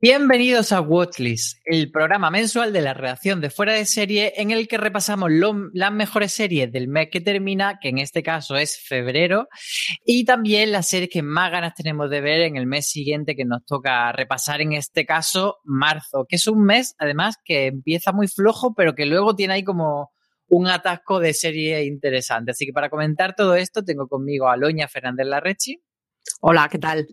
Bienvenidos 0.00 0.70
a 0.70 0.80
Watchlist, 0.80 1.58
el 1.64 1.90
programa 1.90 2.30
mensual 2.30 2.72
de 2.72 2.82
la 2.82 2.94
redacción 2.94 3.40
de 3.40 3.50
Fuera 3.50 3.72
de 3.72 3.84
Serie 3.84 4.32
en 4.36 4.52
el 4.52 4.68
que 4.68 4.78
repasamos 4.78 5.28
las 5.72 5.92
mejores 5.92 6.32
series 6.32 6.70
del 6.70 6.86
mes 6.86 7.08
que 7.10 7.20
termina, 7.20 7.80
que 7.80 7.88
en 7.88 7.98
este 7.98 8.22
caso 8.22 8.54
es 8.54 8.78
febrero, 8.80 9.48
y 10.04 10.24
también 10.24 10.70
las 10.70 10.88
series 10.88 11.10
que 11.10 11.22
más 11.22 11.50
ganas 11.50 11.74
tenemos 11.74 12.08
de 12.10 12.20
ver 12.20 12.42
en 12.42 12.56
el 12.56 12.68
mes 12.68 12.88
siguiente 12.88 13.34
que 13.34 13.44
nos 13.44 13.64
toca 13.64 14.12
repasar, 14.12 14.60
en 14.60 14.74
este 14.74 15.04
caso 15.04 15.56
marzo, 15.64 16.26
que 16.28 16.36
es 16.36 16.46
un 16.46 16.62
mes 16.62 16.94
además 17.00 17.34
que 17.44 17.66
empieza 17.66 18.12
muy 18.12 18.28
flojo, 18.28 18.74
pero 18.76 18.94
que 18.94 19.04
luego 19.04 19.34
tiene 19.34 19.54
ahí 19.54 19.64
como 19.64 20.12
un 20.46 20.68
atasco 20.68 21.18
de 21.18 21.34
serie 21.34 21.82
interesante. 21.84 22.52
Así 22.52 22.66
que 22.66 22.72
para 22.72 22.88
comentar 22.88 23.34
todo 23.34 23.56
esto 23.56 23.82
tengo 23.82 24.06
conmigo 24.06 24.48
a 24.48 24.56
Loña 24.56 24.86
Fernández 24.86 25.26
Larrechi. 25.26 25.82
Hola, 26.40 26.68
¿qué 26.70 26.78
tal? 26.78 27.08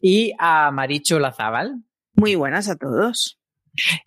Y 0.00 0.32
a 0.38 0.70
Maricho 0.70 1.18
Lazábal. 1.18 1.82
Muy 2.14 2.34
buenas 2.34 2.68
a 2.68 2.76
todos. 2.76 3.40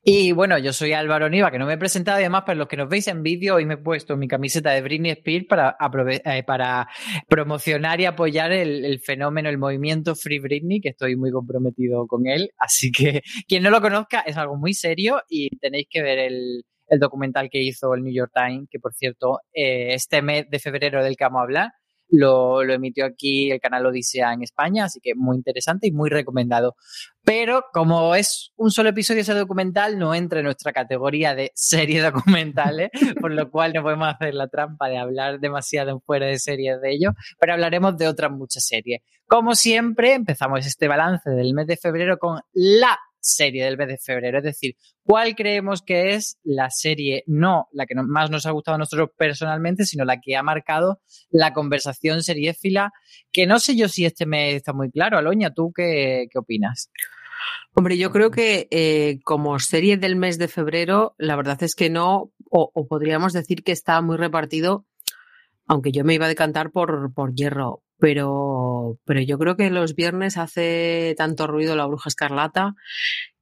Y 0.04 0.32
bueno, 0.34 0.58
yo 0.58 0.74
soy 0.74 0.94
Álvaro 0.94 1.30
Niva, 1.30 1.52
que 1.52 1.60
no 1.60 1.66
me 1.66 1.74
he 1.74 1.78
presentado, 1.78 2.20
y 2.20 2.24
además, 2.24 2.44
para 2.44 2.58
los 2.58 2.68
que 2.68 2.78
nos 2.78 2.90
veis 2.90 3.08
en 3.08 3.24
vídeo, 3.24 3.56
hoy 3.56 3.66
me 3.66 3.76
he 3.76 3.78
puesto 3.78 4.18
mi 4.18 4.28
camiseta 4.28 4.72
de 4.72 4.82
Britney 4.82 5.12
Spears 5.12 5.46
para, 5.48 5.78
eh, 6.26 6.44
para 6.44 6.88
promocionar 7.28 8.00
y 8.02 8.06
apoyar 8.06 8.52
el, 8.52 9.00
fenómeno, 9.00 9.50
el 9.50 9.58
movimiento 9.58 10.16
Free 10.16 10.40
Britney, 10.40 10.82
que 10.82 10.90
estoy 10.90 11.16
muy 11.16 11.32
comprometido 11.32 12.06
con 12.08 12.28
él. 12.28 12.52
Así 12.58 12.92
que 12.92 13.22
quien 13.48 13.64
no 13.64 13.70
lo 13.70 13.82
conozca 13.82 14.22
es 14.22 14.38
algo 14.38 14.58
muy 14.58 14.74
serio 14.74 15.22
y 15.30 15.58
tenéis 15.58 15.88
que 15.90 16.02
ver 16.02 16.20
el, 16.20 16.64
documental 17.00 17.50
que 17.50 17.60
hizo 17.60 17.96
el 17.96 18.04
New 18.04 18.14
York 18.14 18.32
Times, 18.36 18.68
que 18.70 18.80
por 18.80 18.94
cierto, 18.94 19.40
eh, 19.52 19.96
este 19.96 20.22
mes 20.22 20.46
de 20.48 20.60
febrero 20.60 21.04
del 21.04 21.16
que 21.16 21.24
vamos 21.24 21.40
a 21.40 21.44
hablar, 21.44 21.72
lo, 22.14 22.62
emitió 22.62 23.06
aquí 23.06 23.52
el 23.52 23.60
canal 23.60 23.86
Odisea 23.86 24.34
en 24.34 24.44
España, 24.44 24.86
así 24.86 25.00
que 25.02 25.16
muy 25.16 25.36
interesante 25.36 25.88
y 25.88 25.92
muy 25.92 26.10
recomendado. 26.10 26.76
Pero 27.24 27.64
como 27.74 28.16
es 28.16 28.52
un 28.56 28.72
solo 28.72 28.90
episodio 28.90 29.22
ese 29.22 29.34
documental, 29.34 29.98
no 29.98 30.14
entra 30.14 30.40
en 30.40 30.46
nuestra 30.46 30.74
categoría 30.74 31.36
de 31.36 31.52
series 31.56 32.04
documentales, 32.04 32.90
por 33.20 33.32
lo 33.32 33.50
cual 33.50 33.74
no 33.74 33.82
podemos 33.82 34.14
hacer 34.14 34.34
la 34.36 34.48
trampa 34.48 34.90
de 34.90 34.98
hablar 34.98 35.40
demasiado 35.40 36.00
fuera 36.02 36.28
de 36.28 36.38
series 36.38 36.80
de 36.82 36.94
ello, 36.94 37.12
pero 37.40 37.54
hablaremos 37.54 37.98
de 37.98 38.08
otras 38.08 38.32
muchas 38.32 38.66
series. 38.66 39.02
Como 39.26 39.56
siempre, 39.56 40.14
empezamos 40.14 40.66
este 40.66 40.88
balance 40.88 41.30
del 41.30 41.54
mes 41.54 41.66
de 41.68 41.78
febrero 41.78 42.18
con 42.18 42.42
la 42.54 43.00
serie 43.24 43.64
del 43.66 43.78
mes 43.78 43.88
de 43.88 43.98
febrero. 43.98 44.38
Es 44.38 44.44
decir, 44.44 44.76
¿cuál 45.04 45.36
creemos 45.36 45.82
que 45.82 46.14
es 46.14 46.38
la 46.44 46.70
serie, 46.70 47.24
no 47.26 47.68
la 47.72 47.86
que 47.86 47.96
más 47.96 48.30
nos 48.30 48.46
ha 48.46 48.52
gustado 48.52 48.76
a 48.76 48.80
nosotros 48.80 49.10
personalmente, 49.18 49.86
sino 49.86 50.06
la 50.06 50.20
que 50.20 50.36
ha 50.36 50.44
marcado 50.44 51.02
la 51.32 51.54
conversación 51.54 52.22
seriéfila? 52.22 52.92
Que 53.32 53.48
no 53.48 53.60
sé 53.60 53.76
yo 53.76 53.88
si 53.88 54.06
este 54.06 54.26
mes 54.26 54.56
está 54.56 54.74
muy 54.74 54.92
claro. 54.92 55.18
Aloña, 55.18 55.52
¿tú 55.52 55.72
qué, 55.74 56.28
qué 56.30 56.38
opinas? 56.38 56.92
Hombre, 57.76 57.98
yo 57.98 58.12
creo 58.12 58.30
que 58.30 58.68
eh, 58.70 59.20
como 59.24 59.58
serie 59.60 59.98
del 59.98 60.16
mes 60.16 60.38
de 60.38 60.48
febrero, 60.48 61.16
la 61.18 61.36
verdad 61.36 61.62
es 61.64 61.74
que 61.74 61.90
no, 61.90 62.32
o, 62.50 62.72
podríamos 62.88 63.34
decir 63.34 63.64
que 63.64 63.72
está 63.72 64.00
muy 64.02 64.18
repartido, 64.18 64.86
aunque 65.66 65.92
yo 65.92 66.04
me 66.04 66.14
iba 66.14 66.26
a 66.26 66.30
decantar 66.30 66.72
por, 66.72 67.14
por 67.14 67.34
Hierro, 67.34 67.82
pero, 68.04 69.00
pero 69.06 69.22
yo 69.22 69.38
creo 69.38 69.56
que 69.56 69.70
los 69.70 69.96
viernes 69.96 70.36
hace 70.36 71.16
tanto 71.18 71.48
ruido 71.48 71.78
la 71.78 71.86
bruja 71.86 72.10
escarlata 72.10 72.76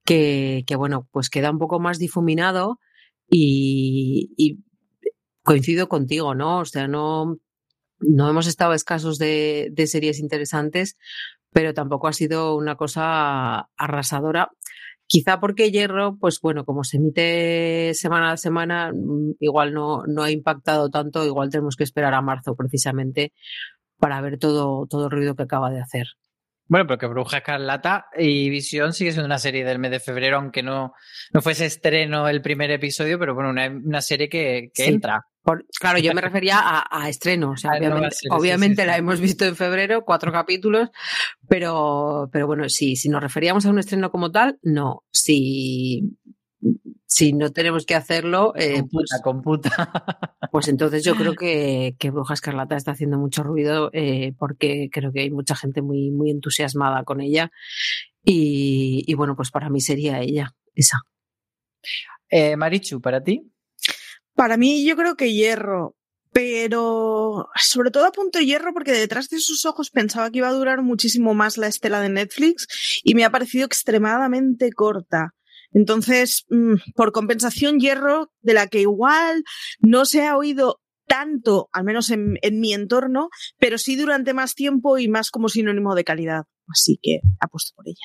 que, 0.06 0.66
que 0.68 0.76
bueno, 0.76 1.08
pues 1.12 1.32
queda 1.32 1.50
un 1.50 1.58
poco 1.58 1.80
más 1.80 1.98
difuminado 1.98 2.80
y, 3.28 4.60
coincido 5.42 5.90
contigo, 5.90 6.36
¿no? 6.36 6.60
O 6.60 6.66
sea, 6.66 6.88
no, 6.88 7.40
no 8.02 8.30
hemos 8.30 8.46
estado 8.46 8.74
escasos 8.74 9.18
de, 9.18 9.70
de 9.72 9.88
series 9.88 10.20
interesantes, 10.20 10.96
pero 11.52 11.74
tampoco 11.74 12.08
ha 12.08 12.14
sido 12.14 12.56
una 12.56 12.76
cosa 12.76 13.68
arrasadora. 13.78 14.52
Quizá 15.08 15.40
porque 15.40 15.72
Hierro, 15.72 16.18
pues 16.20 16.40
bueno, 16.40 16.66
como 16.66 16.84
se 16.84 16.98
emite 16.98 17.96
semana 17.96 18.34
a 18.34 18.38
semana, 18.38 18.92
mm, 18.94 19.38
igual 19.40 19.74
no, 19.74 20.04
no 20.06 20.22
ha 20.22 20.30
impactado 20.30 20.92
tanto, 20.92 21.26
igual 21.26 21.50
tenemos 21.50 21.76
que 21.76 21.84
esperar 21.84 22.14
a 22.14 22.22
marzo 22.22 22.56
precisamente 22.56 23.34
para 24.02 24.20
ver 24.20 24.40
todo, 24.40 24.88
todo 24.88 25.06
el 25.06 25.12
ruido 25.12 25.36
que 25.36 25.44
acaba 25.44 25.70
de 25.70 25.80
hacer. 25.80 26.08
Bueno, 26.68 26.88
pero 26.88 26.98
que 26.98 27.08
Bruja 27.08 27.38
Escarlata 27.38 28.08
y 28.18 28.50
Visión 28.50 28.94
sigue 28.94 29.12
siendo 29.12 29.26
una 29.26 29.38
serie 29.38 29.64
del 29.64 29.78
mes 29.78 29.92
de 29.92 30.00
febrero, 30.00 30.38
aunque 30.38 30.64
no, 30.64 30.94
no 31.34 31.42
fuese 31.42 31.66
estreno 31.66 32.28
el 32.28 32.42
primer 32.42 32.72
episodio, 32.72 33.20
pero 33.20 33.36
bueno, 33.36 33.50
una, 33.50 34.02
serie 34.02 34.28
que, 34.28 34.72
entra. 34.76 35.26
claro, 35.80 36.00
yo 36.00 36.14
me 36.14 36.22
refería 36.22 36.86
a, 36.90 37.10
estreno. 37.10 37.52
O 37.52 37.58
sea, 37.58 37.72
obviamente, 38.32 38.86
la 38.86 38.98
hemos 38.98 39.20
visto 39.20 39.46
en 39.46 39.56
febrero, 39.56 40.04
cuatro 40.04 40.32
capítulos, 40.32 40.90
pero, 41.48 42.30
pero 42.32 42.48
bueno, 42.48 42.70
sí, 42.70 42.96
si 42.96 43.10
nos 43.10 43.22
referíamos 43.22 43.66
a 43.66 43.70
un 43.70 43.80
estreno 43.80 44.10
como 44.10 44.32
tal, 44.32 44.58
no. 44.64 45.04
Si 45.12 46.18
si 47.06 47.34
no 47.34 47.52
tenemos 47.52 47.86
que 47.86 47.96
hacerlo, 47.96 48.54
eh, 48.56 48.84
pues, 48.90 49.10
computa. 49.22 49.70
pues 50.52 50.68
entonces 50.68 51.04
yo 51.04 51.16
creo 51.16 51.34
que, 51.34 51.96
que, 51.98 52.12
Bruja 52.12 52.34
Escarlata 52.34 52.76
está 52.76 52.92
haciendo 52.92 53.18
mucho 53.18 53.42
ruido 53.42 53.90
eh, 53.94 54.34
porque 54.38 54.90
creo 54.92 55.14
que 55.14 55.22
hay 55.22 55.32
mucha 55.32 55.56
gente 55.56 55.82
muy, 55.82 56.12
muy 56.12 56.30
entusiasmada 56.30 57.04
con 57.04 57.22
ella. 57.22 57.52
Y, 58.24 59.14
bueno, 59.16 59.36
pues 59.36 59.50
para 59.50 59.70
mí 59.70 59.80
sería 59.80 60.20
ella, 60.20 60.54
esa. 60.76 61.00
Eh, 62.30 62.58
Marichu, 62.58 63.02
¿para 63.02 63.24
ti? 63.24 63.50
Para 64.36 64.58
mí 64.58 64.86
yo 64.86 64.96
creo 64.96 65.16
que 65.16 65.34
hierro, 65.34 65.96
pero 66.32 67.48
sobre 67.56 67.90
todo 67.90 68.06
a 68.06 68.12
punto 68.12 68.40
de 68.40 68.46
hierro 68.46 68.74
porque 68.74 68.92
detrás 68.92 69.30
de 69.30 69.40
sus 69.40 69.66
ojos 69.66 69.90
pensaba 69.90 70.30
que 70.30 70.40
iba 70.40 70.50
a 70.50 70.54
durar 70.54 70.82
muchísimo 70.82 71.34
más 71.34 71.58
la 71.58 71.68
estela 71.68 72.02
de 72.02 72.10
Netflix 72.10 73.02
y 73.04 73.16
me 73.16 73.24
ha 73.24 73.32
parecido 73.32 73.66
extremadamente 73.66 74.72
corta. 74.72 75.34
Entonces, 75.74 76.46
mm, 76.50 76.94
por 76.96 77.12
compensación, 77.12 77.80
hierro, 77.80 78.32
de 78.42 78.54
la 78.54 78.68
que 78.68 78.82
igual 78.82 79.44
no 79.80 80.06
se 80.06 80.26
ha 80.26 80.38
oído 80.38 80.82
tanto, 81.08 81.70
al 81.74 81.84
menos 81.84 82.10
en, 82.10 82.40
mi 82.60 82.74
entorno, 82.74 83.30
pero 83.60 83.78
sí 83.78 83.98
durante 83.98 84.34
más 84.34 84.56
tiempo 84.56 84.98
y 84.98 85.10
más 85.10 85.30
como 85.30 85.50
sinónimo 85.50 85.94
de 85.94 86.06
calidad. 86.06 86.44
Así 86.68 87.00
que 87.02 87.20
apuesto 87.40 87.74
por 87.76 87.88
ella. 87.88 87.98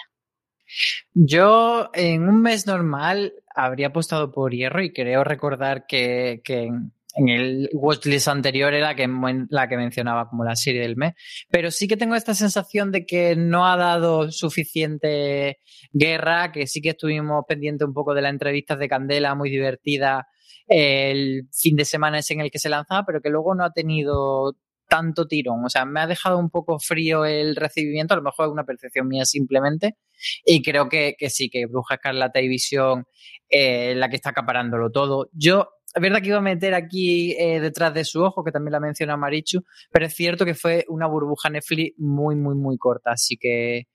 Yo 1.15 1.91
en 1.95 2.29
un 2.29 2.43
mes 2.43 2.67
normal 2.67 3.35
habría 3.55 3.89
apostado 3.89 4.33
por 4.33 4.53
hierro 4.53 4.83
y 4.83 4.93
creo 4.93 5.23
recordar 5.23 5.87
que, 5.87 6.41
que 6.43 6.69
el 7.17 7.69
watchlist 7.73 8.29
anterior 8.29 8.75
era 8.75 8.95
que, 8.95 9.09
la 9.49 9.69
que 9.69 9.77
mencionaba 9.77 10.29
como 10.29 10.45
la 10.45 10.57
serie 10.57 10.83
del 10.83 10.97
mes. 10.97 11.15
Pero 11.51 11.71
sí 11.71 11.89
que 11.89 11.97
tengo 11.97 12.15
esta 12.15 12.35
sensación 12.35 12.93
de 12.93 13.07
que 13.07 13.37
no 13.37 13.67
ha 13.67 13.77
dado 13.77 14.31
suficiente 14.31 15.59
guerra, 15.93 16.53
que 16.53 16.67
sí 16.67 16.81
que 16.81 16.91
estuvimos 16.91 17.45
pendientes 17.49 17.87
un 17.87 17.95
poco 17.95 18.15
de 18.15 18.23
las 18.23 18.33
entrevistas 18.33 18.79
de 18.79 18.89
Candela, 18.89 19.35
muy 19.35 19.51
divertida 19.51 20.27
el 20.67 21.49
fin 21.53 21.77
de 21.77 21.85
semana 21.85 22.19
es 22.19 22.31
en 22.31 22.41
el 22.41 22.51
que 22.51 22.59
se 22.59 22.69
lanzaba, 22.69 23.05
pero 23.07 23.21
que 23.21 23.31
luego 23.31 23.55
no 23.55 23.65
ha 23.65 23.73
tenido 23.73 24.57
tanto 24.89 25.27
tirón. 25.27 25.65
O 25.65 25.69
sea, 25.69 25.85
me 25.85 26.01
ha 26.01 26.07
dejado 26.07 26.39
un 26.39 26.51
poco 26.51 26.79
frío 26.79 27.25
el 27.25 27.57
recibimiento, 27.57 28.15
a 28.15 28.17
lo 28.17 28.23
mejor 28.23 28.47
es 28.47 28.53
una 28.53 28.65
percepción 28.65 29.09
mía 29.09 29.25
simplemente. 29.25 29.97
Y 30.45 30.63
creo 30.63 30.89
que, 30.89 31.17
sí, 31.29 31.49
que 31.51 31.67
Bruja 31.67 31.97
Escarlata 31.97 32.41
y 32.41 32.49
Visión 32.49 33.05
eh, 33.49 33.95
la 33.95 34.09
que 34.09 34.17
está 34.17 34.31
acaparándolo 34.31 34.91
todo. 34.91 35.29
Yo 35.33 35.69
es 35.97 36.03
verdad 36.03 36.21
que 36.21 36.29
iba 36.29 36.37
a 36.37 36.43
meter 36.43 36.75
aquí 36.75 37.33
eh, 37.39 37.59
detrás 37.59 37.95
de 37.95 38.05
su 38.05 38.23
ojo, 38.23 38.45
que 38.45 38.53
también 38.53 38.73
la 38.73 38.81
menciona 38.81 39.17
Marichu, 39.17 39.65
pero 39.91 40.05
es 40.05 40.15
cierto 40.15 40.45
que 40.45 40.55
fue 40.55 40.85
una 40.89 41.07
burbuja 41.07 41.49
Netflix 41.49 41.99
muy, 41.99 42.37
muy, 42.37 42.55
muy 42.55 42.77
corta. 42.77 43.13
Así 43.13 43.39
que 43.39 43.87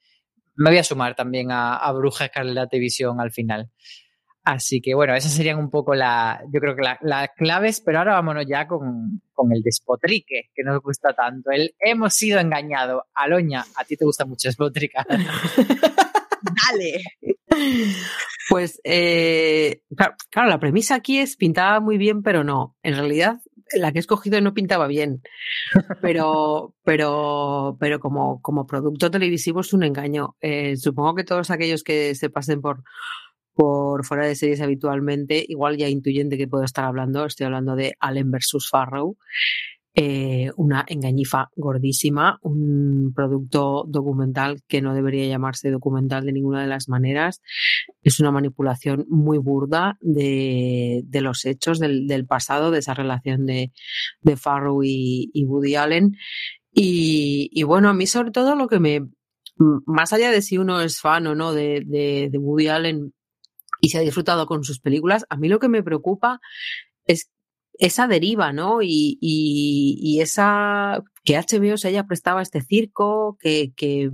me 0.56 0.72
voy 0.72 0.80
a 0.80 0.84
sumar 0.84 1.16
también 1.16 1.52
a, 1.52 1.78
a 1.78 1.92
Bruja 1.92 2.26
Escarlata 2.26 2.76
Visión 2.78 3.22
al 3.22 3.32
final. 3.32 3.70
Así 4.44 4.82
que 4.82 4.96
bueno, 4.96 5.14
esas 5.14 5.32
serían 5.32 5.60
un 5.60 5.70
poco 5.70 5.94
la, 5.94 6.42
yo 6.52 6.60
creo 6.60 6.76
que 6.76 6.82
las 7.02 7.30
claves, 7.38 7.84
pero 7.86 8.00
ahora 8.00 8.14
vámonos 8.14 8.46
ya 8.48 8.68
con, 8.68 9.22
con, 9.32 9.54
el 9.54 9.62
despotrique, 9.62 10.50
que 10.56 10.64
nos 10.64 10.82
gusta 10.82 11.14
tanto. 11.14 11.52
El 11.52 11.76
hemos 11.78 12.16
sido 12.16 12.40
engañados. 12.40 13.04
Aloña, 13.14 13.64
a 13.76 13.86
ti 13.86 13.96
te 13.96 14.06
gusta 14.06 14.26
mucho 14.26 14.50
despotricar. 14.50 15.06
Dale. 16.42 17.04
Pues 18.50 18.82
eh, 18.84 19.82
claro, 20.30 20.50
la 20.50 20.60
premisa 20.60 20.96
aquí 20.96 21.20
es 21.20 21.38
pintaba 21.38 21.80
muy 21.80 21.98
bien, 21.98 22.22
pero 22.22 22.44
no. 22.44 22.76
En 22.84 22.96
realidad, 22.96 23.40
la 23.74 23.92
que 23.92 24.00
he 24.00 24.02
escogido 24.02 24.42
no 24.42 24.54
pintaba 24.54 24.88
bien. 24.88 25.22
Pero, 26.02 26.76
pero, 26.84 27.78
pero 27.80 28.00
como, 28.00 28.42
como 28.42 28.68
producto 28.68 29.10
televisivo 29.10 29.62
es 29.62 29.72
un 29.72 29.84
engaño. 29.84 30.36
Eh, 30.42 30.76
supongo 30.76 31.16
que 31.16 31.24
todos 31.24 31.50
aquellos 31.50 31.84
que 31.84 32.14
se 32.16 32.30
pasen 32.30 32.62
por 32.62 32.84
por 33.54 34.06
fuera 34.06 34.26
de 34.26 34.36
series 34.36 34.62
habitualmente, 34.62 35.44
igual 35.48 35.78
ya 35.78 35.90
intuyen 35.90 36.30
de 36.30 36.38
qué 36.38 36.48
puedo 36.48 36.64
estar 36.64 36.86
hablando. 36.86 37.26
Estoy 37.26 37.46
hablando 37.46 37.76
de 37.76 37.96
Allen 38.00 38.32
versus 38.32 38.70
Farrow. 38.70 39.18
Eh, 39.94 40.52
una 40.56 40.86
engañifa 40.88 41.50
gordísima, 41.56 42.40
un 42.44 43.12
producto 43.14 43.84
documental 43.90 44.62
que 44.70 44.82
no 44.82 44.94
debería 44.94 45.28
llamarse 45.28 45.70
documental 45.70 46.26
de 46.26 46.32
ninguna 46.32 46.62
de 46.62 46.68
las 46.68 46.88
maneras. 46.88 47.42
Es 48.02 48.22
una 48.22 48.32
manipulación 48.32 49.06
muy 49.10 49.38
burda 49.38 49.98
de, 50.00 51.02
de 51.04 51.22
los 51.22 51.44
hechos 51.46 51.80
del, 51.80 52.08
del, 52.08 52.26
pasado, 52.26 52.72
de 52.72 52.80
esa 52.80 52.94
relación 52.94 53.46
de, 53.46 53.74
de 54.22 54.38
Farrow 54.38 54.82
y, 54.82 55.30
y 55.34 55.46
Woody 55.46 55.76
Allen. 55.76 56.16
Y, 56.72 57.50
y, 57.52 57.64
bueno, 57.64 57.90
a 57.90 57.94
mí 57.94 58.08
sobre 58.08 58.32
todo 58.32 58.56
lo 58.56 58.70
que 58.70 58.80
me, 58.80 59.02
más 59.86 60.14
allá 60.14 60.32
de 60.32 60.42
si 60.42 60.58
uno 60.58 60.82
es 60.82 61.00
fan 61.00 61.28
o 61.28 61.36
no 61.36 61.54
de, 61.54 61.84
de, 61.86 62.38
Woody 62.38 62.68
Allen, 62.68 63.14
y 63.82 63.90
se 63.90 63.98
ha 63.98 64.02
disfrutado 64.02 64.46
con 64.46 64.64
sus 64.64 64.80
películas. 64.80 65.26
A 65.30 65.38
mí 65.38 65.50
lo 65.50 65.60
que 65.60 65.68
me 65.68 65.84
preocupa 65.84 66.40
es 67.06 67.31
esa 67.74 68.08
deriva, 68.08 68.54
¿no? 68.54 68.82
Y, 68.82 69.18
y, 69.22 69.98
y 70.02 70.22
esa 70.22 71.04
que 71.24 71.38
HBO 71.38 71.78
se 71.78 71.88
haya 71.88 72.06
prestado 72.06 72.40
a 72.40 72.42
este 72.42 72.62
circo, 72.62 73.38
que, 73.40 73.74
que 73.76 74.10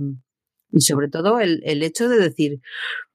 y 0.70 0.82
sobre 0.82 1.08
todo 1.08 1.40
el, 1.40 1.62
el, 1.64 1.82
hecho 1.82 2.08
de 2.08 2.18
decir, 2.18 2.60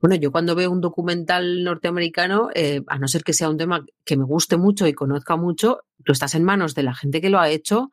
bueno, 0.02 0.16
yo 0.16 0.32
cuando 0.32 0.56
veo 0.56 0.72
un 0.72 0.82
documental 0.82 1.64
norteamericano, 1.64 2.50
eh, 2.56 2.82
a 2.88 2.98
no 2.98 3.08
ser 3.08 3.24
que 3.24 3.34
sea 3.34 3.50
un 3.50 3.58
tema 3.58 3.86
que 4.06 4.18
me 4.18 4.24
guste 4.24 4.58
mucho 4.58 4.88
y 4.88 4.94
conozca 4.94 5.36
mucho, 5.36 5.82
tú 6.04 6.14
estás 6.14 6.34
en 6.34 6.44
manos 6.44 6.74
de 6.74 6.84
la 6.84 6.96
gente 6.96 7.22
que 7.22 7.30
lo 7.30 7.40
ha 7.40 7.50
hecho 7.50 7.92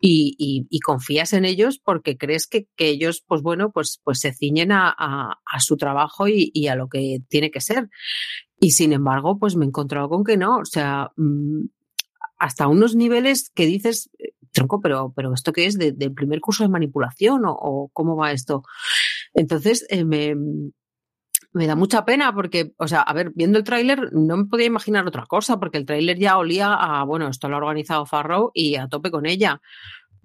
y, 0.00 0.34
y, 0.38 0.66
y 0.70 0.80
confías 0.80 1.32
en 1.34 1.44
ellos 1.44 1.78
porque 1.78 2.16
crees 2.16 2.48
que, 2.48 2.66
que, 2.76 2.88
ellos, 2.88 3.22
pues 3.26 3.42
bueno, 3.42 3.70
pues, 3.70 4.00
pues 4.02 4.18
se 4.18 4.32
ciñen 4.32 4.72
a, 4.72 4.92
a, 4.98 5.38
a 5.44 5.60
su 5.60 5.76
trabajo 5.76 6.26
y, 6.26 6.50
y, 6.52 6.66
a 6.66 6.74
lo 6.74 6.88
que 6.88 7.20
tiene 7.28 7.52
que 7.52 7.60
ser. 7.60 7.88
Y 8.58 8.72
sin 8.72 8.92
embargo, 8.92 9.38
pues 9.38 9.54
me 9.54 9.66
he 9.66 9.68
encontrado 9.68 10.08
con 10.08 10.24
que 10.24 10.36
no, 10.36 10.58
o 10.58 10.64
sea, 10.64 11.12
mmm, 11.16 11.66
hasta 12.38 12.68
unos 12.68 12.94
niveles 12.94 13.50
que 13.54 13.66
dices, 13.66 14.10
tronco, 14.52 14.80
pero, 14.80 15.12
pero 15.14 15.32
¿esto 15.32 15.52
qué 15.52 15.66
es? 15.66 15.78
¿De, 15.78 15.92
¿Del 15.92 16.12
primer 16.12 16.40
curso 16.40 16.64
de 16.64 16.70
manipulación 16.70 17.44
o, 17.44 17.52
o 17.52 17.90
cómo 17.92 18.16
va 18.16 18.32
esto? 18.32 18.62
Entonces, 19.34 19.86
eh, 19.90 20.04
me, 20.04 20.34
me 21.52 21.66
da 21.66 21.76
mucha 21.76 22.04
pena 22.04 22.34
porque, 22.34 22.72
o 22.78 22.88
sea, 22.88 23.00
a 23.02 23.12
ver, 23.12 23.32
viendo 23.34 23.58
el 23.58 23.64
tráiler 23.64 24.12
no 24.12 24.36
me 24.36 24.44
podía 24.46 24.66
imaginar 24.66 25.06
otra 25.06 25.26
cosa 25.26 25.58
porque 25.58 25.78
el 25.78 25.86
tráiler 25.86 26.18
ya 26.18 26.38
olía 26.38 26.74
a, 26.74 27.04
bueno, 27.04 27.28
esto 27.28 27.48
lo 27.48 27.56
ha 27.56 27.58
organizado 27.58 28.06
Farrow 28.06 28.50
y 28.54 28.76
a 28.76 28.88
tope 28.88 29.10
con 29.10 29.26
ella. 29.26 29.60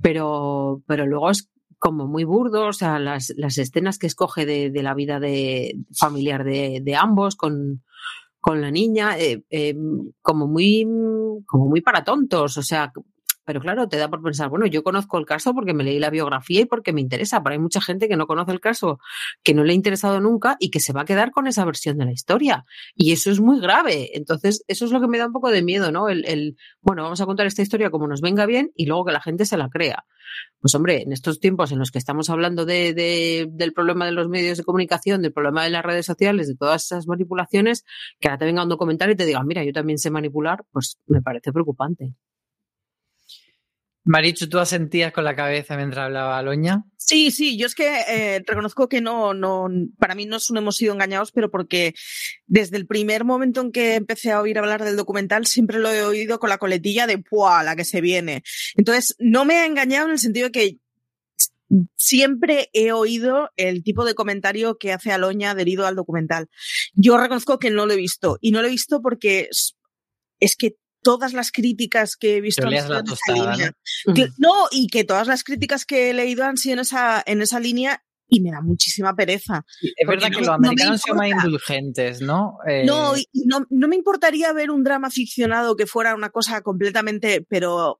Pero, 0.01 0.81
pero 0.87 1.05
luego 1.05 1.29
es 1.29 1.49
como 1.77 2.07
muy 2.07 2.23
burdo, 2.23 2.67
o 2.67 2.73
sea, 2.73 2.99
las, 2.99 3.33
las 3.37 3.57
escenas 3.57 3.97
que 3.97 4.07
escoge 4.07 4.45
de, 4.45 4.69
de 4.69 4.83
la 4.83 4.93
vida 4.93 5.19
de, 5.19 5.77
familiar 5.97 6.43
de, 6.43 6.79
de 6.81 6.95
ambos 6.95 7.35
con, 7.35 7.83
con 8.41 8.59
la 8.59 8.71
niña, 8.71 9.17
eh, 9.19 9.43
eh, 9.51 9.75
como 10.21 10.47
muy, 10.47 10.85
como 11.45 11.67
muy 11.67 11.81
para 11.81 12.03
tontos, 12.03 12.57
o 12.57 12.63
sea, 12.63 12.91
pero 13.45 13.59
claro, 13.59 13.87
te 13.87 13.97
da 13.97 14.09
por 14.09 14.21
pensar, 14.21 14.49
bueno, 14.49 14.65
yo 14.65 14.83
conozco 14.83 15.17
el 15.17 15.25
caso 15.25 15.53
porque 15.53 15.73
me 15.73 15.83
leí 15.83 15.99
la 15.99 16.09
biografía 16.09 16.61
y 16.61 16.65
porque 16.65 16.93
me 16.93 17.01
interesa, 17.01 17.41
pero 17.41 17.53
hay 17.53 17.59
mucha 17.59 17.81
gente 17.81 18.07
que 18.07 18.15
no 18.15 18.27
conoce 18.27 18.51
el 18.51 18.59
caso, 18.59 18.99
que 19.43 19.53
no 19.53 19.63
le 19.63 19.73
ha 19.73 19.75
interesado 19.75 20.19
nunca 20.19 20.57
y 20.59 20.69
que 20.69 20.79
se 20.79 20.93
va 20.93 21.01
a 21.01 21.05
quedar 21.05 21.31
con 21.31 21.47
esa 21.47 21.65
versión 21.65 21.97
de 21.97 22.05
la 22.05 22.11
historia. 22.11 22.65
Y 22.95 23.11
eso 23.11 23.31
es 23.31 23.39
muy 23.39 23.59
grave. 23.59 24.15
Entonces, 24.17 24.63
eso 24.67 24.85
es 24.85 24.91
lo 24.91 25.01
que 25.01 25.07
me 25.07 25.17
da 25.17 25.27
un 25.27 25.33
poco 25.33 25.49
de 25.49 25.61
miedo, 25.61 25.91
¿no? 25.91 26.09
El, 26.09 26.55
bueno, 26.81 27.03
vamos 27.03 27.21
a 27.21 27.25
contar 27.25 27.47
esta 27.47 27.61
historia 27.61 27.89
como 27.89 28.07
nos 28.07 28.21
venga 28.21 28.45
bien 28.45 28.71
y 28.75 28.85
luego 28.85 29.05
que 29.05 29.13
la 29.13 29.21
gente 29.21 29.45
se 29.45 29.57
la 29.57 29.69
crea. 29.69 30.05
Pues 30.59 30.75
hombre, 30.75 31.01
en 31.01 31.11
estos 31.11 31.39
tiempos 31.39 31.71
en 31.71 31.79
los 31.79 31.91
que 31.91 31.97
estamos 31.97 32.29
hablando 32.29 32.65
de, 32.65 32.93
de, 32.93 33.47
del 33.51 33.73
problema 33.73 34.05
de 34.05 34.11
los 34.11 34.29
medios 34.29 34.57
de 34.57 34.63
comunicación, 34.63 35.21
del 35.21 35.33
problema 35.33 35.63
de 35.63 35.71
las 35.71 35.83
redes 35.83 36.05
sociales, 36.05 36.47
de 36.47 36.55
todas 36.55 36.85
esas 36.85 37.07
manipulaciones, 37.07 37.83
que 38.19 38.29
ahora 38.29 38.37
te 38.37 38.45
venga 38.45 38.63
un 38.63 38.69
documental 38.69 39.11
y 39.11 39.15
te 39.15 39.25
diga, 39.25 39.43
mira, 39.43 39.63
yo 39.63 39.73
también 39.73 39.97
sé 39.97 40.11
manipular, 40.11 40.63
pues 40.71 40.99
me 41.07 41.21
parece 41.21 41.51
preocupante. 41.51 42.13
Marichu, 44.03 44.49
¿tú 44.49 44.57
asentías 44.57 45.11
con 45.11 45.23
la 45.23 45.35
cabeza 45.35 45.77
mientras 45.77 46.05
hablaba 46.05 46.37
Aloña? 46.37 46.83
Sí, 46.97 47.29
sí, 47.29 47.57
yo 47.57 47.67
es 47.67 47.75
que 47.75 48.01
eh, 48.07 48.43
reconozco 48.45 48.87
que 48.87 49.01
no, 49.01 49.33
no, 49.33 49.67
para 49.99 50.15
mí 50.15 50.25
no 50.25 50.37
hemos 50.55 50.75
sido 50.75 50.93
engañados, 50.93 51.31
pero 51.31 51.51
porque 51.51 51.93
desde 52.47 52.77
el 52.77 52.87
primer 52.87 53.25
momento 53.25 53.61
en 53.61 53.71
que 53.71 53.95
empecé 53.95 54.31
a 54.31 54.41
oír 54.41 54.57
hablar 54.57 54.83
del 54.83 54.95
documental, 54.95 55.45
siempre 55.45 55.79
lo 55.79 55.91
he 55.91 56.03
oído 56.03 56.39
con 56.39 56.49
la 56.49 56.57
coletilla 56.57 57.05
de 57.05 57.19
¡pua! 57.19 57.63
la 57.63 57.75
que 57.75 57.85
se 57.85 58.01
viene. 58.01 58.43
Entonces, 58.75 59.15
no 59.19 59.45
me 59.45 59.55
ha 59.55 59.65
engañado 59.65 60.07
en 60.07 60.13
el 60.13 60.19
sentido 60.19 60.47
de 60.47 60.51
que 60.51 60.77
siempre 61.95 62.69
he 62.73 62.91
oído 62.91 63.49
el 63.55 63.83
tipo 63.83 64.03
de 64.03 64.15
comentario 64.15 64.77
que 64.77 64.93
hace 64.93 65.11
Aloña 65.11 65.51
adherido 65.51 65.85
al 65.85 65.95
documental. 65.95 66.49
Yo 66.93 67.17
reconozco 67.17 67.59
que 67.59 67.69
no 67.69 67.85
lo 67.85 67.93
he 67.93 67.97
visto, 67.97 68.37
y 68.41 68.51
no 68.51 68.61
lo 68.61 68.67
he 68.67 68.71
visto 68.71 69.01
porque 69.01 69.49
es 70.39 70.55
que 70.55 70.75
todas 71.01 71.33
las 71.33 71.51
críticas 71.51 72.15
que 72.15 72.37
he 72.37 72.41
visto 72.41 72.67
en 72.67 72.77
tostada, 72.77 73.03
esa 73.13 73.33
línea. 73.33 73.71
¿no? 74.05 74.13
Que, 74.13 74.27
no, 74.37 74.53
y 74.71 74.87
que 74.87 75.03
todas 75.03 75.27
las 75.27 75.43
críticas 75.43 75.85
que 75.85 76.09
he 76.09 76.13
leído 76.13 76.43
han 76.45 76.57
sido 76.57 76.73
en 76.73 76.79
esa, 76.79 77.23
en 77.25 77.41
esa 77.41 77.59
línea 77.59 78.03
y 78.27 78.39
me 78.39 78.51
da 78.51 78.61
muchísima 78.61 79.13
pereza. 79.13 79.65
Es 79.81 80.07
verdad 80.07 80.29
no, 80.29 80.37
que 80.37 80.45
los 80.45 80.55
americanos 80.55 80.91
no 80.91 80.97
son 80.97 81.17
más 81.17 81.29
indulgentes, 81.29 82.21
¿no? 82.21 82.57
Eh... 82.65 82.85
No, 82.85 83.17
y 83.17 83.27
no, 83.45 83.65
no 83.69 83.87
me 83.89 83.97
importaría 83.97 84.53
ver 84.53 84.71
un 84.71 84.83
drama 84.83 85.09
ficcionado 85.09 85.75
que 85.75 85.85
fuera 85.85 86.15
una 86.15 86.29
cosa 86.29 86.61
completamente, 86.61 87.45
pero 87.47 87.99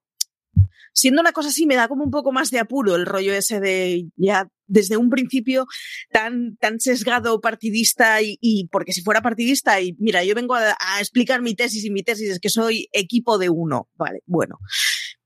siendo 0.94 1.22
una 1.22 1.32
cosa 1.32 1.50
así 1.50 1.66
me 1.66 1.76
da 1.76 1.88
como 1.88 2.04
un 2.04 2.12
poco 2.12 2.32
más 2.32 2.52
de 2.52 2.60
apuro 2.60 2.96
el 2.96 3.06
rollo 3.06 3.34
ese 3.34 3.60
de 3.60 4.06
ya 4.16 4.48
desde 4.72 4.96
un 4.96 5.10
principio 5.10 5.68
tan, 6.12 6.56
tan 6.58 6.80
sesgado 6.80 7.42
partidista 7.42 8.22
y, 8.22 8.38
y 8.40 8.68
porque 8.72 8.94
si 8.94 9.02
fuera 9.02 9.22
partidista 9.22 9.82
y 9.82 9.96
mira, 10.00 10.24
yo 10.24 10.34
vengo 10.34 10.56
a, 10.56 10.78
a, 10.80 11.00
explicar 11.00 11.42
mi 11.42 11.56
tesis 11.56 11.84
y 11.84 11.92
mi 11.92 12.04
tesis 12.04 12.30
es 12.30 12.40
que 12.40 12.50
soy 12.50 12.88
equipo 12.94 13.38
de 13.38 13.50
uno, 13.50 13.90
vale, 13.96 14.22
bueno. 14.26 14.60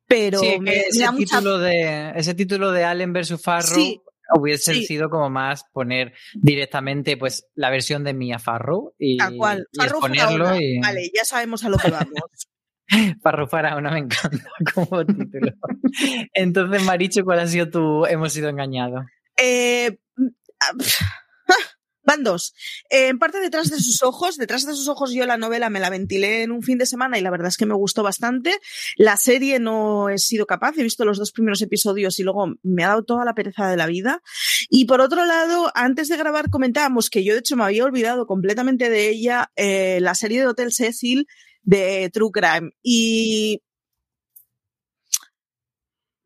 Pero 0.07 0.39
sí, 0.39 0.59
me, 0.59 0.81
ese, 0.81 1.11
me 1.11 1.17
título 1.17 1.57
mucha... 1.57 1.65
de, 1.65 2.13
ese 2.15 2.33
título 2.33 2.71
de 2.71 2.83
Allen 2.83 3.13
versus 3.13 3.41
Farrow 3.41 3.75
sí, 3.75 4.01
hubiese 4.35 4.73
sí. 4.73 4.85
sido 4.85 5.09
como 5.09 5.29
más 5.29 5.63
poner 5.71 6.13
directamente 6.33 7.17
pues 7.17 7.47
la 7.53 7.69
versión 7.69 8.03
de 8.03 8.13
Mia 8.13 8.39
Farrow 8.39 8.93
y, 8.97 9.17
Tal 9.17 9.37
cual. 9.37 9.67
y 9.71 9.83
exponerlo 9.83 10.55
y... 10.59 10.79
Vale, 10.79 11.11
ya 11.15 11.23
sabemos 11.23 11.63
a 11.63 11.69
lo 11.69 11.77
que 11.77 11.91
vamos. 11.91 12.47
Parro 13.21 13.47
Faraona 13.47 13.91
me 13.91 13.99
encanta 13.99 14.49
como 14.73 15.05
título. 15.05 15.53
Entonces, 16.33 16.83
Maricho, 16.83 17.23
¿cuál 17.23 17.39
ha 17.39 17.47
sido 17.47 17.69
tu 17.69 18.05
hemos 18.05 18.33
sido 18.33 18.49
engañados? 18.49 19.05
Eh, 19.37 19.97
van 22.05 22.23
dos. 22.23 22.53
Eh, 22.89 23.07
en 23.07 23.19
parte 23.19 23.39
detrás 23.39 23.69
de 23.69 23.77
sus 23.77 24.03
ojos, 24.03 24.37
detrás 24.37 24.65
de 24.65 24.73
sus 24.73 24.87
ojos 24.87 25.11
yo 25.11 25.25
la 25.25 25.37
novela 25.37 25.69
me 25.69 25.79
la 25.79 25.89
ventilé 25.89 26.43
en 26.43 26.51
un 26.51 26.61
fin 26.61 26.77
de 26.77 26.85
semana 26.85 27.17
y 27.17 27.21
la 27.21 27.31
verdad 27.31 27.47
es 27.47 27.57
que 27.57 27.65
me 27.65 27.73
gustó 27.73 28.03
bastante. 28.03 28.59
La 28.95 29.17
serie 29.17 29.59
no 29.59 30.09
he 30.09 30.17
sido 30.17 30.45
capaz, 30.45 30.77
he 30.77 30.83
visto 30.83 31.03
los 31.03 31.17
dos 31.17 31.31
primeros 31.31 31.61
episodios 31.61 32.19
y 32.19 32.23
luego 32.23 32.53
me 32.61 32.83
ha 32.83 32.89
dado 32.89 33.03
toda 33.03 33.25
la 33.25 33.33
pereza 33.33 33.67
de 33.67 33.77
la 33.77 33.87
vida. 33.87 34.21
Y 34.69 34.85
por 34.85 35.01
otro 35.01 35.25
lado, 35.25 35.71
antes 35.73 36.07
de 36.07 36.17
grabar 36.17 36.49
comentábamos 36.49 37.09
que 37.09 37.23
yo 37.23 37.33
de 37.33 37.39
hecho 37.39 37.57
me 37.57 37.63
había 37.63 37.83
olvidado 37.83 38.27
completamente 38.27 38.89
de 38.89 39.09
ella, 39.09 39.51
eh, 39.55 39.99
la 40.01 40.15
serie 40.15 40.39
de 40.39 40.47
Hotel 40.47 40.71
Cecil 40.71 41.27
de 41.65 42.09
True 42.13 42.31
Crime. 42.31 42.71
Y 42.81 43.61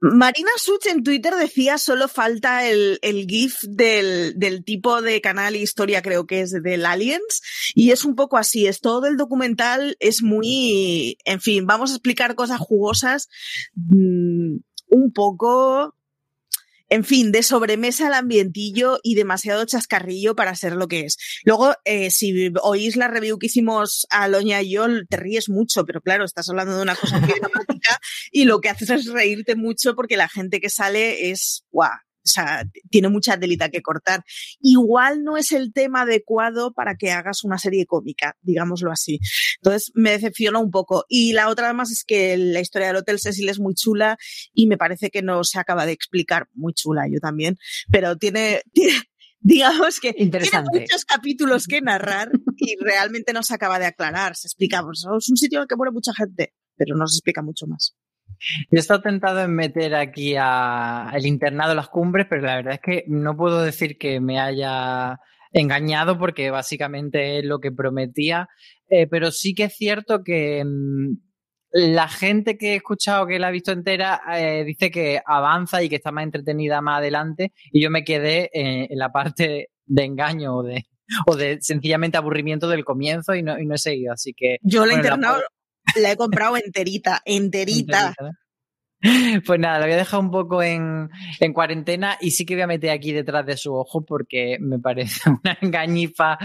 Marina 0.01 0.51
Such 0.55 0.87
en 0.87 1.03
Twitter 1.03 1.35
decía 1.35 1.77
solo 1.77 2.07
falta 2.07 2.65
el, 2.65 2.99
el 3.01 3.25
GIF 3.25 3.63
del, 3.63 4.33
del, 4.37 4.63
tipo 4.63 5.01
de 5.01 5.19
canal 5.19 5.57
historia, 5.57 6.01
creo 6.01 6.25
que 6.25 6.41
es 6.41 6.51
del 6.51 6.85
Aliens, 6.85 7.41
y 7.75 7.91
es 7.91 8.05
un 8.05 8.15
poco 8.15 8.37
así, 8.37 8.65
es 8.65 8.79
todo 8.79 9.07
el 9.07 9.17
documental, 9.17 9.97
es 9.99 10.23
muy, 10.23 11.17
en 11.25 11.41
fin, 11.41 11.65
vamos 11.65 11.91
a 11.91 11.95
explicar 11.95 12.35
cosas 12.35 12.59
jugosas, 12.59 13.27
mmm, 13.75 14.59
un 14.87 15.11
poco, 15.13 15.95
en 16.89 17.03
fin, 17.03 17.31
de 17.31 17.43
sobremesa 17.43 18.07
al 18.07 18.13
ambientillo 18.13 18.99
y 19.03 19.15
demasiado 19.15 19.65
chascarrillo 19.65 20.35
para 20.35 20.55
ser 20.55 20.73
lo 20.73 20.87
que 20.87 21.01
es. 21.01 21.17
Luego, 21.43 21.73
eh, 21.85 22.11
si 22.11 22.51
oís 22.61 22.95
la 22.95 23.07
review 23.07 23.37
que 23.37 23.47
hicimos 23.47 24.07
a 24.09 24.27
Loña 24.27 24.61
y 24.61 24.71
yo, 24.71 24.87
te 25.07 25.17
ríes 25.17 25.49
mucho, 25.49 25.85
pero 25.85 26.01
claro, 26.01 26.25
estás 26.25 26.49
hablando 26.49 26.75
de 26.75 26.81
una 26.81 26.95
cosa 26.95 27.19
muy 27.19 27.29
dramática 27.29 27.99
y 28.31 28.45
lo 28.45 28.59
que 28.59 28.69
haces 28.69 28.89
es 28.89 29.05
reírte 29.05 29.55
mucho 29.55 29.95
porque 29.95 30.17
la 30.17 30.27
gente 30.27 30.59
que 30.59 30.69
sale 30.69 31.29
es, 31.31 31.63
guau, 31.71 31.91
sea, 32.29 32.63
tiene 32.89 33.09
mucha 33.09 33.37
delita 33.37 33.69
que 33.69 33.81
cortar. 33.81 34.23
Igual 34.61 35.23
no 35.23 35.37
es 35.37 35.51
el 35.51 35.73
tema 35.73 36.01
adecuado 36.01 36.73
para 36.73 36.95
que 36.95 37.11
hagas 37.11 37.43
una 37.43 37.57
serie 37.57 37.85
cómica, 37.85 38.35
digámoslo 38.41 38.91
así. 38.91 39.19
Entonces 39.61 39.91
me 39.95 40.11
decepciona 40.11 40.59
un 40.59 40.71
poco. 40.71 41.05
Y 41.09 41.33
la 41.33 41.49
otra 41.49 41.65
además 41.65 41.91
es 41.91 42.03
que 42.03 42.37
la 42.37 42.59
historia 42.59 42.87
del 42.87 42.97
Hotel 42.97 43.19
Cecil 43.19 43.49
es 43.49 43.59
muy 43.59 43.73
chula 43.73 44.17
y 44.53 44.67
me 44.67 44.77
parece 44.77 45.09
que 45.09 45.21
no 45.21 45.43
se 45.43 45.59
acaba 45.59 45.85
de 45.85 45.91
explicar. 45.91 46.47
Muy 46.53 46.73
chula, 46.73 47.03
yo 47.11 47.19
también. 47.19 47.57
Pero 47.91 48.17
tiene, 48.17 48.61
digamos 49.39 49.99
que 49.99 50.13
Interesante. 50.17 50.69
tiene 50.71 50.85
muchos 50.85 51.05
capítulos 51.05 51.67
que 51.67 51.81
narrar 51.81 52.31
y 52.57 52.75
realmente 52.81 53.33
no 53.33 53.43
se 53.43 53.53
acaba 53.53 53.79
de 53.79 53.85
aclarar. 53.85 54.35
Se 54.35 54.47
explica, 54.47 54.83
pues, 54.83 54.99
es 54.99 55.29
un 55.29 55.37
sitio 55.37 55.59
en 55.59 55.63
el 55.63 55.67
que 55.67 55.75
muere 55.75 55.91
mucha 55.91 56.13
gente, 56.13 56.53
pero 56.75 56.95
no 56.95 57.07
se 57.07 57.17
explica 57.17 57.41
mucho 57.41 57.67
más. 57.67 57.95
Yo 58.39 58.77
he 58.77 58.79
estado 58.79 59.01
tentado 59.01 59.41
en 59.41 59.53
meter 59.53 59.95
aquí 59.95 60.35
a 60.37 61.11
el 61.13 61.25
internado 61.25 61.75
Las 61.75 61.89
Cumbres, 61.89 62.27
pero 62.29 62.43
la 62.43 62.55
verdad 62.55 62.73
es 62.73 62.81
que 62.81 63.03
no 63.07 63.35
puedo 63.35 63.61
decir 63.61 63.97
que 63.97 64.19
me 64.19 64.39
haya 64.39 65.19
engañado 65.51 66.17
porque 66.17 66.51
básicamente 66.51 67.39
es 67.39 67.45
lo 67.45 67.59
que 67.59 67.71
prometía, 67.71 68.47
eh, 68.89 69.07
pero 69.07 69.31
sí 69.31 69.53
que 69.53 69.65
es 69.65 69.75
cierto 69.75 70.23
que 70.23 70.63
mmm, 70.65 71.15
la 71.71 72.07
gente 72.07 72.57
que 72.57 72.73
he 72.73 72.75
escuchado 72.75 73.27
que 73.27 73.39
la 73.39 73.47
ha 73.47 73.51
visto 73.51 73.71
entera 73.71 74.21
eh, 74.33 74.63
dice 74.63 74.89
que 74.89 75.21
avanza 75.25 75.83
y 75.83 75.89
que 75.89 75.97
está 75.97 76.11
más 76.11 76.23
entretenida 76.23 76.81
más 76.81 76.99
adelante 76.99 77.53
y 77.71 77.81
yo 77.81 77.91
me 77.91 78.03
quedé 78.03 78.49
en, 78.53 78.91
en 78.91 78.97
la 78.97 79.11
parte 79.11 79.69
de 79.85 80.03
engaño 80.03 80.57
o 80.57 80.63
de, 80.63 80.85
o 81.27 81.35
de 81.35 81.59
sencillamente 81.61 82.17
aburrimiento 82.17 82.67
del 82.67 82.85
comienzo 82.85 83.35
y 83.35 83.43
no, 83.43 83.59
y 83.59 83.65
no 83.65 83.75
he 83.75 83.79
seguido, 83.79 84.13
así 84.13 84.33
que... 84.33 84.57
Yo 84.61 84.81
la 84.85 84.93
bueno, 84.93 84.97
internado 84.97 85.41
la... 85.95 86.11
he 86.11 86.17
comprado 86.17 86.57
enterita, 86.57 87.21
enterita. 87.25 88.09
enterita. 88.09 88.39
Pues 89.45 89.59
nada, 89.59 89.79
la 89.79 89.85
voy 89.85 89.93
a 89.93 89.97
dejar 89.97 90.19
un 90.19 90.31
poco 90.31 90.61
en, 90.61 91.09
en, 91.39 91.53
cuarentena 91.53 92.17
y 92.19 92.31
sí 92.31 92.45
que 92.45 92.55
voy 92.55 92.63
a 92.63 92.67
meter 92.67 92.89
aquí 92.89 93.13
detrás 93.13 93.45
de 93.45 93.55
su 93.55 93.73
ojo 93.73 94.03
porque 94.03 94.57
me 94.59 94.79
parece 94.79 95.21
una 95.43 95.57
engañifa. 95.61 96.37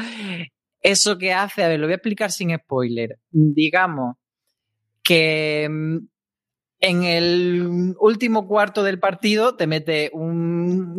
Eso 0.81 1.19
que 1.19 1.33
hace, 1.33 1.65
a 1.65 1.69
ver, 1.69 1.81
lo 1.81 1.87
voy 1.87 1.95
a 1.95 1.97
explicar 1.97 2.31
sin 2.31 2.55
spoiler. 2.57 3.19
Digamos 3.31 4.17
que 5.03 5.69
mm, 5.69 5.99
en 6.81 7.05
el 7.05 7.95
último 7.99 8.47
cuarto 8.47 8.83
del 8.83 9.01
partido 9.01 9.57
te 9.57 9.67
mete 9.67 10.11
un, 10.13 10.97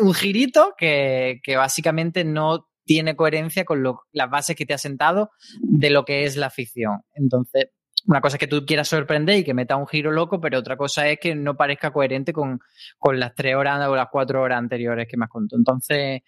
un 0.00 0.14
girito 0.14 0.74
que, 0.78 1.40
que 1.42 1.56
básicamente 1.56 2.24
no 2.24 2.68
tiene 2.84 3.16
coherencia 3.16 3.64
con 3.64 3.82
lo, 3.82 4.02
las 4.12 4.30
bases 4.30 4.56
que 4.56 4.66
te 4.66 4.74
ha 4.74 4.78
sentado 4.78 5.30
de 5.60 5.90
lo 5.90 6.04
que 6.04 6.24
es 6.24 6.36
la 6.36 6.50
ficción. 6.50 7.02
Entonces, 7.14 7.68
una 8.06 8.20
cosa 8.20 8.36
es 8.36 8.40
que 8.40 8.48
tú 8.48 8.64
quieras 8.66 8.88
sorprender 8.88 9.38
y 9.38 9.44
que 9.44 9.54
meta 9.54 9.76
un 9.76 9.86
giro 9.86 10.10
loco, 10.10 10.40
pero 10.40 10.58
otra 10.58 10.76
cosa 10.76 11.08
es 11.08 11.18
que 11.20 11.34
no 11.34 11.56
parezca 11.56 11.92
coherente 11.92 12.32
con, 12.32 12.60
las 13.12 13.34
tres 13.34 13.54
horas 13.54 13.86
o 13.88 13.94
las 13.94 14.08
cuatro 14.10 14.42
horas 14.42 14.58
anteriores 14.58 15.06
que 15.08 15.16
me 15.16 15.26
has 15.26 15.30
contado. 15.30 15.58
Entonces, 15.58 16.22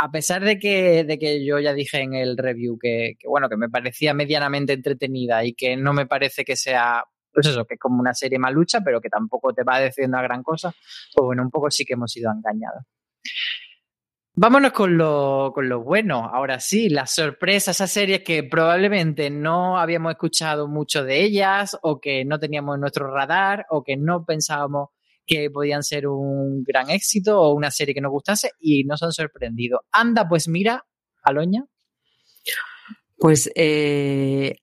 a 0.00 0.10
pesar 0.10 0.44
de 0.44 0.58
que, 0.58 1.04
de 1.04 1.18
que 1.18 1.44
yo 1.44 1.58
ya 1.58 1.74
dije 1.74 2.00
en 2.00 2.14
el 2.14 2.36
review 2.36 2.78
que, 2.80 3.16
bueno, 3.24 3.48
que 3.48 3.56
me 3.56 3.68
parecía 3.68 4.14
medianamente 4.14 4.74
entretenida 4.74 5.44
y 5.44 5.54
que 5.54 5.76
no 5.76 5.92
me 5.92 6.06
parece 6.06 6.44
que 6.44 6.54
sea, 6.54 7.04
pues 7.32 7.46
eso, 7.48 7.64
que 7.64 7.74
es 7.74 7.80
como 7.80 8.00
una 8.00 8.14
serie 8.14 8.38
malucha, 8.38 8.80
pero 8.82 9.00
que 9.00 9.08
tampoco 9.08 9.52
te 9.52 9.64
va 9.64 9.76
a 9.76 9.80
decir 9.80 10.06
una 10.06 10.22
gran 10.22 10.42
cosa, 10.42 10.72
pues 11.12 11.24
bueno, 11.24 11.42
un 11.42 11.50
poco 11.50 11.70
sí 11.70 11.84
que 11.84 11.94
hemos 11.94 12.12
sido 12.12 12.30
engañados. 12.30 12.84
Vámonos 14.38 14.72
con 14.72 14.98
lo, 14.98 15.50
con 15.54 15.66
lo 15.66 15.82
bueno. 15.82 16.28
Ahora 16.30 16.60
sí, 16.60 16.90
las 16.90 17.14
sorpresas, 17.14 17.76
esas 17.76 17.90
series 17.90 18.20
que 18.22 18.44
probablemente 18.44 19.30
no 19.30 19.78
habíamos 19.78 20.12
escuchado 20.12 20.68
mucho 20.68 21.04
de 21.04 21.22
ellas 21.22 21.74
o 21.80 22.00
que 22.00 22.22
no 22.26 22.38
teníamos 22.38 22.74
en 22.74 22.82
nuestro 22.82 23.10
radar 23.10 23.64
o 23.70 23.82
que 23.82 23.96
no 23.96 24.26
pensábamos 24.26 24.90
que 25.24 25.50
podían 25.50 25.82
ser 25.82 26.06
un 26.06 26.62
gran 26.64 26.90
éxito 26.90 27.40
o 27.40 27.54
una 27.54 27.70
serie 27.70 27.94
que 27.94 28.02
nos 28.02 28.12
gustase 28.12 28.50
y 28.60 28.84
nos 28.84 29.02
han 29.02 29.12
sorprendido. 29.12 29.80
Anda, 29.90 30.28
pues 30.28 30.48
mira, 30.48 30.84
Aloña. 31.22 31.64
Pues 33.16 33.50
eh, 33.54 34.56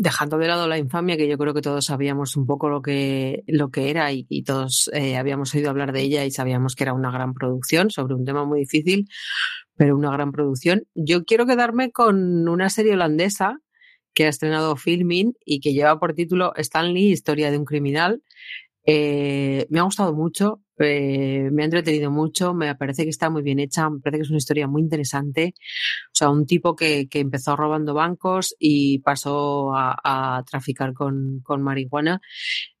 dejando 0.00 0.38
de 0.38 0.46
lado 0.46 0.68
la 0.68 0.78
infamia, 0.78 1.16
que 1.16 1.28
yo 1.28 1.36
creo 1.36 1.52
que 1.52 1.60
todos 1.60 1.86
sabíamos 1.86 2.36
un 2.36 2.46
poco 2.46 2.68
lo 2.68 2.82
que, 2.82 3.42
lo 3.48 3.70
que 3.70 3.90
era 3.90 4.12
y, 4.12 4.42
todos 4.44 4.88
eh, 4.92 5.16
habíamos 5.16 5.52
oído 5.54 5.70
hablar 5.70 5.92
de 5.92 6.02
ella 6.02 6.24
y 6.24 6.30
sabíamos 6.30 6.76
que 6.76 6.84
era 6.84 6.92
una 6.92 7.10
gran 7.10 7.34
producción 7.34 7.90
sobre 7.90 8.14
un 8.14 8.24
tema 8.24 8.44
muy 8.44 8.60
difícil, 8.60 9.08
pero 9.76 9.96
una 9.96 10.12
gran 10.12 10.30
producción. 10.30 10.84
Yo 10.94 11.24
quiero 11.24 11.46
quedarme 11.46 11.90
con 11.90 12.48
una 12.48 12.70
serie 12.70 12.94
holandesa 12.94 13.58
que 14.14 14.26
ha 14.26 14.28
estrenado 14.28 14.76
Filmin 14.76 15.34
y 15.44 15.60
que 15.60 15.72
lleva 15.72 15.98
por 15.98 16.14
título 16.14 16.52
Stanley, 16.54 17.10
Historia 17.10 17.50
de 17.50 17.58
un 17.58 17.64
criminal. 17.64 18.22
Eh, 18.90 19.66
me 19.68 19.80
ha 19.80 19.82
gustado 19.82 20.14
mucho, 20.14 20.62
eh, 20.78 21.50
me 21.52 21.60
ha 21.60 21.64
entretenido 21.66 22.10
mucho, 22.10 22.54
me 22.54 22.74
parece 22.74 23.04
que 23.04 23.10
está 23.10 23.28
muy 23.28 23.42
bien 23.42 23.58
hecha, 23.58 23.90
me 23.90 24.00
parece 24.00 24.20
que 24.20 24.22
es 24.22 24.30
una 24.30 24.38
historia 24.38 24.66
muy 24.66 24.80
interesante. 24.80 25.52
O 26.06 26.14
sea, 26.14 26.30
un 26.30 26.46
tipo 26.46 26.74
que, 26.74 27.06
que 27.06 27.20
empezó 27.20 27.54
robando 27.54 27.92
bancos 27.92 28.56
y 28.58 29.00
pasó 29.00 29.74
a, 29.74 30.38
a 30.38 30.42
traficar 30.44 30.94
con, 30.94 31.40
con, 31.42 31.60
marihuana. 31.62 32.22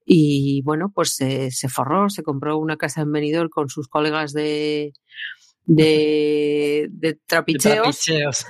Y 0.06 0.62
bueno, 0.62 0.90
pues 0.94 1.14
se, 1.14 1.50
se, 1.50 1.68
forró, 1.68 2.08
se 2.08 2.22
compró 2.22 2.56
una 2.56 2.78
casa 2.78 3.02
en 3.02 3.12
Benidorm 3.12 3.50
con 3.50 3.68
sus 3.68 3.86
colegas 3.86 4.32
de, 4.32 4.94
de, 5.66 6.88
de 6.90 7.18
trapicheos. 7.26 7.74
De 7.74 7.82
trapicheos. 7.82 8.46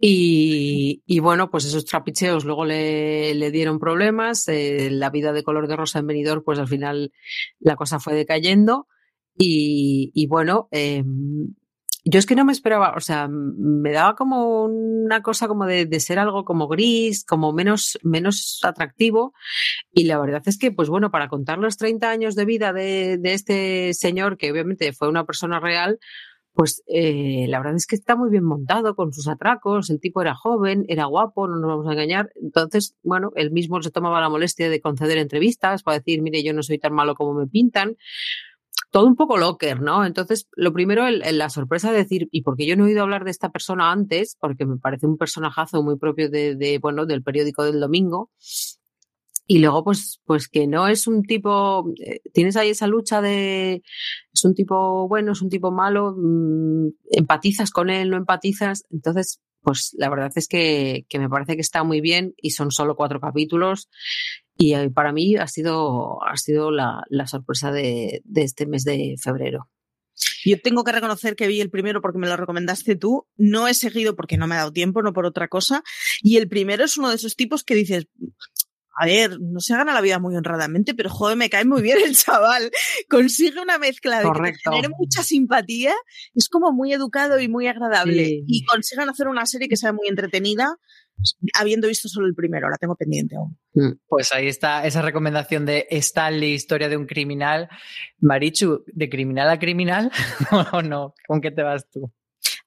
Y, 0.00 1.18
bueno, 1.20 1.50
pues 1.50 1.64
esos 1.64 1.84
trapicheos 1.84 2.44
luego 2.44 2.64
le, 2.64 3.50
dieron 3.50 3.78
problemas. 3.78 4.46
Eh, 4.48 4.90
la 4.90 5.10
vida 5.10 5.32
de 5.32 5.42
color 5.42 5.66
de 5.66 5.76
rosa 5.76 5.98
en 5.98 6.06
venidor, 6.06 6.44
pues 6.44 6.58
al 6.58 6.68
final 6.68 7.12
la 7.58 7.76
cosa 7.76 7.98
fue 7.98 8.14
decayendo. 8.14 8.86
Y, 9.36 10.26
bueno, 10.28 10.68
eh, 10.72 11.04
yo 12.04 12.18
es 12.18 12.26
que 12.26 12.36
no 12.36 12.44
me 12.44 12.52
esperaba, 12.52 12.94
o 12.96 13.00
sea, 13.00 13.28
me 13.28 13.92
daba 13.92 14.14
como 14.14 14.64
una 14.64 15.22
cosa 15.22 15.46
como 15.46 15.66
de, 15.66 16.00
ser 16.00 16.18
algo 16.18 16.44
como 16.44 16.68
gris, 16.68 17.24
como 17.24 17.52
menos, 17.52 17.98
menos 18.02 18.60
atractivo. 18.62 19.34
Y 19.92 20.04
la 20.04 20.18
verdad 20.18 20.42
es 20.46 20.58
que, 20.58 20.70
pues 20.70 20.88
bueno, 20.88 21.10
para 21.10 21.28
contar 21.28 21.58
los 21.58 21.76
30 21.76 22.08
años 22.10 22.34
de 22.36 22.44
vida 22.44 22.72
de 22.72 23.20
este 23.24 23.94
señor, 23.94 24.38
que 24.38 24.50
obviamente 24.52 24.92
fue 24.92 25.08
una 25.08 25.24
persona 25.26 25.60
real, 25.60 25.98
pues 26.58 26.82
eh, 26.88 27.46
la 27.46 27.58
verdad 27.60 27.76
es 27.76 27.86
que 27.86 27.94
está 27.94 28.16
muy 28.16 28.30
bien 28.30 28.42
montado 28.42 28.96
con 28.96 29.12
sus 29.12 29.28
atracos, 29.28 29.90
el 29.90 30.00
tipo 30.00 30.22
era 30.22 30.34
joven, 30.34 30.84
era 30.88 31.04
guapo, 31.04 31.46
no 31.46 31.54
nos 31.54 31.68
vamos 31.68 31.86
a 31.86 31.92
engañar. 31.92 32.32
Entonces, 32.34 32.96
bueno, 33.04 33.30
él 33.36 33.52
mismo 33.52 33.80
se 33.80 33.92
tomaba 33.92 34.20
la 34.20 34.28
molestia 34.28 34.68
de 34.68 34.80
conceder 34.80 35.18
entrevistas 35.18 35.84
para 35.84 35.98
decir, 35.98 36.20
mire, 36.20 36.42
yo 36.42 36.52
no 36.52 36.64
soy 36.64 36.80
tan 36.80 36.94
malo 36.94 37.14
como 37.14 37.32
me 37.34 37.46
pintan. 37.46 37.96
Todo 38.90 39.06
un 39.06 39.14
poco 39.14 39.36
locker, 39.38 39.80
¿no? 39.80 40.04
Entonces, 40.04 40.48
lo 40.56 40.72
primero, 40.72 41.08
la 41.08 41.48
sorpresa 41.48 41.92
de 41.92 41.98
decir, 41.98 42.28
¿y 42.32 42.42
por 42.42 42.56
qué 42.56 42.66
yo 42.66 42.74
no 42.74 42.86
he 42.86 42.88
oído 42.88 43.02
hablar 43.02 43.22
de 43.22 43.30
esta 43.30 43.50
persona 43.50 43.92
antes? 43.92 44.36
Porque 44.40 44.66
me 44.66 44.78
parece 44.78 45.06
un 45.06 45.16
personajazo 45.16 45.84
muy 45.84 45.96
propio 45.96 46.28
de, 46.28 46.56
de 46.56 46.80
bueno, 46.80 47.06
del 47.06 47.22
periódico 47.22 47.62
del 47.62 47.78
domingo. 47.78 48.32
Y 49.50 49.60
luego, 49.60 49.82
pues, 49.82 50.20
pues 50.26 50.46
que 50.46 50.66
no 50.66 50.88
es 50.88 51.06
un 51.06 51.22
tipo, 51.22 51.90
eh, 52.04 52.20
tienes 52.34 52.54
ahí 52.56 52.68
esa 52.68 52.86
lucha 52.86 53.22
de, 53.22 53.82
es 54.30 54.44
un 54.44 54.54
tipo 54.54 55.08
bueno, 55.08 55.32
es 55.32 55.40
un 55.40 55.48
tipo 55.48 55.72
malo, 55.72 56.14
mmm, 56.14 56.90
empatizas 57.10 57.70
con 57.70 57.88
él, 57.88 58.10
no 58.10 58.18
empatizas. 58.18 58.84
Entonces, 58.90 59.40
pues 59.62 59.94
la 59.96 60.10
verdad 60.10 60.30
es 60.34 60.48
que, 60.48 61.06
que, 61.08 61.18
me 61.18 61.30
parece 61.30 61.54
que 61.54 61.62
está 61.62 61.82
muy 61.82 62.02
bien 62.02 62.34
y 62.36 62.50
son 62.50 62.70
solo 62.70 62.94
cuatro 62.94 63.20
capítulos. 63.20 63.88
Y 64.54 64.74
eh, 64.74 64.90
para 64.90 65.12
mí 65.12 65.36
ha 65.36 65.46
sido, 65.46 66.22
ha 66.22 66.36
sido 66.36 66.70
la, 66.70 67.04
la 67.08 67.26
sorpresa 67.26 67.72
de, 67.72 68.20
de 68.24 68.42
este 68.42 68.66
mes 68.66 68.84
de 68.84 69.14
febrero. 69.18 69.70
Yo 70.44 70.60
tengo 70.60 70.84
que 70.84 70.92
reconocer 70.92 71.36
que 71.36 71.46
vi 71.46 71.60
el 71.60 71.70
primero 71.70 72.02
porque 72.02 72.18
me 72.18 72.28
lo 72.28 72.36
recomendaste 72.36 72.96
tú. 72.96 73.26
No 73.36 73.68
he 73.68 73.74
seguido 73.74 74.14
porque 74.14 74.36
no 74.36 74.46
me 74.46 74.56
ha 74.56 74.58
dado 74.58 74.72
tiempo, 74.72 75.02
no 75.02 75.12
por 75.12 75.24
otra 75.24 75.48
cosa. 75.48 75.82
Y 76.22 76.36
el 76.36 76.48
primero 76.48 76.84
es 76.84 76.98
uno 76.98 77.08
de 77.08 77.16
esos 77.16 77.36
tipos 77.36 77.64
que 77.64 77.74
dices, 77.74 78.08
a 78.98 79.06
ver, 79.06 79.40
no 79.40 79.60
se 79.60 79.74
gana 79.74 79.94
la 79.94 80.00
vida 80.00 80.18
muy 80.18 80.34
honradamente, 80.34 80.92
pero 80.94 81.08
joder, 81.08 81.36
me 81.36 81.48
cae 81.48 81.64
muy 81.64 81.82
bien 81.82 81.98
el 82.04 82.16
chaval. 82.16 82.70
Consigue 83.08 83.60
una 83.60 83.78
mezcla 83.78 84.18
de 84.18 84.52
tener 84.64 84.90
mucha 84.98 85.22
simpatía, 85.22 85.94
es 86.34 86.48
como 86.48 86.72
muy 86.72 86.92
educado 86.92 87.38
y 87.38 87.48
muy 87.48 87.68
agradable. 87.68 88.24
Sí. 88.24 88.44
Y 88.46 88.64
consigan 88.64 89.08
hacer 89.08 89.28
una 89.28 89.46
serie 89.46 89.68
que 89.68 89.76
sea 89.76 89.92
muy 89.92 90.08
entretenida, 90.08 90.76
habiendo 91.54 91.88
visto 91.88 92.08
solo 92.08 92.26
el 92.26 92.34
primero, 92.34 92.68
la 92.68 92.76
tengo 92.76 92.96
pendiente 92.96 93.36
aún. 93.36 93.56
Pues 94.08 94.32
ahí 94.32 94.48
está 94.48 94.84
esa 94.84 95.02
recomendación 95.02 95.64
de 95.64 95.86
Stanley, 95.90 96.54
historia 96.54 96.88
de 96.88 96.96
un 96.96 97.06
criminal. 97.06 97.68
Marichu, 98.18 98.84
¿de 98.86 99.08
criminal 99.08 99.48
a 99.48 99.58
criminal? 99.58 100.10
¿O 100.72 100.82
no? 100.82 101.14
¿Con 101.26 101.40
qué 101.40 101.50
te 101.50 101.62
vas 101.62 101.88
tú? 101.88 102.12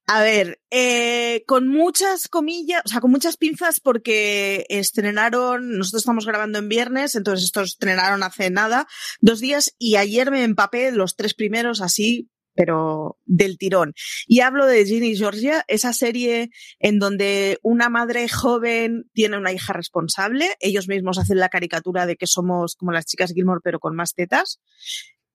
A 0.08 0.22
ver, 0.22 0.60
eh, 0.72 1.44
con 1.48 1.68
muchas 1.68 2.28
comillas, 2.28 2.82
o 2.86 2.90
sea, 2.90 3.00
con 3.00 3.12
muchas 3.12 3.38
pinzas 3.38 3.80
porque 3.80 4.66
estrenaron, 4.68 5.78
nosotros 5.78 6.02
estamos 6.02 6.26
grabando 6.26 6.60
en 6.60 6.68
viernes, 6.68 7.16
entonces 7.16 7.46
estos 7.46 7.70
estrenaron 7.70 8.24
hace 8.24 8.50
nada, 8.50 8.88
dos 9.22 9.40
días, 9.40 9.74
y 9.78 9.96
ayer 9.96 10.30
me 10.32 10.44
empapé 10.44 10.92
los 10.92 11.16
tres 11.16 11.34
primeros 11.34 11.82
así, 11.82 12.30
pero 12.54 13.18
del 13.26 13.58
tirón. 13.58 13.94
Y 14.28 14.42
hablo 14.42 14.66
de 14.66 14.86
Ginny 14.86 15.16
Georgia, 15.16 15.64
esa 15.68 15.94
serie 15.94 16.50
en 16.80 17.00
donde 17.00 17.58
una 17.62 17.90
madre 17.90 18.28
joven 18.28 19.10
tiene 19.14 19.38
una 19.38 19.54
hija 19.54 19.74
responsable, 19.74 20.56
ellos 20.60 20.88
mismos 20.88 21.20
hacen 21.20 21.38
la 21.38 21.50
caricatura 21.50 22.06
de 22.06 22.18
que 22.18 22.28
somos 22.28 22.76
como 22.76 22.92
las 22.92 23.06
chicas 23.06 23.34
Gilmore 23.34 23.62
pero 23.64 23.80
con 23.80 23.96
más 23.96 24.14
tetas. 24.14 24.60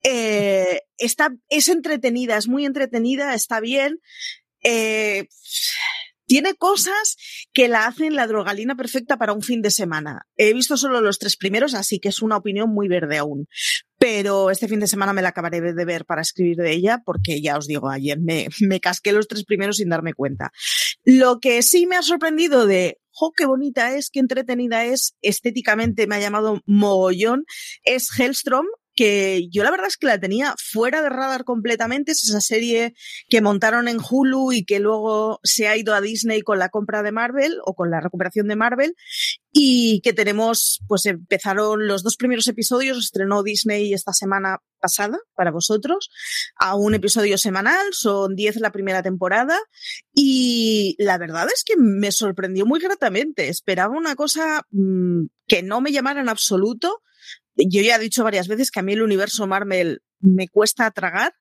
Eh, 0.03 0.81
está, 0.97 1.29
es 1.49 1.69
entretenida, 1.69 2.37
es 2.37 2.47
muy 2.47 2.65
entretenida, 2.65 3.33
está 3.33 3.59
bien. 3.59 3.99
Eh, 4.63 5.27
tiene 6.27 6.55
cosas 6.55 7.15
que 7.53 7.69
la 7.69 7.87
hacen 7.87 8.15
la 8.15 8.27
drogalina 8.27 8.75
perfecta 8.75 9.17
para 9.17 9.31
un 9.31 9.41
fin 9.41 9.61
de 9.61 9.71
semana. 9.71 10.27
He 10.35 10.53
visto 10.53 10.75
solo 10.75 10.99
los 10.99 11.19
tres 11.19 11.37
primeros, 11.37 11.73
así 11.73 11.99
que 11.99 12.09
es 12.09 12.21
una 12.21 12.35
opinión 12.35 12.69
muy 12.69 12.89
verde 12.89 13.17
aún. 13.17 13.47
Pero 13.97 14.51
este 14.51 14.67
fin 14.67 14.81
de 14.81 14.87
semana 14.87 15.13
me 15.13 15.21
la 15.21 15.29
acabaré 15.29 15.61
de 15.61 15.85
ver 15.85 16.05
para 16.05 16.21
escribir 16.21 16.57
de 16.57 16.73
ella, 16.73 17.01
porque 17.05 17.41
ya 17.41 17.57
os 17.57 17.65
digo, 17.65 17.89
ayer 17.89 18.19
me, 18.19 18.49
me 18.59 18.81
casqué 18.81 19.13
los 19.13 19.27
tres 19.27 19.45
primeros 19.45 19.77
sin 19.77 19.87
darme 19.87 20.13
cuenta. 20.13 20.51
Lo 21.05 21.39
que 21.39 21.63
sí 21.63 21.87
me 21.87 21.95
ha 21.95 22.01
sorprendido 22.01 22.67
de, 22.67 22.99
¡jo, 23.11 23.31
qué 23.31 23.45
bonita 23.45 23.95
es, 23.95 24.09
qué 24.09 24.19
entretenida 24.19 24.83
es! 24.83 25.15
Estéticamente 25.21 26.07
me 26.07 26.15
ha 26.15 26.19
llamado 26.19 26.61
mogollón, 26.65 27.45
es 27.83 28.09
Hellstrom, 28.19 28.65
que 28.97 29.47
yo 29.51 29.63
la 29.63 29.71
verdad 29.71 29.87
es 29.87 29.95
que 29.95 30.07
la 30.07 30.19
tenía 30.19 30.55
fuera 30.57 31.01
de 31.01 31.09
radar 31.09 31.45
completamente. 31.45 32.11
Es 32.11 32.23
esa 32.23 32.41
serie 32.41 32.95
que 33.29 33.41
montaron 33.41 33.87
en 33.87 33.99
Hulu 33.99 34.51
y 34.51 34.65
que 34.65 34.79
luego 34.79 35.39
se 35.43 35.67
ha 35.67 35.77
ido 35.77 35.93
a 35.93 36.01
Disney 36.01 36.41
con 36.41 36.59
la 36.59 36.69
compra 36.69 37.03
de 37.03 37.13
Marvel 37.13 37.59
o 37.63 37.75
con 37.75 37.91
la 37.91 38.01
recuperación 38.01 38.47
de 38.47 38.55
Marvel 38.57 38.95
y 39.51 40.01
que 40.01 40.13
tenemos, 40.13 40.81
pues 40.87 41.05
empezaron 41.05 41.87
los 41.87 42.03
dos 42.03 42.17
primeros 42.17 42.47
episodios, 42.47 42.97
estrenó 42.97 43.43
Disney 43.43 43.93
esta 43.93 44.13
semana 44.13 44.59
pasada 44.79 45.17
para 45.35 45.51
vosotros, 45.51 46.09
a 46.59 46.75
un 46.75 46.93
episodio 46.93 47.37
semanal, 47.37 47.87
son 47.91 48.35
10 48.35 48.57
la 48.57 48.71
primera 48.71 49.01
temporada 49.01 49.57
y 50.13 50.95
la 50.99 51.17
verdad 51.17 51.47
es 51.47 51.63
que 51.63 51.75
me 51.77 52.11
sorprendió 52.11 52.65
muy 52.65 52.79
gratamente, 52.79 53.49
esperaba 53.49 53.97
una 53.97 54.15
cosa 54.15 54.63
mmm, 54.71 55.25
que 55.47 55.63
no 55.63 55.81
me 55.81 55.91
llamara 55.91 56.21
en 56.21 56.29
absoluto, 56.29 57.01
yo 57.57 57.81
ya 57.81 57.95
he 57.95 57.99
dicho 57.99 58.23
varias 58.23 58.47
veces 58.47 58.71
que 58.71 58.79
a 58.79 58.83
mí 58.83 58.93
el 58.93 59.01
universo 59.01 59.47
Marvel 59.47 60.01
me 60.19 60.47
cuesta 60.47 60.89
tragar 60.91 61.33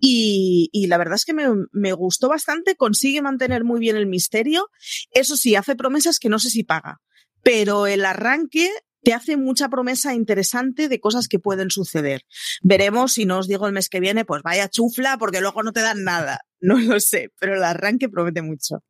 y, 0.00 0.86
la 0.88 0.96
verdad 0.96 1.16
es 1.16 1.24
que 1.24 1.34
me, 1.34 1.46
me, 1.72 1.92
gustó 1.92 2.28
bastante, 2.28 2.76
consigue 2.76 3.20
mantener 3.20 3.64
muy 3.64 3.80
bien 3.80 3.96
el 3.96 4.06
misterio. 4.06 4.68
Eso 5.10 5.36
sí, 5.36 5.56
hace 5.56 5.74
promesas 5.74 6.20
que 6.20 6.28
no 6.28 6.38
sé 6.38 6.50
si 6.50 6.62
paga, 6.62 7.00
pero 7.42 7.86
el 7.86 8.04
arranque 8.04 8.70
te 9.02 9.12
hace 9.12 9.36
mucha 9.36 9.68
promesa 9.68 10.14
interesante 10.14 10.88
de 10.88 11.00
cosas 11.00 11.28
que 11.28 11.38
pueden 11.38 11.70
suceder. 11.70 12.22
Veremos 12.62 13.12
si 13.12 13.24
no 13.24 13.38
os 13.38 13.48
digo 13.48 13.66
el 13.66 13.72
mes 13.72 13.88
que 13.88 14.00
viene, 14.00 14.24
pues 14.24 14.42
vaya 14.42 14.68
chufla, 14.68 15.16
porque 15.18 15.40
luego 15.40 15.62
no 15.62 15.72
te 15.72 15.80
dan 15.80 16.04
nada. 16.04 16.40
No 16.60 16.76
lo 16.76 16.98
sé, 16.98 17.30
pero 17.38 17.54
el 17.54 17.62
arranque 17.62 18.08
promete 18.08 18.42
mucho. 18.42 18.82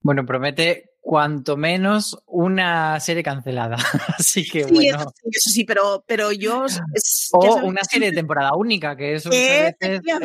Bueno, 0.00 0.26
promete 0.26 0.90
cuanto 1.04 1.58
menos 1.58 2.18
una 2.26 2.98
serie 2.98 3.22
cancelada. 3.22 3.76
Así 4.18 4.48
que 4.48 4.64
sí, 4.64 4.72
bueno. 4.72 5.00
Eso 5.00 5.12
sí, 5.14 5.28
eso 5.32 5.50
sí, 5.50 5.64
pero, 5.64 6.02
pero 6.06 6.32
yo. 6.32 6.64
Es, 6.64 7.28
o 7.32 7.56
una 7.56 7.84
serie 7.84 8.10
de 8.10 8.16
temporada 8.16 8.52
única, 8.56 8.96
que 8.96 9.14
eso 9.14 9.28
veces 9.28 9.74
es... 9.80 10.00
Iba 10.02 10.16
a 10.16 10.20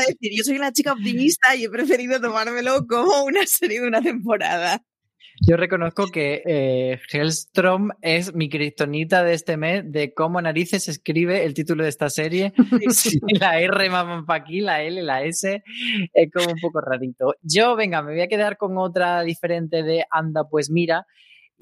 decir, 0.00 0.32
yo 0.36 0.44
soy 0.44 0.56
una 0.56 0.72
chica 0.72 0.92
optimista 0.92 1.54
y 1.54 1.64
he 1.64 1.70
preferido 1.70 2.20
tomármelo 2.20 2.84
como 2.86 3.22
una 3.24 3.46
serie 3.46 3.80
de 3.80 3.86
una 3.86 4.02
temporada. 4.02 4.82
Yo 5.40 5.56
reconozco 5.56 6.06
que 6.08 6.42
eh, 6.46 7.00
Hellstrom 7.10 7.90
es 8.00 8.34
mi 8.34 8.48
cristonita 8.48 9.24
de 9.24 9.34
este 9.34 9.56
mes 9.56 9.82
de 9.90 10.14
cómo 10.14 10.40
narices 10.40 10.88
escribe 10.88 11.44
el 11.44 11.54
título 11.54 11.82
de 11.82 11.88
esta 11.88 12.10
serie. 12.10 12.52
Sí, 12.92 13.18
la 13.40 13.58
R 13.58 13.90
más 13.90 14.24
para 14.24 14.42
aquí, 14.42 14.60
la 14.60 14.82
L, 14.82 15.02
la 15.02 15.22
S, 15.24 15.62
es 16.12 16.30
como 16.32 16.52
un 16.52 16.60
poco 16.60 16.80
rarito. 16.80 17.34
Yo, 17.42 17.74
venga, 17.74 18.02
me 18.02 18.12
voy 18.12 18.20
a 18.20 18.28
quedar 18.28 18.56
con 18.56 18.78
otra 18.78 19.22
diferente 19.22 19.82
de 19.82 20.04
Anda, 20.10 20.44
pues 20.48 20.70
mira, 20.70 21.06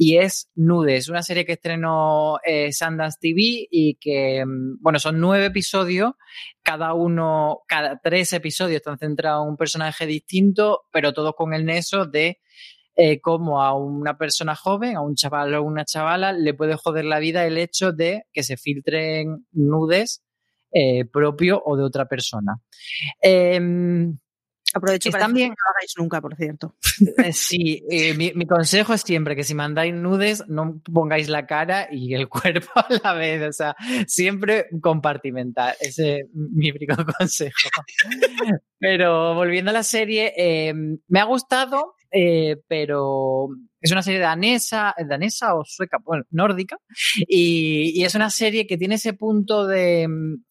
y 0.02 0.16
es 0.16 0.50
Nudes, 0.54 1.10
una 1.10 1.22
serie 1.22 1.44
que 1.44 1.52
estrenó 1.52 2.38
eh, 2.42 2.72
Sundance 2.72 3.18
TV 3.20 3.68
y 3.70 3.96
que, 4.00 4.42
bueno, 4.80 4.98
son 4.98 5.20
nueve 5.20 5.46
episodios, 5.46 6.12
cada 6.62 6.94
uno, 6.94 7.60
cada 7.68 8.00
tres 8.02 8.32
episodios 8.32 8.76
están 8.76 8.98
centrados 8.98 9.44
en 9.44 9.50
un 9.50 9.56
personaje 9.58 10.06
distinto, 10.06 10.86
pero 10.90 11.12
todos 11.12 11.34
con 11.36 11.52
el 11.52 11.66
neso 11.66 12.06
de 12.06 12.40
eh, 13.02 13.20
cómo 13.20 13.62
a 13.62 13.74
una 13.74 14.18
persona 14.18 14.54
joven, 14.54 14.96
a 14.96 15.00
un 15.00 15.14
chaval 15.14 15.54
o 15.54 15.62
una 15.62 15.86
chavala, 15.86 16.32
le 16.32 16.52
puede 16.52 16.76
joder 16.76 17.06
la 17.06 17.18
vida 17.18 17.46
el 17.46 17.56
hecho 17.56 17.92
de 17.92 18.24
que 18.32 18.42
se 18.42 18.58
filtren 18.58 19.46
nudes 19.52 20.22
eh, 20.70 21.06
propio 21.06 21.62
o 21.64 21.76
de 21.76 21.84
otra 21.84 22.04
persona. 22.06 22.56
Eh, 23.22 23.58
Aprovecho 24.72 25.10
para 25.10 25.24
también... 25.24 25.48
que 25.48 25.50
no 25.50 25.64
lo 25.66 25.76
hagáis 25.76 25.94
nunca, 25.96 26.20
por 26.20 26.36
cierto. 26.36 26.76
Sí, 27.32 27.82
eh, 27.90 28.14
mi, 28.14 28.32
mi, 28.34 28.46
consejo 28.46 28.94
es 28.94 29.00
siempre 29.00 29.34
que 29.34 29.42
si 29.42 29.54
mandáis 29.54 29.92
nudes, 29.94 30.44
no 30.48 30.80
pongáis 30.92 31.28
la 31.28 31.46
cara 31.46 31.88
y 31.90 32.14
el 32.14 32.28
cuerpo 32.28 32.70
a 32.74 32.86
la 33.02 33.14
vez. 33.14 33.42
O 33.48 33.52
sea, 33.52 33.74
siempre 34.06 34.66
compartimentar. 34.80 35.76
Ese 35.80 36.18
es 36.18 36.26
mi 36.32 36.70
único 36.70 36.94
consejo. 37.18 37.82
Pero 38.78 39.34
volviendo 39.34 39.70
a 39.70 39.74
la 39.74 39.82
serie, 39.82 40.32
eh, 40.36 40.74
me 41.08 41.20
ha 41.20 41.24
gustado, 41.24 41.94
eh, 42.12 42.56
pero 42.68 43.48
es 43.80 43.92
una 43.92 44.02
serie 44.02 44.20
danesa, 44.20 44.94
danesa 45.08 45.54
o 45.54 45.64
sueca, 45.64 45.98
bueno, 46.04 46.24
nórdica, 46.30 46.78
y, 47.26 47.92
y, 47.94 48.04
es 48.04 48.14
una 48.14 48.30
serie 48.30 48.66
que 48.66 48.76
tiene 48.76 48.96
ese 48.96 49.14
punto 49.14 49.66
de, 49.66 50.06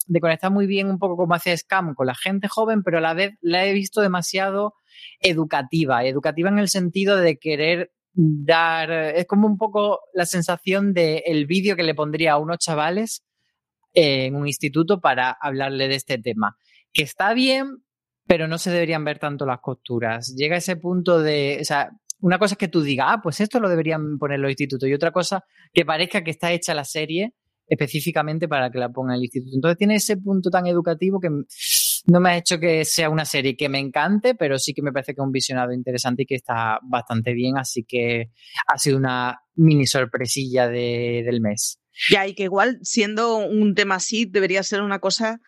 de, 0.08 0.19
conectar 0.19 0.52
muy 0.52 0.65
bien 0.67 0.89
un 0.89 0.98
poco 0.98 1.15
como 1.15 1.36
hacia 1.36 1.56
Scam 1.56 1.93
con 1.93 2.08
la 2.08 2.15
gente 2.15 2.48
joven, 2.48 2.82
pero 2.84 2.98
a 2.98 3.02
la 3.02 3.13
vez 3.13 3.36
la 3.41 3.65
he 3.65 3.74
visto 3.74 4.02
demasiado 4.02 4.74
educativa, 5.19 6.06
educativa 6.06 6.50
en 6.50 6.60
el 6.60 6.69
sentido 6.69 7.17
de 7.17 7.38
querer 7.38 7.91
dar, 8.13 8.91
es 8.91 9.26
como 9.28 9.48
un 9.48 9.58
poco 9.58 10.00
la 10.13 10.26
sensación 10.26 10.93
del 10.93 11.22
el 11.26 11.45
vídeo 11.45 11.76
que 11.76 11.84
le 11.84 11.95
pondría 11.95 12.34
a 12.34 12.38
unos 12.38 12.58
chavales 12.58 13.24
en 13.93 14.36
un 14.36 14.48
instituto 14.48 15.00
para 15.02 15.32
hablarle 15.32 15.88
de 15.88 15.95
este 15.95 16.17
tema, 16.17 16.58
que 16.93 17.04
está 17.04 17.34
bien, 17.34 17.84
pero 18.30 18.48
no 18.48 18.60
se 18.60 18.70
deberían 18.70 19.04
ver 19.04 19.18
tanto 19.18 19.44
las 19.44 19.60
costuras. 19.60 20.36
Llega 20.38 20.56
ese 20.56 20.76
punto 20.76 21.20
de, 21.20 21.58
o 21.62 21.65
sea, 21.65 21.89
una 22.20 22.38
cosa 22.38 22.54
es 22.54 22.60
que 22.60 22.68
tú 22.68 22.84
digas, 22.84 23.08
ah, 23.10 23.20
pues 23.24 23.42
esto 23.42 23.60
lo 23.60 23.68
deberían 23.68 24.20
poner 24.20 24.39
los 24.39 24.52
institutos, 24.52 24.88
y 24.88 24.94
otra 24.94 25.12
cosa 25.12 25.44
que 25.74 25.84
parezca 25.84 26.24
que 26.24 26.30
está 26.30 26.52
hecha 26.52 26.76
la 26.76 26.84
serie 26.84 27.34
específicamente 27.65 28.48
para 28.48 28.70
que 28.70 28.78
la 28.78 28.89
ponga 28.89 29.15
el 29.15 29.24
instituto. 29.24 29.56
Entonces 29.56 29.80
tiene 29.80 29.96
ese 29.96 30.18
punto 30.18 30.52
tan 30.52 30.68
educativo 30.68 31.20
que 31.20 31.30
no 31.30 32.20
me 32.20 32.30
ha 32.30 32.38
hecho 32.38 32.60
que 32.60 32.86
sea 32.86 33.10
una 33.10 33.26
serie 33.26 33.58
que 33.58 33.68
me 33.68 33.80
encante, 33.80 34.36
pero 34.36 34.60
sí 34.60 34.76
que 34.76 34.84
me 34.84 34.92
parece 34.92 35.15
que 35.15 35.22
es 35.22 35.26
un 35.26 35.32
visionado 35.32 35.74
interesante 35.74 36.22
y 36.22 36.26
que 36.28 36.36
está 36.36 36.78
bastante 36.84 37.34
bien, 37.34 37.58
así 37.58 37.84
que 37.84 38.30
ha 38.68 38.78
sido 38.78 38.98
una 38.98 39.39
mini 39.56 39.88
sorpresilla 39.88 40.68
de, 40.68 41.24
del 41.26 41.42
mes. 41.42 41.80
Ya, 42.12 42.28
y 42.28 42.36
que 42.36 42.44
igual 42.44 42.78
siendo 42.84 43.38
un 43.38 43.74
tema 43.74 43.96
así 43.96 44.26
debería 44.26 44.62
ser 44.62 44.84
una 44.84 45.00
cosa 45.00 45.42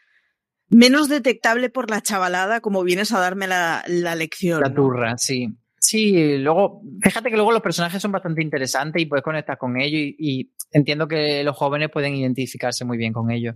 menos 0.71 1.09
detectable 1.09 1.69
por 1.69 1.89
la 1.91 2.01
chavalada 2.01 2.61
como 2.61 2.83
vienes 2.83 3.11
a 3.11 3.19
darme 3.19 3.47
la, 3.47 3.83
la 3.87 4.15
lección. 4.15 4.61
La 4.61 4.73
turra, 4.73 5.11
¿no? 5.11 5.17
sí. 5.17 5.47
Sí, 5.83 6.37
luego, 6.37 6.83
fíjate 7.01 7.31
que 7.31 7.35
luego 7.35 7.51
los 7.51 7.61
personajes 7.63 7.99
son 7.99 8.11
bastante 8.11 8.43
interesantes 8.43 9.01
y 9.01 9.07
puedes 9.07 9.23
conectar 9.23 9.57
con 9.57 9.81
ellos 9.81 9.99
y, 9.99 10.15
y, 10.19 10.53
entiendo 10.71 11.07
que 11.07 11.43
los 11.43 11.57
jóvenes 11.57 11.89
pueden 11.91 12.13
identificarse 12.13 12.85
muy 12.85 12.99
bien 12.99 13.11
con 13.11 13.31
ellos. 13.31 13.55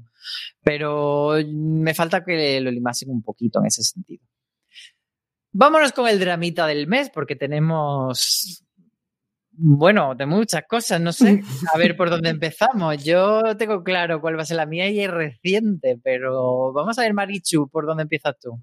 Pero 0.64 1.36
me 1.54 1.94
falta 1.94 2.26
que 2.26 2.60
lo 2.62 2.72
limasen 2.72 3.12
un 3.12 3.22
poquito 3.22 3.60
en 3.60 3.68
ese 3.68 3.84
sentido. 3.84 4.26
Vámonos 5.52 5.92
con 5.92 6.08
el 6.08 6.20
dramita 6.20 6.66
del 6.66 6.88
mes 6.88 7.12
porque 7.12 7.36
tenemos 7.36 8.65
bueno, 9.58 10.16
de 10.16 10.26
muchas 10.26 10.64
cosas, 10.68 11.00
no 11.00 11.14
sé. 11.14 11.42
A 11.74 11.78
ver 11.78 11.96
por 11.96 12.10
dónde 12.10 12.30
empezamos. 12.30 13.04
Yo 13.04 13.56
tengo 13.58 13.84
claro 13.84 14.22
cuál 14.22 14.38
va 14.38 14.44
a 14.44 14.46
ser 14.46 14.58
la 14.58 14.66
mía 14.66 14.90
y 14.90 15.00
es 15.00 15.10
reciente, 15.10 16.00
pero 16.04 16.74
vamos 16.74 16.98
a 17.00 17.02
ver, 17.02 17.14
Marichu, 17.14 17.70
por 17.70 17.86
dónde 17.86 18.04
empiezas 18.04 18.36
tú. 18.40 18.62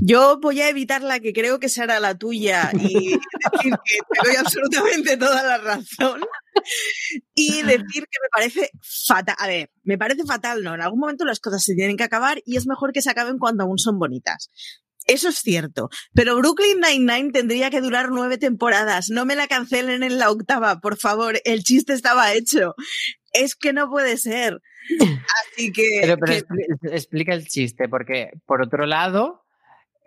Yo 0.00 0.38
voy 0.40 0.60
a 0.60 0.68
evitar 0.68 1.02
la 1.02 1.20
que 1.20 1.32
creo 1.32 1.58
que 1.58 1.68
será 1.68 2.00
la 2.00 2.16
tuya 2.16 2.70
y 2.74 2.78
decir 2.82 3.20
que 3.62 3.70
te 3.70 4.28
doy 4.28 4.36
absolutamente 4.36 5.16
toda 5.16 5.42
la 5.42 5.58
razón 5.58 6.20
y 7.34 7.62
decir 7.62 8.04
que 8.10 8.18
me 8.22 8.28
parece 8.32 8.70
fatal. 8.82 9.36
A 9.38 9.46
ver, 9.46 9.70
me 9.82 9.98
parece 9.98 10.24
fatal, 10.24 10.62
¿no? 10.62 10.74
En 10.74 10.80
algún 10.80 11.00
momento 11.00 11.24
las 11.24 11.40
cosas 11.40 11.64
se 11.64 11.74
tienen 11.74 11.96
que 11.96 12.04
acabar 12.04 12.40
y 12.44 12.56
es 12.56 12.66
mejor 12.66 12.92
que 12.92 13.02
se 13.02 13.10
acaben 13.10 13.38
cuando 13.38 13.64
aún 13.64 13.78
son 13.78 13.98
bonitas. 13.98 14.50
Eso 15.06 15.28
es 15.28 15.38
cierto. 15.38 15.88
Pero 16.14 16.36
Brooklyn 16.36 16.80
Nine-Nine 16.80 17.32
tendría 17.32 17.70
que 17.70 17.80
durar 17.80 18.10
nueve 18.10 18.38
temporadas. 18.38 19.08
No 19.10 19.24
me 19.24 19.36
la 19.36 19.48
cancelen 19.48 20.02
en 20.02 20.18
la 20.18 20.30
octava, 20.30 20.80
por 20.80 20.98
favor. 20.98 21.40
El 21.44 21.62
chiste 21.62 21.92
estaba 21.92 22.32
hecho. 22.32 22.74
Es 23.32 23.56
que 23.56 23.72
no 23.72 23.88
puede 23.88 24.16
ser. 24.18 24.60
Así 25.52 25.72
que. 25.72 26.00
Pero, 26.02 26.16
pero 26.18 26.32
que... 26.32 26.94
explica 26.96 27.34
el 27.34 27.46
chiste, 27.46 27.88
porque 27.88 28.30
por 28.46 28.62
otro 28.62 28.86
lado, 28.86 29.44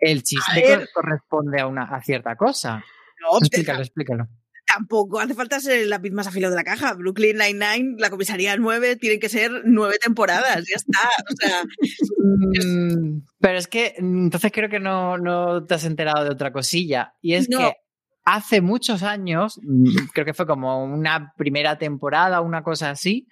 el 0.00 0.22
chiste 0.22 0.86
corresponde 0.94 1.60
a, 1.60 1.66
una, 1.66 1.84
a 1.84 2.02
cierta 2.02 2.36
cosa. 2.36 2.84
No, 3.20 3.38
explícalo, 3.38 3.80
explícalo. 3.80 4.28
Tampoco 4.66 5.20
hace 5.20 5.34
falta 5.34 5.60
ser 5.60 5.80
el 5.80 5.90
lápiz 5.90 6.10
más 6.10 6.26
afilado 6.26 6.52
de 6.52 6.56
la 6.56 6.64
caja. 6.64 6.94
Brooklyn 6.94 7.36
Nine-Nine, 7.36 7.96
la 7.98 8.10
comisaría 8.10 8.56
9, 8.56 8.96
tienen 8.96 9.20
que 9.20 9.28
ser 9.28 9.50
nueve 9.64 9.96
temporadas, 10.02 10.64
ya 10.68 10.76
está. 10.76 11.08
O 11.30 11.36
sea, 11.36 11.62
mm, 12.64 13.22
pero 13.38 13.58
es 13.58 13.68
que 13.68 13.94
entonces 13.98 14.50
creo 14.52 14.68
que 14.68 14.80
no, 14.80 15.18
no, 15.18 15.64
te 15.64 15.74
has 15.74 15.84
enterado 15.84 16.24
de 16.24 16.30
otra 16.30 16.52
cosilla. 16.52 17.14
Y 17.20 17.34
es 17.34 17.48
no. 17.48 17.58
que 17.58 17.72
hace 18.24 18.60
muchos 18.60 19.02
años, 19.02 19.60
mm, 19.62 20.06
creo 20.12 20.24
que 20.24 20.34
fue 20.34 20.46
como 20.46 20.82
una 20.84 21.32
primera 21.36 21.76
temporada, 21.78 22.40
una 22.40 22.62
cosa 22.62 22.90
así, 22.90 23.28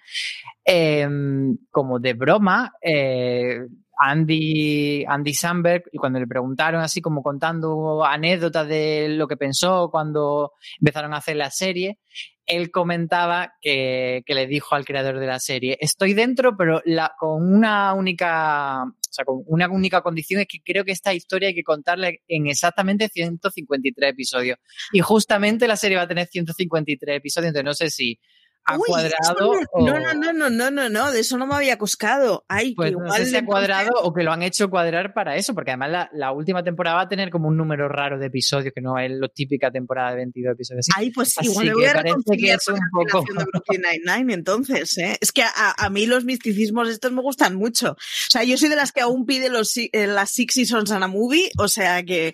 em, 0.63 1.57
como 1.71 1.99
de 1.99 2.13
broma, 2.13 2.73
eh, 2.81 3.59
Andy, 3.97 5.05
Andy 5.07 5.33
Samberg, 5.33 5.83
y 5.91 5.97
cuando 5.97 6.19
le 6.19 6.27
preguntaron 6.27 6.81
así 6.81 7.01
como 7.01 7.21
contando 7.21 8.03
anécdotas 8.03 8.67
de 8.67 9.09
lo 9.09 9.27
que 9.27 9.37
pensó 9.37 9.89
cuando 9.91 10.53
empezaron 10.79 11.13
a 11.13 11.17
hacer 11.17 11.35
la 11.35 11.51
serie, 11.51 11.99
él 12.45 12.71
comentaba 12.71 13.53
que, 13.61 14.23
le 14.27 14.47
dijo 14.47 14.75
al 14.75 14.85
creador 14.85 15.19
de 15.19 15.27
la 15.27 15.39
serie, 15.39 15.77
estoy 15.79 16.13
dentro, 16.13 16.57
pero 16.57 16.81
la, 16.85 17.13
con 17.17 17.53
una 17.53 17.93
única, 17.93 18.83
o 18.83 18.93
sea, 19.09 19.23
con 19.23 19.43
una 19.47 19.69
única 19.69 20.01
condición 20.01 20.41
es 20.41 20.47
que 20.47 20.61
creo 20.63 20.83
que 20.83 20.91
esta 20.91 21.13
historia 21.13 21.49
hay 21.49 21.55
que 21.55 21.63
contarla 21.63 22.11
en 22.27 22.47
exactamente 22.47 23.07
153 23.07 24.11
episodios. 24.11 24.57
Y 24.91 24.99
justamente 24.99 25.67
la 25.67 25.77
serie 25.77 25.97
va 25.97 26.03
a 26.03 26.07
tener 26.07 26.27
153 26.27 27.17
episodios, 27.17 27.49
entonces 27.49 27.65
no 27.65 27.73
sé 27.73 27.89
si 27.89 28.19
ha 28.65 28.77
cuadrado. 28.77 29.53
No, 29.79 29.99
no, 29.99 30.13
no, 30.13 30.33
no, 30.33 30.49
no, 30.49 30.71
no, 30.71 30.89
no, 30.89 31.11
de 31.11 31.19
eso 31.19 31.37
no 31.37 31.45
me 31.45 31.55
había 31.55 31.77
coscado. 31.77 32.45
Ay, 32.47 32.73
pues 32.75 32.91
igual 32.91 33.07
no 33.07 33.13
sé 33.13 33.25
si 33.25 33.35
ha 33.35 33.45
cuadrado 33.45 33.91
o 34.01 34.13
que 34.13 34.23
lo 34.23 34.31
han 34.31 34.43
hecho 34.43 34.69
cuadrar 34.69 35.13
para 35.13 35.35
eso, 35.35 35.53
porque 35.53 35.71
además 35.71 36.09
la, 36.13 36.31
última 36.31 36.63
temporada 36.63 36.97
va 36.97 37.01
a 37.03 37.09
tener 37.09 37.29
como 37.29 37.47
un 37.47 37.57
número 37.57 37.87
raro 37.87 38.17
de 38.17 38.27
episodios, 38.27 38.73
que 38.73 38.81
no 38.81 38.97
es 38.97 39.11
la 39.11 39.27
típica 39.27 39.71
temporada 39.71 40.11
de 40.11 40.17
22 40.17 40.53
episodios. 40.53 40.87
Ay, 40.95 41.11
pues 41.11 41.35
igual 41.41 41.67
me 41.67 41.73
voy 41.73 41.85
a 41.85 41.93
parece 41.93 42.37
que 42.37 42.53
es 42.53 42.67
un 42.67 42.79
poco. 42.91 43.23
De 43.69 43.77
Nine-Nine, 43.77 44.33
entonces, 44.33 44.97
¿eh? 44.97 45.17
Es 45.21 45.31
que 45.31 45.43
a, 45.43 45.73
a, 45.77 45.89
mí 45.89 46.05
los 46.05 46.25
misticismos 46.25 46.89
estos 46.89 47.11
me 47.11 47.21
gustan 47.21 47.55
mucho. 47.55 47.91
O 47.91 47.97
sea, 48.29 48.43
yo 48.43 48.57
soy 48.57 48.69
de 48.69 48.75
las 48.75 48.91
que 48.91 49.01
aún 49.01 49.25
pide 49.25 49.49
los, 49.49 49.75
eh, 49.77 49.89
las 50.07 50.31
Six 50.31 50.53
Seasons 50.53 50.91
and 50.91 51.03
a 51.03 51.07
Movie, 51.07 51.51
o 51.57 51.67
sea 51.67 52.03
que 52.03 52.33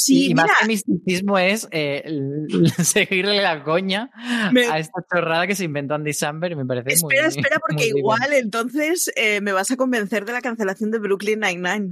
Sí, 0.00 0.30
y 0.30 0.34
más 0.34 0.48
que 0.60 0.68
misticismo 0.68 1.38
es 1.38 1.66
eh, 1.72 2.04
seguirle 2.84 3.42
la 3.42 3.64
coña 3.64 4.10
a 4.14 4.78
esta 4.78 5.04
chorrada 5.12 5.48
que 5.48 5.56
se 5.56 5.64
inventó 5.64 5.94
Andy 5.94 6.12
Samberg 6.12 6.52
y 6.52 6.56
me 6.56 6.64
parece 6.64 6.92
espera, 6.92 7.22
muy 7.22 7.28
Espera, 7.30 7.58
porque 7.66 7.88
igual 7.88 8.32
entonces 8.32 9.10
eh, 9.16 9.40
me 9.40 9.50
vas 9.50 9.72
a 9.72 9.76
convencer 9.76 10.24
de 10.24 10.32
la 10.32 10.40
cancelación 10.40 10.92
de 10.92 11.00
Brooklyn 11.00 11.40
Nine-Nine. 11.40 11.88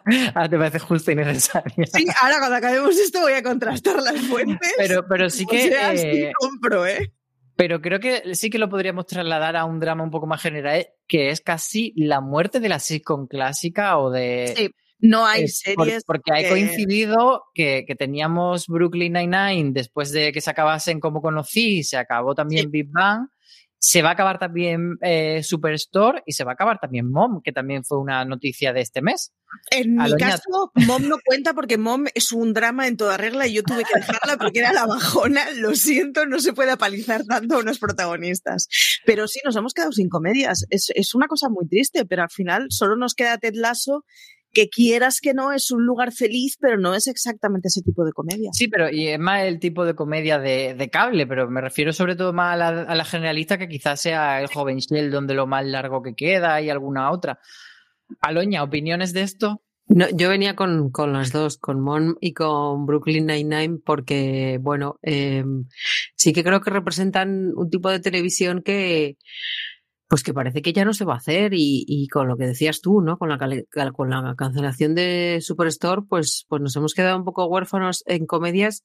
ahora 0.34 0.48
te 0.48 0.56
parece 0.56 0.78
justo 0.78 1.10
y 1.12 1.14
necesario. 1.14 1.84
Sí, 1.92 2.06
ahora 2.22 2.38
cuando 2.38 2.56
acabemos 2.56 2.96
esto 2.98 3.20
voy 3.20 3.34
a 3.34 3.42
contrastar 3.42 4.00
las 4.00 4.18
fuentes. 4.22 4.72
Pero, 4.78 5.06
pero 5.06 5.28
sí 5.28 5.44
que... 5.44 5.66
eh, 5.66 6.32
compro, 6.34 6.86
¿eh? 6.86 7.12
Pero 7.54 7.82
creo 7.82 8.00
que 8.00 8.34
sí 8.34 8.48
que 8.48 8.58
lo 8.58 8.70
podríamos 8.70 9.04
trasladar 9.04 9.56
a 9.56 9.66
un 9.66 9.78
drama 9.78 10.02
un 10.02 10.10
poco 10.10 10.26
más 10.26 10.40
general, 10.40 10.86
que 11.06 11.28
es 11.28 11.42
casi 11.42 11.92
la 11.96 12.22
muerte 12.22 12.60
de 12.60 12.70
la 12.70 12.78
sitcom 12.78 13.26
clásica 13.26 13.98
o 13.98 14.10
de... 14.10 14.54
Sí 14.56 14.74
no 15.02 15.26
hay 15.26 15.48
series. 15.48 16.04
porque 16.04 16.32
ha 16.32 16.48
coincidido 16.48 17.44
que, 17.54 17.84
teníamos 17.98 18.68
Brooklyn 18.68 19.12
Nine-Nine 19.12 19.72
después 19.72 20.12
de 20.12 20.32
que 20.32 20.40
se 20.40 20.50
acabasen 20.50 21.00
como 21.00 21.20
conocí, 21.20 21.82
se 21.82 21.96
acabó 21.96 22.34
también 22.34 22.70
Big 22.70 22.88
Bang. 22.90 23.28
Se 23.84 24.00
va 24.00 24.10
a 24.10 24.12
acabar 24.12 24.38
también 24.38 24.96
eh, 25.00 25.42
Superstore 25.42 26.22
y 26.24 26.34
se 26.34 26.44
va 26.44 26.52
a 26.52 26.54
acabar 26.54 26.78
también 26.78 27.10
Mom, 27.10 27.42
que 27.42 27.50
también 27.50 27.82
fue 27.82 27.98
una 27.98 28.24
noticia 28.24 28.72
de 28.72 28.80
este 28.80 29.02
mes. 29.02 29.32
En 29.72 29.96
mi 29.96 30.12
caso, 30.12 30.70
Mom 30.86 31.08
no 31.08 31.16
cuenta 31.24 31.52
porque 31.52 31.78
Mom 31.78 32.04
es 32.14 32.30
un 32.30 32.54
drama 32.54 32.86
en 32.86 32.96
toda 32.96 33.16
regla 33.16 33.48
y 33.48 33.54
yo 33.54 33.64
tuve 33.64 33.82
que 33.82 33.98
dejarla 33.98 34.36
porque 34.38 34.60
era 34.60 34.72
la 34.72 34.86
bajona. 34.86 35.50
Lo 35.56 35.74
siento, 35.74 36.26
no 36.26 36.38
se 36.38 36.52
puede 36.52 36.70
apalizar 36.70 37.24
tanto 37.24 37.56
a 37.56 37.58
unos 37.58 37.80
protagonistas. 37.80 38.68
Pero 39.04 39.26
sí, 39.26 39.40
nos 39.44 39.56
hemos 39.56 39.74
quedado 39.74 39.90
sin 39.90 40.08
comedias. 40.08 40.64
Es, 40.70 40.92
es 40.94 41.12
una 41.16 41.26
cosa 41.26 41.48
muy 41.48 41.66
triste, 41.66 42.06
pero 42.06 42.22
al 42.22 42.30
final 42.30 42.66
solo 42.70 42.94
nos 42.94 43.14
queda 43.14 43.38
Ted 43.38 43.54
Lasso 43.54 44.04
que 44.52 44.68
quieras 44.68 45.20
que 45.20 45.34
no 45.34 45.52
es 45.52 45.70
un 45.70 45.84
lugar 45.86 46.12
feliz, 46.12 46.56
pero 46.60 46.78
no 46.78 46.94
es 46.94 47.06
exactamente 47.06 47.68
ese 47.68 47.82
tipo 47.82 48.04
de 48.04 48.12
comedia. 48.12 48.50
Sí, 48.52 48.68
pero 48.68 48.90
y 48.90 49.08
es 49.08 49.18
más 49.18 49.44
el 49.44 49.58
tipo 49.58 49.84
de 49.84 49.94
comedia 49.94 50.38
de, 50.38 50.88
cable, 50.92 51.26
pero 51.26 51.48
me 51.48 51.60
refiero 51.60 51.92
sobre 51.92 52.16
todo 52.16 52.32
más 52.32 52.60
a 52.60 52.94
la, 52.94 53.04
generalista 53.04 53.58
que 53.58 53.68
quizás 53.68 54.00
sea 54.00 54.40
el 54.40 54.48
joven 54.48 54.78
Shell, 54.78 55.10
donde 55.10 55.34
lo 55.34 55.46
más 55.46 55.64
largo 55.64 56.02
que 56.02 56.14
queda 56.14 56.60
y 56.60 56.70
alguna 56.70 57.10
otra. 57.10 57.40
Aloña, 58.20 58.62
¿opiniones 58.62 59.12
de 59.12 59.22
esto? 59.22 59.62
No, 59.88 60.06
yo 60.10 60.28
venía 60.28 60.54
con, 60.54 60.90
con, 60.90 61.12
las 61.12 61.32
dos, 61.32 61.58
con 61.58 61.80
Mon 61.80 62.16
y 62.20 62.34
con 62.34 62.86
Brooklyn 62.86 63.26
Nine-Nine, 63.26 63.80
porque, 63.84 64.58
bueno, 64.60 64.98
em, 65.02 65.66
sí 66.14 66.32
que 66.32 66.44
creo 66.44 66.60
que 66.60 66.70
representan 66.70 67.52
un 67.56 67.68
tipo 67.68 67.90
de 67.90 68.00
televisión 68.00 68.62
que, 68.62 69.16
pues 70.12 70.22
que 70.22 70.34
parece 70.34 70.60
que 70.60 70.74
ya 70.74 70.84
no 70.84 70.92
se 70.92 71.06
va 71.06 71.14
a 71.14 71.16
hacer 71.16 71.52
y, 71.54 72.06
con 72.08 72.28
lo 72.28 72.36
que 72.36 72.44
decías 72.44 72.82
tú, 72.82 73.00
¿no? 73.00 73.16
Con 73.16 73.30
la, 73.30 73.38
con 73.92 74.10
la 74.10 74.34
cancelación 74.36 74.94
de 74.94 75.38
Superstore, 75.40 76.02
pues, 76.06 76.44
pues 76.50 76.60
nos 76.60 76.76
hemos 76.76 76.92
quedado 76.92 77.16
un 77.16 77.24
poco 77.24 77.46
huérfanos 77.46 78.04
en 78.04 78.26
comedias 78.26 78.84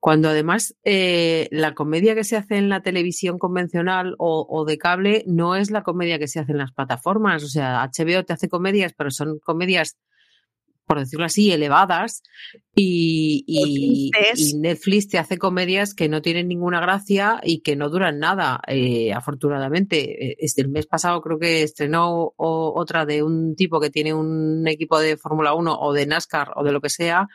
cuando 0.00 0.28
además 0.28 0.74
eh, 0.84 1.48
la 1.50 1.72
comedia 1.72 2.14
que 2.14 2.24
se 2.24 2.36
hace 2.36 2.58
en 2.58 2.68
la 2.68 2.82
televisión 2.82 3.38
convencional 3.38 4.16
o, 4.18 4.66
de 4.66 4.76
cable 4.76 5.24
no 5.26 5.56
es 5.56 5.70
la 5.70 5.82
comedia 5.82 6.18
que 6.18 6.28
se 6.28 6.40
hace 6.40 6.52
en 6.52 6.58
las 6.58 6.72
plataformas. 6.72 7.42
O 7.42 7.48
sea, 7.48 7.82
HBO 7.86 8.22
te 8.26 8.34
hace 8.34 8.50
comedias, 8.50 8.92
pero 8.92 9.10
son 9.10 9.38
comedias 9.38 9.96
por 10.88 10.98
decirlo 10.98 11.26
así, 11.26 11.52
elevadas 11.52 12.22
y, 12.74 14.10
Netflix 14.56 15.08
te 15.08 15.18
hace 15.18 15.36
comedias 15.36 15.94
que 15.94 16.08
no 16.08 16.22
tienen 16.22 16.48
ninguna 16.48 16.80
gracia 16.80 17.40
y 17.44 17.60
que 17.60 17.76
no 17.76 17.90
duran 17.90 18.18
nada, 18.18 18.60
eh, 18.66 19.12
afortunadamente. 19.12 20.42
Este, 20.42 20.62
el 20.62 20.70
mes 20.70 20.86
pasado 20.86 21.20
creo 21.20 21.38
que 21.38 21.62
estrenó 21.62 22.32
otra 22.36 23.04
de 23.04 23.22
un 23.22 23.54
tipo 23.54 23.80
que 23.80 23.90
tiene 23.90 24.14
un 24.14 24.66
equipo 24.66 24.98
de 24.98 25.18
Fórmula 25.18 25.52
1 25.52 25.78
o 25.78 25.92
de 25.92 26.06
NASCAR 26.06 26.52
o 26.56 26.64
de 26.64 26.72
lo 26.72 26.80
que 26.80 26.88
sea 26.88 27.28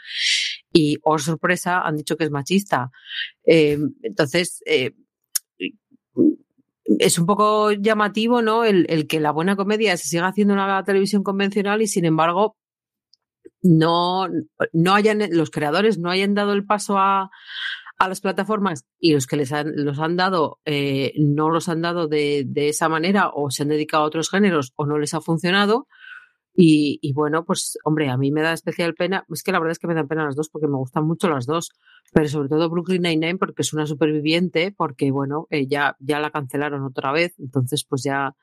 y, 0.74 0.98
oh 1.04 1.20
sorpresa, 1.20 1.82
han 1.82 1.98
dicho 1.98 2.18
que 2.18 2.24
es 2.24 2.32
machista. 2.32 2.90
Eh, 3.46 3.78
entonces, 4.02 4.64
eh, 4.66 4.94
es 7.00 7.20
un 7.20 7.28
poco 7.28 7.72
llamativo, 7.72 8.42
¿no? 8.42 8.66
El, 8.66 8.88
el, 8.90 9.06
que 9.06 9.20
la 9.20 9.32
buena 9.32 9.56
comedia 9.56 9.96
se 9.98 10.08
siga 10.08 10.28
haciendo 10.28 10.56
en 10.56 10.60
la 10.60 10.84
televisión 10.84 11.22
convencional 11.22 11.84
y, 11.84 11.88
sin 11.88 12.06
embargo, 12.06 12.58
no, 13.64 14.28
no 14.74 14.94
hayan, 14.94 15.20
los 15.32 15.50
creadores 15.50 15.98
no 15.98 16.12
hayan 16.12 16.36
dado 16.36 16.54
el 16.54 16.66
paso 16.66 16.98
a, 16.98 17.32
a 17.98 18.08
las 18.10 18.22
plataformas 18.22 18.86
y 19.00 19.14
los 19.14 19.26
que 19.26 19.38
les 19.38 19.52
han, 19.54 19.72
los 19.76 20.00
han 20.00 20.18
dado 20.18 20.60
eh, 20.66 21.14
no 21.18 21.50
los 21.50 21.70
han 21.70 21.82
dado 21.82 22.08
de, 22.08 22.44
de, 22.46 22.70
esa 22.70 22.90
manera 22.90 23.30
o 23.34 23.50
se 23.50 23.64
han 23.64 23.70
dedicado 23.70 24.04
a 24.04 24.08
otros 24.08 24.30
géneros 24.30 24.74
o 24.76 24.86
no 24.86 25.00
les 25.00 25.14
ha 25.14 25.22
funcionado. 25.22 25.88
Y, 26.56 27.00
y, 27.02 27.14
bueno, 27.14 27.46
pues 27.46 27.80
hombre, 27.84 28.10
a 28.10 28.18
mí 28.18 28.32
me 28.32 28.44
da 28.44 28.54
especial 28.54 28.94
pena, 28.94 29.26
es 29.34 29.42
que 29.42 29.52
la 29.52 29.58
verdad 29.58 29.72
es 29.72 29.80
que 29.80 29.88
me 29.88 29.96
dan 29.96 30.08
pena 30.08 30.26
las 30.26 30.36
dos 30.36 30.50
porque 30.50 30.68
me 30.68 30.78
gustan 30.78 31.04
mucho 31.08 31.28
las 31.28 31.48
dos, 31.48 31.72
pero 32.14 32.28
sobre 32.28 32.48
todo 32.48 32.70
Brooklyn 32.70 33.02
Nine-Nine 33.02 33.40
porque 33.40 33.64
es 33.64 33.74
una 33.74 33.88
superviviente, 33.88 34.72
porque 34.72 35.10
bueno, 35.10 35.48
eh, 35.50 35.66
ya, 35.68 35.98
ya 36.00 36.20
la 36.20 36.30
cancelaron 36.30 36.84
otra 36.84 37.12
vez, 37.12 37.34
entonces 37.40 37.86
pues 37.90 38.04
ya, 38.04 38.36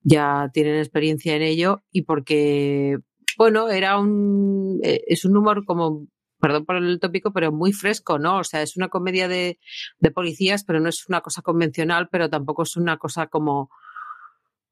ya 0.00 0.48
tienen 0.54 0.76
experiencia 0.76 1.36
en 1.36 1.42
ello 1.42 1.82
y 1.90 2.02
porque 2.02 2.96
bueno, 3.38 3.68
era 3.68 3.98
un, 3.98 4.80
eh, 4.82 5.02
es 5.06 5.24
un 5.24 5.36
humor 5.36 5.64
como, 5.64 6.06
perdón 6.40 6.64
por 6.64 6.76
el 6.76 7.00
tópico, 7.00 7.32
pero 7.32 7.52
muy 7.52 7.72
fresco, 7.72 8.18
¿no? 8.18 8.38
O 8.38 8.44
sea, 8.44 8.62
es 8.62 8.76
una 8.76 8.88
comedia 8.88 9.28
de, 9.28 9.58
de 9.98 10.10
policías, 10.10 10.64
pero 10.64 10.80
no 10.80 10.88
es 10.88 11.08
una 11.08 11.20
cosa 11.20 11.42
convencional, 11.42 12.08
pero 12.10 12.28
tampoco 12.28 12.64
es 12.64 12.76
una 12.76 12.98
cosa 12.98 13.26
como, 13.28 13.70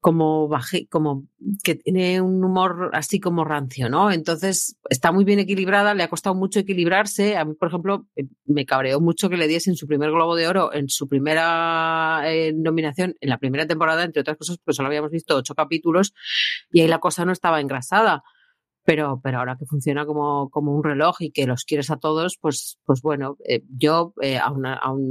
como 0.01 0.47
baje, 0.47 0.87
como 0.87 1.27
que 1.63 1.75
tiene 1.75 2.19
un 2.21 2.43
humor 2.43 2.89
así 2.93 3.19
como 3.19 3.45
rancio, 3.45 3.87
¿no? 3.87 4.11
Entonces 4.11 4.75
está 4.89 5.11
muy 5.11 5.23
bien 5.23 5.37
equilibrada, 5.37 5.93
le 5.93 6.01
ha 6.01 6.09
costado 6.09 6.35
mucho 6.35 6.59
equilibrarse. 6.59 7.37
A 7.37 7.45
mí, 7.45 7.53
por 7.53 7.67
ejemplo, 7.67 8.07
eh, 8.15 8.25
me 8.45 8.65
cabreó 8.65 8.99
mucho 8.99 9.29
que 9.29 9.37
le 9.37 9.47
diesen 9.47 9.75
su 9.75 9.85
primer 9.85 10.09
Globo 10.09 10.35
de 10.35 10.47
Oro 10.47 10.73
en 10.73 10.89
su 10.89 11.07
primera 11.07 12.23
eh, 12.25 12.51
nominación, 12.51 13.15
en 13.21 13.29
la 13.29 13.37
primera 13.37 13.67
temporada, 13.67 14.03
entre 14.03 14.21
otras 14.21 14.37
cosas, 14.37 14.57
porque 14.57 14.75
solo 14.75 14.87
habíamos 14.87 15.11
visto 15.11 15.35
ocho 15.35 15.53
capítulos 15.53 16.15
y 16.71 16.81
ahí 16.81 16.87
la 16.87 16.99
cosa 16.99 17.23
no 17.23 17.31
estaba 17.31 17.61
engrasada 17.61 18.23
pero, 18.91 19.21
pero 19.23 19.39
ahora 19.39 19.55
que 19.57 19.65
funciona 19.65 20.05
como, 20.05 20.49
como 20.49 20.75
un 20.75 20.83
reloj 20.83 21.21
y 21.21 21.31
que 21.31 21.47
los 21.47 21.63
quieres 21.63 21.89
a 21.91 21.95
todos, 21.95 22.37
pues, 22.41 22.77
pues 22.83 23.01
bueno, 23.01 23.37
eh, 23.47 23.63
yo, 23.69 24.13
eh, 24.21 24.37
aun, 24.37 24.65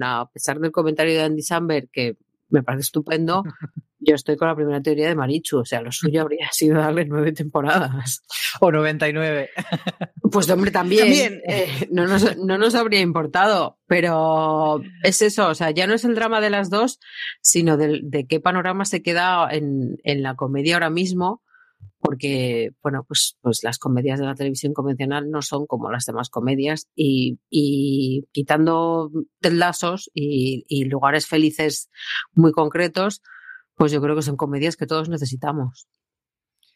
a 0.04 0.28
pesar 0.30 0.60
del 0.60 0.70
comentario 0.70 1.14
de 1.14 1.22
Andy 1.22 1.40
Samberg, 1.40 1.88
que 1.90 2.18
me 2.50 2.62
parece 2.62 2.82
estupendo, 2.82 3.42
yo 3.98 4.16
estoy 4.16 4.36
con 4.36 4.48
la 4.48 4.54
primera 4.54 4.82
teoría 4.82 5.08
de 5.08 5.14
Marichu, 5.14 5.60
o 5.60 5.64
sea, 5.64 5.80
lo 5.80 5.92
suyo 5.92 6.20
habría 6.20 6.50
sido 6.52 6.76
darle 6.78 7.06
nueve 7.06 7.32
temporadas. 7.32 8.22
O 8.60 8.70
99. 8.70 9.48
Pues 10.32 10.48
hombre, 10.48 10.70
también, 10.70 11.40
eh, 11.48 11.88
no, 11.90 12.06
nos, 12.06 12.36
no 12.36 12.56
nos 12.56 12.76
habría 12.76 13.00
importado, 13.00 13.80
pero 13.88 14.80
es 15.02 15.22
eso, 15.22 15.48
o 15.48 15.56
sea, 15.56 15.72
ya 15.72 15.88
no 15.88 15.94
es 15.94 16.04
el 16.04 16.14
drama 16.14 16.40
de 16.40 16.50
las 16.50 16.70
dos, 16.70 17.00
sino 17.40 17.76
de, 17.76 17.98
de 18.04 18.28
qué 18.28 18.38
panorama 18.38 18.84
se 18.84 19.02
queda 19.02 19.48
en, 19.50 19.96
en 20.04 20.22
la 20.22 20.36
comedia 20.36 20.74
ahora 20.74 20.88
mismo 20.88 21.42
porque, 22.00 22.70
bueno, 22.82 23.04
pues, 23.06 23.36
pues 23.42 23.62
las 23.62 23.78
comedias 23.78 24.18
de 24.18 24.26
la 24.26 24.34
televisión 24.34 24.72
convencional 24.72 25.30
no 25.30 25.42
son 25.42 25.66
como 25.66 25.90
las 25.90 26.06
demás 26.06 26.30
comedias 26.30 26.88
y, 26.94 27.38
y 27.50 28.26
quitando 28.32 29.10
lazos 29.40 30.10
y, 30.14 30.64
y 30.68 30.86
lugares 30.86 31.26
felices 31.26 31.90
muy 32.32 32.52
concretos, 32.52 33.20
pues 33.74 33.92
yo 33.92 34.00
creo 34.00 34.16
que 34.16 34.22
son 34.22 34.36
comedias 34.36 34.76
que 34.76 34.86
todos 34.86 35.08
necesitamos. 35.08 35.88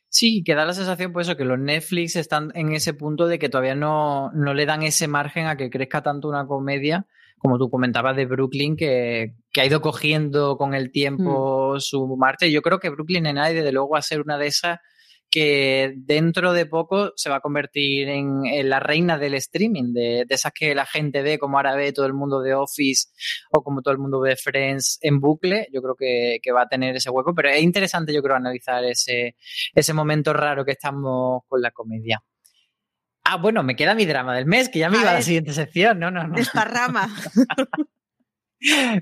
Sí, 0.08 0.44
que 0.44 0.54
da 0.54 0.64
la 0.64 0.74
sensación, 0.74 1.12
pues 1.12 1.26
eso, 1.26 1.36
que 1.36 1.44
los 1.44 1.58
Netflix 1.58 2.14
están 2.14 2.52
en 2.54 2.72
ese 2.72 2.94
punto 2.94 3.26
de 3.26 3.40
que 3.40 3.48
todavía 3.48 3.74
no, 3.74 4.30
no 4.32 4.54
le 4.54 4.64
dan 4.64 4.84
ese 4.84 5.08
margen 5.08 5.48
a 5.48 5.56
que 5.56 5.70
crezca 5.70 6.02
tanto 6.02 6.28
una 6.28 6.46
comedia, 6.46 7.06
como 7.38 7.58
tú 7.58 7.68
comentabas 7.68 8.14
de 8.14 8.26
Brooklyn, 8.26 8.76
que, 8.76 9.34
que 9.50 9.60
ha 9.60 9.66
ido 9.66 9.80
cogiendo 9.80 10.56
con 10.56 10.72
el 10.72 10.92
tiempo 10.92 11.80
su 11.80 12.16
marcha. 12.16 12.46
Y 12.46 12.52
yo 12.52 12.62
creo 12.62 12.78
que 12.78 12.90
Brooklyn 12.90 13.24
Nine-Nine, 13.24 13.54
desde 13.54 13.72
luego, 13.72 13.88
va 13.88 13.98
a 13.98 14.02
ser 14.02 14.20
una 14.20 14.38
de 14.38 14.46
esas 14.46 14.78
que 15.34 15.94
dentro 15.96 16.52
de 16.52 16.64
poco 16.64 17.12
se 17.16 17.28
va 17.28 17.36
a 17.38 17.40
convertir 17.40 18.08
en, 18.08 18.68
la 18.70 18.78
reina 18.78 19.18
del 19.18 19.34
streaming, 19.34 19.92
de, 19.92 20.24
esas 20.28 20.52
que 20.52 20.76
la 20.76 20.86
gente 20.86 21.22
ve, 21.22 21.40
como 21.40 21.56
ahora 21.56 21.74
ve 21.74 21.92
todo 21.92 22.06
el 22.06 22.14
mundo 22.14 22.40
de 22.40 22.54
Office 22.54 23.08
o 23.50 23.64
como 23.64 23.82
todo 23.82 23.90
el 23.90 23.98
mundo 23.98 24.20
ve 24.20 24.36
Friends 24.36 25.00
en 25.02 25.18
bucle. 25.18 25.66
Yo 25.72 25.82
creo 25.82 25.96
que, 25.96 26.52
va 26.52 26.62
a 26.62 26.68
tener 26.68 26.94
ese 26.94 27.10
hueco, 27.10 27.34
pero 27.34 27.48
es 27.50 27.60
interesante, 27.60 28.14
yo 28.14 28.22
creo, 28.22 28.36
analizar 28.36 28.84
ese, 28.84 29.34
ese 29.74 29.92
momento 29.92 30.32
raro 30.32 30.64
que 30.64 30.70
estamos 30.70 31.42
con 31.48 31.60
la 31.60 31.72
comedia. 31.72 32.22
Ah, 33.24 33.36
bueno, 33.36 33.64
me 33.64 33.74
queda 33.74 33.96
mi 33.96 34.06
drama 34.06 34.36
del 34.36 34.46
mes, 34.46 34.68
que 34.68 34.78
ya 34.78 34.88
me 34.88 34.98
iba 34.98 35.10
a 35.10 35.14
la 35.14 35.22
siguiente 35.22 35.52
sección. 35.52 35.98
No, 35.98 36.12
no, 36.12 36.28
no. 36.28 36.36
Desparrama. 36.36 37.08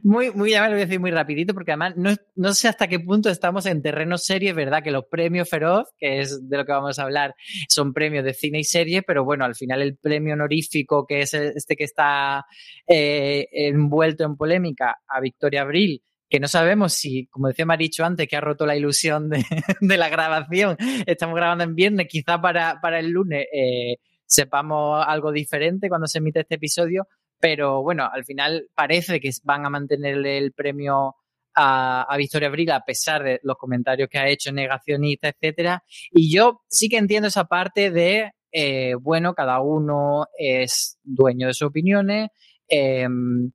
Muy, 0.03 0.31
muy, 0.33 0.51
ya 0.51 0.62
me 0.62 0.68
lo 0.68 0.72
voy 0.75 0.83
a 0.83 0.87
decir 0.87 1.01
muy 1.01 1.11
rapidito, 1.11 1.55
porque 1.55 1.72
además 1.72 1.94
no, 1.96 2.11
no, 2.35 2.53
sé 2.53 2.68
hasta 2.68 2.88
qué 2.88 2.98
punto 2.98 3.31
estamos 3.31 3.66
en 3.66 3.81
terreno 3.81 4.18
serie, 4.18 4.51
es 4.51 4.57
verdad 4.57 4.83
que 4.83 4.90
los 4.90 5.05
premios 5.05 5.48
Feroz, 5.48 5.88
que 5.98 6.20
es 6.20 6.48
de 6.48 6.57
lo 6.57 6.64
que 6.64 6.72
vamos 6.72 6.98
a 6.98 7.05
hablar, 7.05 7.35
son 7.68 7.92
premios 7.92 8.25
de 8.25 8.35
cine 8.35 8.59
y 8.59 8.64
serie, 8.64 9.03
pero 9.03 9.25
bueno, 9.25 9.44
al 9.44 9.55
final 9.55 9.81
el 9.83 9.96
premio 9.96 10.35
honorífico, 10.35 11.07
que 11.07 11.20
es 11.20 11.35
este 11.35 11.77
que 11.77 11.85
está 11.85 12.44
eh, 12.87 13.46
envuelto 13.53 14.25
en 14.25 14.37
polémica, 14.37 14.98
a 15.07 15.20
Victoria 15.20 15.62
Abril, 15.62 16.03
que 16.29 16.40
no 16.40 16.48
sabemos 16.48 16.94
si, 16.94 17.27
como 17.27 17.48
decía 17.48 17.66
Maricho 17.66 18.05
antes, 18.05 18.27
que 18.27 18.37
ha 18.37 18.40
roto 18.40 18.66
la 18.66 18.77
ilusión 18.77 19.29
de, 19.81 19.96
la 19.96 20.09
grabación, 20.09 20.77
estamos 21.07 21.37
grabando 21.37 21.62
en 21.64 21.75
viernes, 21.75 22.09
quizá 22.09 22.40
para, 22.40 22.81
para 22.81 22.98
el 22.98 23.11
lunes 23.11 23.46
eh, 23.53 23.96
sepamos 24.27 25.05
algo 25.07 25.31
diferente 25.31 25.88
cuando 25.88 26.07
se 26.07 26.18
emite 26.18 26.40
este 26.40 26.55
episodio, 26.55 27.07
pero 27.43 27.83
bueno, 27.83 28.09
al 28.11 28.25
final 28.25 28.69
parece 28.73 29.19
que 29.19 29.31
van 29.43 29.67
a 29.67 29.71
mantenerle 29.71 30.39
el 30.39 30.53
premio 30.53 31.17
a, 31.57 32.15
Victoria 32.17 32.47
Abril 32.47 32.71
a 32.71 32.85
pesar 32.85 33.25
de 33.25 33.41
los 33.43 33.57
comentarios 33.57 34.09
que 34.09 34.19
ha 34.19 34.29
hecho 34.29 34.53
negacionista, 34.53 35.29
etcétera. 35.29 35.83
Y 36.13 36.33
yo 36.33 36.61
sí 36.69 36.89
que 36.89 36.99
entiendo 36.99 37.27
esa 37.27 37.47
parte 37.47 37.91
de, 37.91 38.31
eh, 38.53 38.95
bueno, 38.95 39.35
cada 39.35 39.61
uno 39.61 40.27
es 40.39 41.01
dueño 41.03 41.49
de 41.49 41.55
sus 41.55 41.67
opiniones, 41.67 42.29
em, 42.69 43.51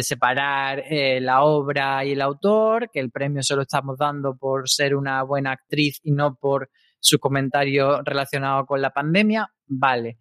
separar 0.00 0.84
eh, 0.88 1.20
la 1.20 1.42
obra 1.42 2.04
y 2.04 2.12
el 2.12 2.20
autor, 2.20 2.88
que 2.92 3.00
el 3.00 3.10
premio 3.10 3.42
se 3.42 3.56
lo 3.56 3.62
estamos 3.62 3.98
dando 3.98 4.36
por 4.36 4.68
ser 4.68 4.94
una 4.94 5.24
buena 5.24 5.50
actriz 5.50 5.98
y 6.04 6.12
no 6.12 6.36
por 6.36 6.70
su 7.00 7.18
comentario 7.18 8.00
relacionado 8.04 8.64
con 8.64 8.80
la 8.80 8.90
pandemia, 8.90 9.48
vale. 9.66 10.18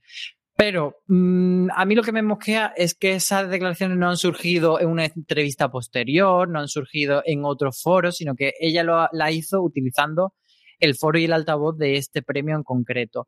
Pero 0.55 0.97
mm, 1.07 1.69
a 1.75 1.85
mí 1.85 1.95
lo 1.95 2.03
que 2.03 2.11
me 2.11 2.21
mosquea 2.21 2.73
es 2.75 2.93
que 2.93 3.13
esas 3.13 3.49
declaraciones 3.49 3.97
no 3.97 4.09
han 4.09 4.17
surgido 4.17 4.79
en 4.79 4.89
una 4.89 5.05
entrevista 5.05 5.69
posterior, 5.69 6.47
no 6.47 6.59
han 6.59 6.67
surgido 6.67 7.23
en 7.25 7.43
otros 7.43 7.81
foros, 7.81 8.17
sino 8.17 8.35
que 8.35 8.53
ella 8.59 8.83
lo, 8.83 9.07
la 9.11 9.31
hizo 9.31 9.61
utilizando 9.61 10.33
el 10.79 10.95
foro 10.95 11.17
y 11.17 11.25
el 11.25 11.33
altavoz 11.33 11.77
de 11.77 11.97
este 11.97 12.21
premio 12.21 12.55
en 12.55 12.63
concreto. 12.63 13.27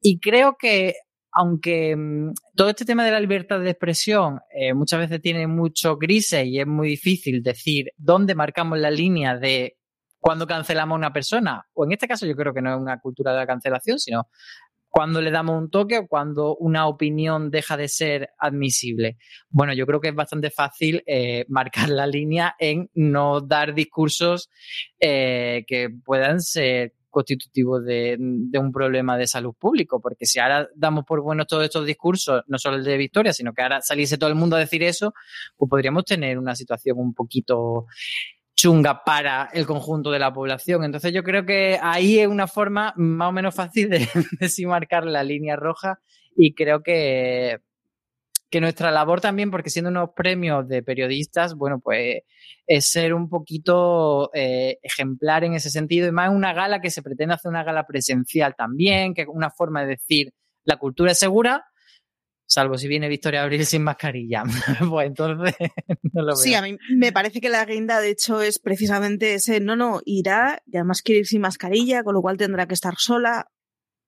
Y 0.00 0.18
creo 0.18 0.56
que 0.58 0.94
aunque 1.32 1.96
mm, 1.96 2.32
todo 2.56 2.70
este 2.70 2.84
tema 2.84 3.04
de 3.04 3.10
la 3.10 3.20
libertad 3.20 3.60
de 3.60 3.70
expresión 3.70 4.40
eh, 4.56 4.72
muchas 4.74 5.00
veces 5.00 5.20
tiene 5.20 5.46
mucho 5.46 5.96
grises 5.96 6.46
y 6.46 6.60
es 6.60 6.66
muy 6.66 6.88
difícil 6.88 7.42
decir 7.42 7.90
dónde 7.96 8.34
marcamos 8.34 8.78
la 8.78 8.90
línea 8.90 9.36
de 9.36 9.76
cuando 10.24 10.46
cancelamos 10.46 10.96
a 10.96 10.98
una 10.98 11.12
persona, 11.12 11.66
o 11.74 11.84
en 11.84 11.92
este 11.92 12.08
caso 12.08 12.24
yo 12.24 12.34
creo 12.34 12.54
que 12.54 12.62
no 12.62 12.74
es 12.74 12.80
una 12.80 12.98
cultura 12.98 13.32
de 13.32 13.40
la 13.40 13.46
cancelación, 13.46 13.98
sino 13.98 14.28
cuando 14.94 15.20
le 15.20 15.32
damos 15.32 15.60
un 15.60 15.70
toque 15.70 15.98
o 15.98 16.06
cuando 16.06 16.54
una 16.54 16.86
opinión 16.86 17.50
deja 17.50 17.76
de 17.76 17.88
ser 17.88 18.30
admisible. 18.38 19.16
Bueno, 19.50 19.74
yo 19.74 19.86
creo 19.86 20.00
que 20.00 20.10
es 20.10 20.14
bastante 20.14 20.50
fácil 20.50 21.02
eh, 21.04 21.44
marcar 21.48 21.88
la 21.88 22.06
línea 22.06 22.54
en 22.60 22.88
no 22.94 23.40
dar 23.40 23.74
discursos 23.74 24.50
eh, 25.00 25.64
que 25.66 25.90
puedan 25.90 26.40
ser 26.40 26.92
constitutivos 27.10 27.84
de, 27.84 28.16
un 28.20 28.72
problema 28.72 29.18
de 29.18 29.26
salud 29.26 29.54
público, 29.58 30.00
porque 30.00 30.26
si 30.26 30.38
ahora 30.38 30.68
damos 30.76 31.04
por 31.04 31.22
buenos 31.22 31.48
todos 31.48 31.64
estos 31.64 31.84
discursos, 31.84 32.44
no 32.46 32.56
solo 32.56 32.76
el 32.76 32.84
de 32.84 32.96
Victoria, 32.96 33.32
sino 33.32 33.52
que 33.52 33.62
ahora 33.62 33.80
saliese 33.80 34.16
todo 34.16 34.30
el 34.30 34.36
mundo 34.36 34.54
a 34.54 34.60
decir 34.60 34.84
eso, 34.84 35.12
pues 35.56 35.68
podríamos 35.68 36.04
tener 36.04 36.38
una 36.38 36.54
situación 36.54 36.98
un 37.00 37.14
poquito 37.14 37.86
chunga 38.64 39.04
para 39.04 39.50
el 39.52 39.66
conjunto 39.66 40.10
de 40.10 40.18
la 40.18 40.32
población. 40.32 40.84
Entonces 40.84 41.12
yo 41.12 41.22
creo 41.22 41.44
que 41.44 41.78
ahí 41.82 42.18
es 42.18 42.26
una 42.26 42.46
forma 42.46 42.94
más 42.96 43.28
o 43.28 43.32
menos 43.32 43.54
fácil 43.54 43.90
de, 43.90 43.98
de 44.40 44.66
marcar 44.66 45.04
la 45.04 45.22
línea 45.22 45.54
roja 45.54 46.00
y 46.34 46.54
creo 46.54 46.82
que, 46.82 47.58
que 48.48 48.62
nuestra 48.62 48.90
labor 48.90 49.20
también, 49.20 49.50
porque 49.50 49.68
siendo 49.68 49.90
unos 49.90 50.12
premios 50.16 50.66
de 50.66 50.82
periodistas, 50.82 51.54
bueno, 51.56 51.78
pues 51.78 52.22
es 52.66 52.88
ser 52.88 53.12
un 53.12 53.28
poquito 53.28 54.30
eh, 54.32 54.78
ejemplar 54.82 55.44
en 55.44 55.52
ese 55.52 55.68
sentido 55.68 56.08
y 56.08 56.12
más 56.12 56.30
una 56.30 56.54
gala 56.54 56.80
que 56.80 56.88
se 56.88 57.02
pretende 57.02 57.34
hacer 57.34 57.50
una 57.50 57.64
gala 57.64 57.84
presencial 57.84 58.54
también, 58.56 59.12
que 59.12 59.22
es 59.22 59.28
una 59.30 59.50
forma 59.50 59.82
de 59.82 59.88
decir 59.88 60.32
la 60.64 60.78
cultura 60.78 61.12
es 61.12 61.18
segura, 61.18 61.66
salvo 62.54 62.78
si 62.78 62.86
viene 62.86 63.08
Victoria 63.08 63.42
Abril 63.42 63.66
sin 63.66 63.82
mascarilla. 63.82 64.44
pues 64.88 65.08
entonces 65.08 65.54
no 66.12 66.22
lo 66.22 66.28
veo. 66.28 66.36
Sí, 66.36 66.54
a 66.54 66.62
mí 66.62 66.76
me 66.96 67.12
parece 67.12 67.40
que 67.40 67.48
la 67.48 67.64
guinda, 67.64 68.00
de 68.00 68.10
hecho, 68.10 68.40
es 68.40 68.58
precisamente 68.58 69.34
ese, 69.34 69.60
no, 69.60 69.76
no, 69.76 70.00
irá 70.04 70.62
y 70.66 70.76
además 70.76 71.02
quiere 71.02 71.20
ir 71.20 71.26
sin 71.26 71.40
mascarilla, 71.40 72.04
con 72.04 72.14
lo 72.14 72.22
cual 72.22 72.36
tendrá 72.36 72.66
que 72.66 72.74
estar 72.74 72.94
sola. 72.96 73.50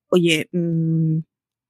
Oye, 0.09 0.47
mm, 0.53 1.19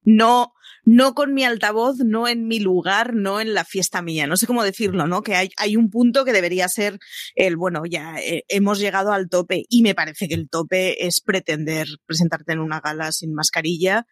no, 0.03 0.53
no 0.85 1.13
con 1.15 1.33
mi 1.33 1.43
altavoz, 1.43 1.97
no 1.97 2.27
en 2.27 2.47
mi 2.47 2.59
lugar, 2.59 3.15
no 3.15 3.41
en 3.41 3.55
la 3.55 3.65
fiesta 3.65 4.03
mía. 4.03 4.27
No 4.27 4.37
sé 4.37 4.45
cómo 4.45 4.63
decirlo, 4.63 5.07
¿no? 5.07 5.23
Que 5.23 5.35
hay, 5.35 5.49
hay 5.57 5.75
un 5.75 5.89
punto 5.89 6.25
que 6.25 6.31
debería 6.31 6.69
ser 6.69 6.99
el, 7.35 7.57
bueno, 7.57 7.81
ya 7.89 8.17
eh, 8.19 8.43
hemos 8.49 8.79
llegado 8.79 9.11
al 9.11 9.29
tope 9.29 9.65
y 9.67 9.81
me 9.81 9.95
parece 9.95 10.27
que 10.27 10.35
el 10.35 10.47
tope 10.47 11.07
es 11.07 11.21
pretender 11.21 11.87
presentarte 12.05 12.53
en 12.53 12.59
una 12.59 12.79
gala 12.81 13.11
sin 13.11 13.33
mascarilla 13.33 14.05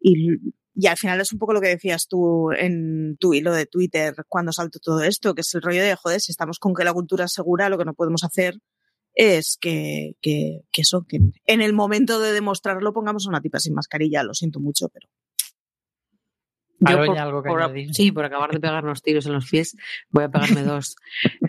y 0.00 0.38
y 0.80 0.86
al 0.86 0.96
final 0.96 1.20
es 1.20 1.32
un 1.32 1.40
poco 1.40 1.52
lo 1.52 1.60
que 1.60 1.68
decías 1.68 2.06
tú 2.06 2.52
en 2.52 3.16
tu 3.18 3.34
hilo 3.34 3.52
de 3.52 3.66
Twitter 3.66 4.14
cuando 4.28 4.52
saltó 4.52 4.78
todo 4.78 5.02
esto, 5.02 5.34
que 5.34 5.40
es 5.40 5.52
el 5.54 5.62
rollo 5.62 5.82
de, 5.82 5.96
joder, 5.96 6.20
si 6.20 6.30
estamos 6.30 6.60
con 6.60 6.72
que 6.72 6.84
la 6.84 6.92
cultura 6.92 7.24
es 7.24 7.32
segura, 7.32 7.68
lo 7.68 7.76
que 7.78 7.84
no 7.84 7.94
podemos 7.94 8.22
hacer 8.22 8.60
es 9.12 9.58
que, 9.60 10.12
que, 10.22 10.60
que 10.70 10.82
eso, 10.82 11.04
que 11.08 11.18
en 11.46 11.60
el 11.62 11.72
momento 11.72 12.20
de 12.20 12.30
demostrarlo 12.30 12.92
pongamos 12.92 13.26
una 13.26 13.40
tipa 13.40 13.58
sin 13.58 13.74
mascarilla. 13.74 14.22
Lo 14.22 14.34
siento 14.34 14.60
mucho, 14.60 14.88
pero. 14.88 15.08
Yo 16.78 17.12
algo 17.20 17.42
que 17.42 17.88
sí, 17.92 18.12
por 18.12 18.24
acabar 18.24 18.52
de 18.52 18.60
pegarnos 18.60 19.02
tiros 19.02 19.26
en 19.26 19.32
los 19.32 19.50
pies, 19.50 19.76
voy 20.10 20.22
a 20.22 20.28
pegarme 20.28 20.62
dos. 20.62 20.94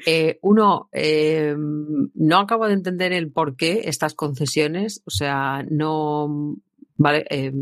Eh, 0.07 0.39
uno, 0.41 0.89
eh, 0.91 1.55
no 1.55 2.39
acabo 2.39 2.65
de 2.65 2.73
entender 2.73 3.13
el 3.13 3.31
por 3.31 3.55
qué 3.55 3.81
estas 3.83 4.15
concesiones, 4.15 5.03
o 5.05 5.11
sea, 5.11 5.63
no, 5.69 6.55
vale, 6.95 7.25
eh, 7.29 7.53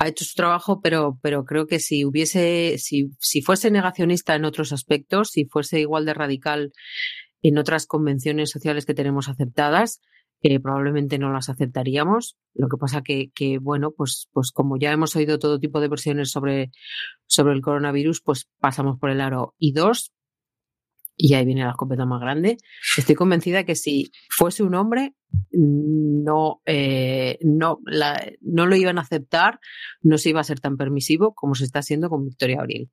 ha 0.00 0.08
hecho 0.08 0.24
su 0.24 0.34
trabajo, 0.34 0.80
pero, 0.80 1.18
pero 1.22 1.44
creo 1.44 1.66
que 1.66 1.78
si 1.78 2.06
hubiese, 2.06 2.78
si, 2.78 3.10
si 3.20 3.42
fuese 3.42 3.70
negacionista 3.70 4.34
en 4.34 4.46
otros 4.46 4.72
aspectos, 4.72 5.28
si 5.28 5.44
fuese 5.44 5.78
igual 5.78 6.06
de 6.06 6.14
radical 6.14 6.72
en 7.42 7.58
otras 7.58 7.86
convenciones 7.86 8.48
sociales 8.48 8.86
que 8.86 8.94
tenemos 8.94 9.28
aceptadas, 9.28 10.00
eh, 10.40 10.58
probablemente 10.58 11.18
no 11.18 11.30
las 11.30 11.50
aceptaríamos. 11.50 12.38
Lo 12.54 12.68
que 12.68 12.78
pasa 12.78 13.02
que, 13.02 13.30
que, 13.34 13.58
bueno, 13.58 13.90
pues, 13.94 14.30
pues 14.32 14.52
como 14.52 14.78
ya 14.78 14.90
hemos 14.90 15.14
oído 15.16 15.38
todo 15.38 15.60
tipo 15.60 15.80
de 15.80 15.88
versiones 15.88 16.30
sobre, 16.30 16.70
sobre 17.26 17.52
el 17.52 17.60
coronavirus, 17.60 18.22
pues 18.22 18.48
pasamos 18.58 18.98
por 18.98 19.10
el 19.10 19.20
aro. 19.20 19.54
Y 19.58 19.72
dos, 19.72 20.12
y 21.22 21.34
ahí 21.34 21.44
viene 21.44 21.64
la 21.64 21.70
escopeta 21.70 22.06
más 22.06 22.20
grande, 22.20 22.56
estoy 22.96 23.14
convencida 23.14 23.64
que 23.64 23.74
si 23.74 24.10
fuese 24.30 24.62
un 24.62 24.74
hombre, 24.74 25.14
no, 25.52 26.62
eh, 26.64 27.38
no, 27.42 27.78
no 28.40 28.66
lo 28.66 28.76
iban 28.76 28.98
a 28.98 29.02
aceptar, 29.02 29.60
no 30.00 30.16
se 30.16 30.30
iba 30.30 30.40
a 30.40 30.44
ser 30.44 30.60
tan 30.60 30.78
permisivo 30.78 31.34
como 31.34 31.54
se 31.54 31.64
está 31.64 31.80
haciendo 31.80 32.08
con 32.08 32.24
Victoria 32.24 32.60
Abril. 32.60 32.90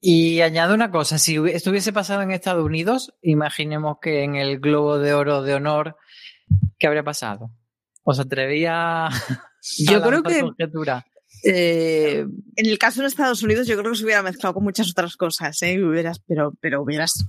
Y 0.00 0.40
añado 0.40 0.74
una 0.74 0.92
cosa, 0.92 1.18
si 1.18 1.36
estuviese 1.48 1.92
pasado 1.92 2.22
en 2.22 2.30
Estados 2.30 2.64
Unidos, 2.64 3.12
imaginemos 3.22 3.96
que 4.00 4.22
en 4.22 4.36
el 4.36 4.60
Globo 4.60 4.98
de 4.98 5.12
Oro 5.12 5.42
de 5.42 5.54
Honor, 5.54 5.96
¿qué 6.78 6.86
habría 6.86 7.02
pasado? 7.02 7.50
¿Os 8.04 8.20
atrevía 8.20 9.06
a 9.08 9.10
Yo 9.78 10.00
creo 10.00 10.22
que 10.22 10.42
eh, 11.44 12.26
en 12.56 12.66
el 12.66 12.78
caso 12.78 13.02
de 13.02 13.08
Estados 13.08 13.42
Unidos, 13.42 13.66
yo 13.66 13.76
creo 13.76 13.92
que 13.92 13.98
se 13.98 14.04
hubiera 14.04 14.22
mezclado 14.22 14.54
con 14.54 14.64
muchas 14.64 14.90
otras 14.90 15.16
cosas, 15.16 15.60
¿eh? 15.62 15.82
Hubieras, 15.82 16.20
pero, 16.26 16.52
pero 16.60 16.82
hubieras. 16.82 17.26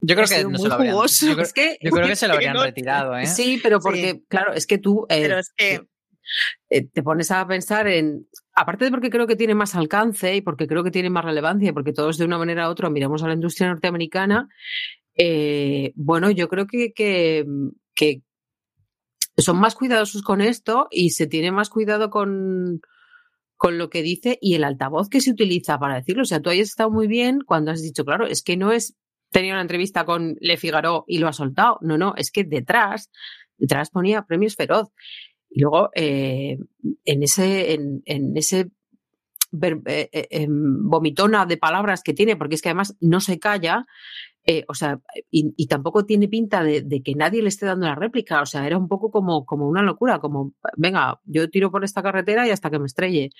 Yo 0.00 0.16
creo 0.16 0.26
que 0.26 0.44
no 0.44 0.58
se 0.58 0.68
lo 0.68 0.74
habrían, 0.74 0.94
yo, 0.94 1.34
creo, 1.34 1.48
que, 1.54 1.78
yo 1.80 1.90
creo 1.90 2.06
que 2.08 2.16
se 2.16 2.26
lo 2.26 2.34
habrían 2.34 2.56
retirado, 2.56 3.16
¿eh? 3.16 3.26
Sí, 3.26 3.60
pero 3.62 3.80
porque, 3.80 4.22
claro, 4.28 4.52
es 4.52 4.66
que 4.66 4.78
tú. 4.78 5.06
Eh, 5.08 5.22
pero 5.22 5.38
es 5.38 5.52
que. 5.56 5.82
Eh, 6.70 6.86
te 6.86 7.02
pones 7.02 7.30
a 7.30 7.46
pensar 7.46 7.86
en. 7.88 8.26
Aparte 8.54 8.84
de 8.84 8.90
porque 8.90 9.10
creo 9.10 9.26
que 9.26 9.36
tiene 9.36 9.54
más 9.54 9.74
alcance 9.74 10.34
y 10.34 10.40
porque 10.40 10.66
creo 10.66 10.84
que 10.84 10.90
tiene 10.90 11.10
más 11.10 11.24
relevancia, 11.24 11.72
porque 11.72 11.92
todos 11.92 12.18
de 12.18 12.24
una 12.24 12.38
manera 12.38 12.68
u 12.68 12.72
otra 12.72 12.90
miramos 12.90 13.22
a 13.22 13.28
la 13.28 13.34
industria 13.34 13.68
norteamericana, 13.68 14.48
bueno, 15.94 16.30
yo 16.30 16.48
creo 16.48 16.66
que, 16.66 16.92
que, 16.92 17.44
que 17.94 18.22
son 19.36 19.58
más 19.58 19.74
cuidadosos 19.74 20.22
con 20.22 20.40
esto 20.40 20.88
y 20.90 21.10
se 21.10 21.26
tiene 21.26 21.52
más 21.52 21.70
cuidado 21.70 22.10
con, 22.10 22.80
con 23.56 23.78
lo 23.78 23.90
que 23.90 24.02
dice 24.02 24.38
y 24.40 24.54
el 24.54 24.64
altavoz 24.64 25.08
que 25.08 25.20
se 25.20 25.30
utiliza 25.30 25.78
para 25.78 25.96
decirlo. 25.96 26.22
O 26.22 26.26
sea, 26.26 26.40
tú 26.40 26.50
hayas 26.50 26.68
estado 26.68 26.90
muy 26.90 27.06
bien 27.06 27.40
cuando 27.46 27.70
has 27.70 27.82
dicho, 27.82 28.04
claro, 28.04 28.26
es 28.26 28.42
que 28.42 28.56
no 28.56 28.72
es 28.72 28.96
tenía 29.32 29.54
una 29.54 29.62
entrevista 29.62 30.04
con 30.04 30.36
Le 30.40 30.56
Figaro 30.56 31.04
y 31.08 31.18
lo 31.18 31.26
ha 31.26 31.32
soltado. 31.32 31.78
No, 31.80 31.98
no, 31.98 32.14
es 32.16 32.30
que 32.30 32.44
detrás, 32.44 33.10
detrás 33.56 33.90
ponía 33.90 34.26
premios 34.26 34.54
feroz. 34.54 34.90
Y 35.50 35.60
luego, 35.60 35.90
eh, 35.94 36.58
en 37.04 37.22
ese, 37.22 37.74
en, 37.74 38.36
ese 38.36 38.70
eh, 39.60 40.08
eh, 40.12 40.28
em, 40.30 40.88
vomitona 40.88 41.44
de 41.46 41.56
palabras 41.56 42.02
que 42.02 42.14
tiene, 42.14 42.36
porque 42.36 42.54
es 42.54 42.62
que 42.62 42.68
además 42.68 42.96
no 43.00 43.20
se 43.20 43.38
calla, 43.38 43.86
eh, 44.44 44.64
o 44.68 44.74
sea, 44.74 45.00
y, 45.30 45.66
tampoco 45.68 46.04
tiene 46.04 46.28
pinta 46.28 46.64
de, 46.64 47.02
que 47.04 47.14
nadie 47.14 47.42
le 47.42 47.48
esté 47.48 47.66
dando 47.66 47.86
la 47.86 47.94
réplica, 47.94 48.42
o 48.42 48.46
sea, 48.46 48.66
era 48.66 48.76
un 48.76 48.88
poco 48.88 49.10
como, 49.10 49.46
como 49.46 49.68
una 49.68 49.82
locura, 49.82 50.18
como, 50.18 50.52
venga, 50.76 51.20
yo 51.24 51.48
tiro 51.48 51.70
por 51.70 51.84
esta 51.84 52.02
carretera 52.02 52.46
y 52.46 52.50
hasta 52.50 52.70
que 52.70 52.78
me 52.80 52.86
estrelle. 52.86 53.30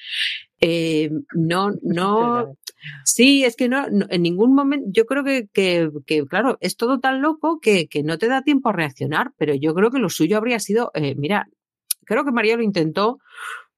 no, 1.35 1.73
no, 1.83 2.57
sí, 3.05 3.45
es 3.45 3.57
que 3.57 3.69
no, 3.69 3.85
en 4.09 4.23
ningún 4.23 4.55
momento, 4.55 4.89
yo 4.93 5.05
creo 5.07 5.25
que, 5.25 5.49
que, 5.53 6.27
claro, 6.29 6.57
es 6.61 6.77
todo 6.77 7.01
tan 7.01 7.21
loco 7.21 7.59
que, 7.61 7.89
que, 7.89 8.03
no 8.03 8.19
te 8.19 8.29
da 8.29 8.43
tiempo 8.43 8.69
a 8.69 8.73
reaccionar, 8.73 9.33
pero 9.37 9.55
yo 9.55 9.75
creo 9.75 9.91
que 9.91 9.99
lo 9.99 10.09
suyo 10.09 10.37
habría 10.37 10.61
sido, 10.61 10.93
mira, 11.17 11.49
creo 12.05 12.25
que 12.25 12.33
María 12.33 12.57
lo 12.57 12.63
intentó, 12.63 13.19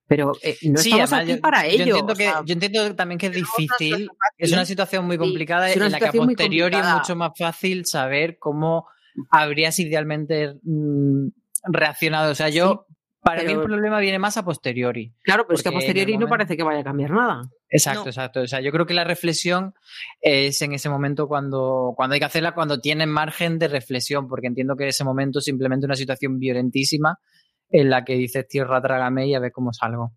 pero 0.07 0.33
eh, 0.43 0.57
no 0.63 0.81
estamos 0.81 1.13
aquí 1.13 1.37
para 1.37 1.67
ello. 1.67 1.85
Yo 1.85 1.99
entiendo, 1.99 2.15
que, 2.15 2.33
yo 2.45 2.53
entiendo 2.53 2.95
también 2.95 3.19
que 3.19 3.27
es 3.27 3.33
difícil, 3.33 4.11
es 4.37 4.53
una 4.53 4.65
situación 4.65 5.07
muy 5.07 5.17
complicada 5.17 5.73
en 5.73 5.91
la 5.91 5.99
que 5.99 6.09
a 6.09 6.13
posteriori 6.13 6.77
es 6.77 6.87
mucho 6.87 7.17
más 7.17 7.33
fácil 7.37 7.87
saber 7.87 8.39
cómo 8.39 8.87
habrías 9.31 9.79
idealmente 9.79 10.57
mm, 10.63 11.29
reaccionado. 11.65 12.33
O 12.33 12.35
sea, 12.35 12.51
yo, 12.51 12.87
para 13.23 13.43
mí 13.43 13.53
el 13.53 13.63
problema 13.63 13.99
viene 14.01 14.19
más 14.19 14.37
a 14.37 14.45
posteriori. 14.45 15.15
Claro, 15.23 15.47
pero 15.47 15.57
es 15.57 15.63
que 15.63 15.71
a 15.71 15.73
posteriori 15.73 16.19
no 16.19 16.29
parece 16.29 16.57
que 16.57 16.63
vaya 16.63 16.81
a 16.81 16.85
cambiar 16.85 17.11
nada. 17.11 17.41
Exacto, 17.71 18.11
exacto. 18.11 18.41
O 18.41 18.47
sea, 18.47 18.61
yo 18.61 18.71
creo 18.73 18.85
que 18.85 18.95
la 18.95 19.05
reflexión 19.05 19.73
es 20.21 20.61
en 20.61 20.75
ese 20.75 20.91
momento 20.91 21.27
cuando, 21.29 21.95
cuando 21.97 22.13
hay 22.13 22.21
que 22.21 22.27
hacerla, 22.27 22.55
cuando 22.55 22.79
tienen 22.81 23.09
margen 23.09 23.59
de 23.59 23.69
reflexión, 23.69 24.29
porque 24.29 24.49
entiendo 24.49 24.77
que 24.77 24.85
en 24.85 24.91
ese 24.91 25.05
momento 25.05 25.39
es 25.39 25.47
simplemente 25.47 25.87
una 25.87 25.97
situación 25.97 26.39
violentísima 26.39 27.19
en 27.71 27.91
la 27.91 28.05
que 28.05 28.15
dices, 28.15 28.47
tierra, 28.47 28.81
trágame 28.81 29.27
y 29.27 29.35
a 29.35 29.41
ver 29.41 29.53
cómo 29.53 29.73
salgo. 29.73 30.13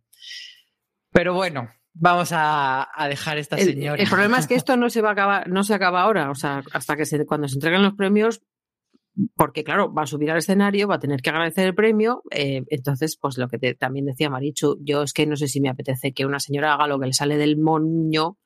Pero 1.12 1.34
bueno, 1.34 1.70
vamos 1.94 2.30
a, 2.34 2.88
dejar 3.10 3.38
esta 3.38 3.58
señora. 3.58 4.02
El, 4.02 4.10
problema 4.10 4.38
es 4.38 4.48
que 4.48 4.56
esto 4.56 4.78
no 4.78 4.90
se 4.90 5.02
va 5.02 5.10
a 5.10 5.14
acabar, 5.14 5.50
no 5.50 5.64
se 5.64 5.74
acaba 5.74 6.02
ahora, 6.02 6.30
o 6.30 6.36
sea, 6.36 6.64
hasta 6.74 6.96
que 6.96 7.06
se, 7.06 7.26
cuando 7.26 7.48
se 7.48 7.56
entreguen 7.56 7.84
los 7.84 7.94
premios, 7.94 8.42
porque 9.36 9.64
claro, 9.64 9.92
va 9.92 10.04
a 10.04 10.08
subir 10.08 10.30
al 10.30 10.38
escenario, 10.38 10.88
va 10.88 10.96
a 10.96 11.00
tener 11.00 11.22
que 11.22 11.32
agradecer 11.32 11.66
el 11.66 11.74
premio, 11.74 12.22
eh, 12.30 12.64
entonces, 12.68 13.18
pues 13.20 13.38
lo 13.38 13.48
que 13.48 13.58
también 13.74 14.06
decía 14.06 14.30
Marichu, 14.30 14.78
yo 14.84 15.02
es 15.02 15.14
que 15.14 15.26
no 15.26 15.36
sé 15.36 15.48
si 15.48 15.60
me 15.60 15.70
apetece 15.70 16.14
que 16.14 16.26
una 16.26 16.40
señora 16.40 16.74
haga 16.74 16.88
lo 16.88 17.00
que 17.00 17.08
le 17.08 17.14
sale 17.14 17.38
del 17.38 17.58
moño 17.58 18.38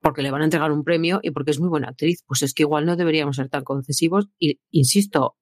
porque 0.00 0.22
le 0.22 0.30
van 0.30 0.42
a 0.42 0.44
entregar 0.44 0.72
un 0.72 0.84
premio 0.84 1.20
y 1.22 1.30
porque 1.30 1.52
es 1.52 1.60
muy 1.60 1.68
buena 1.68 1.88
actriz, 1.88 2.24
pues 2.26 2.42
es 2.42 2.54
que 2.54 2.64
igual 2.64 2.86
no 2.86 2.96
deberíamos 2.96 3.36
ser 3.36 3.48
tan 3.48 3.64
concesivos 3.64 4.28
y 4.38 4.60
insisto, 4.70 5.36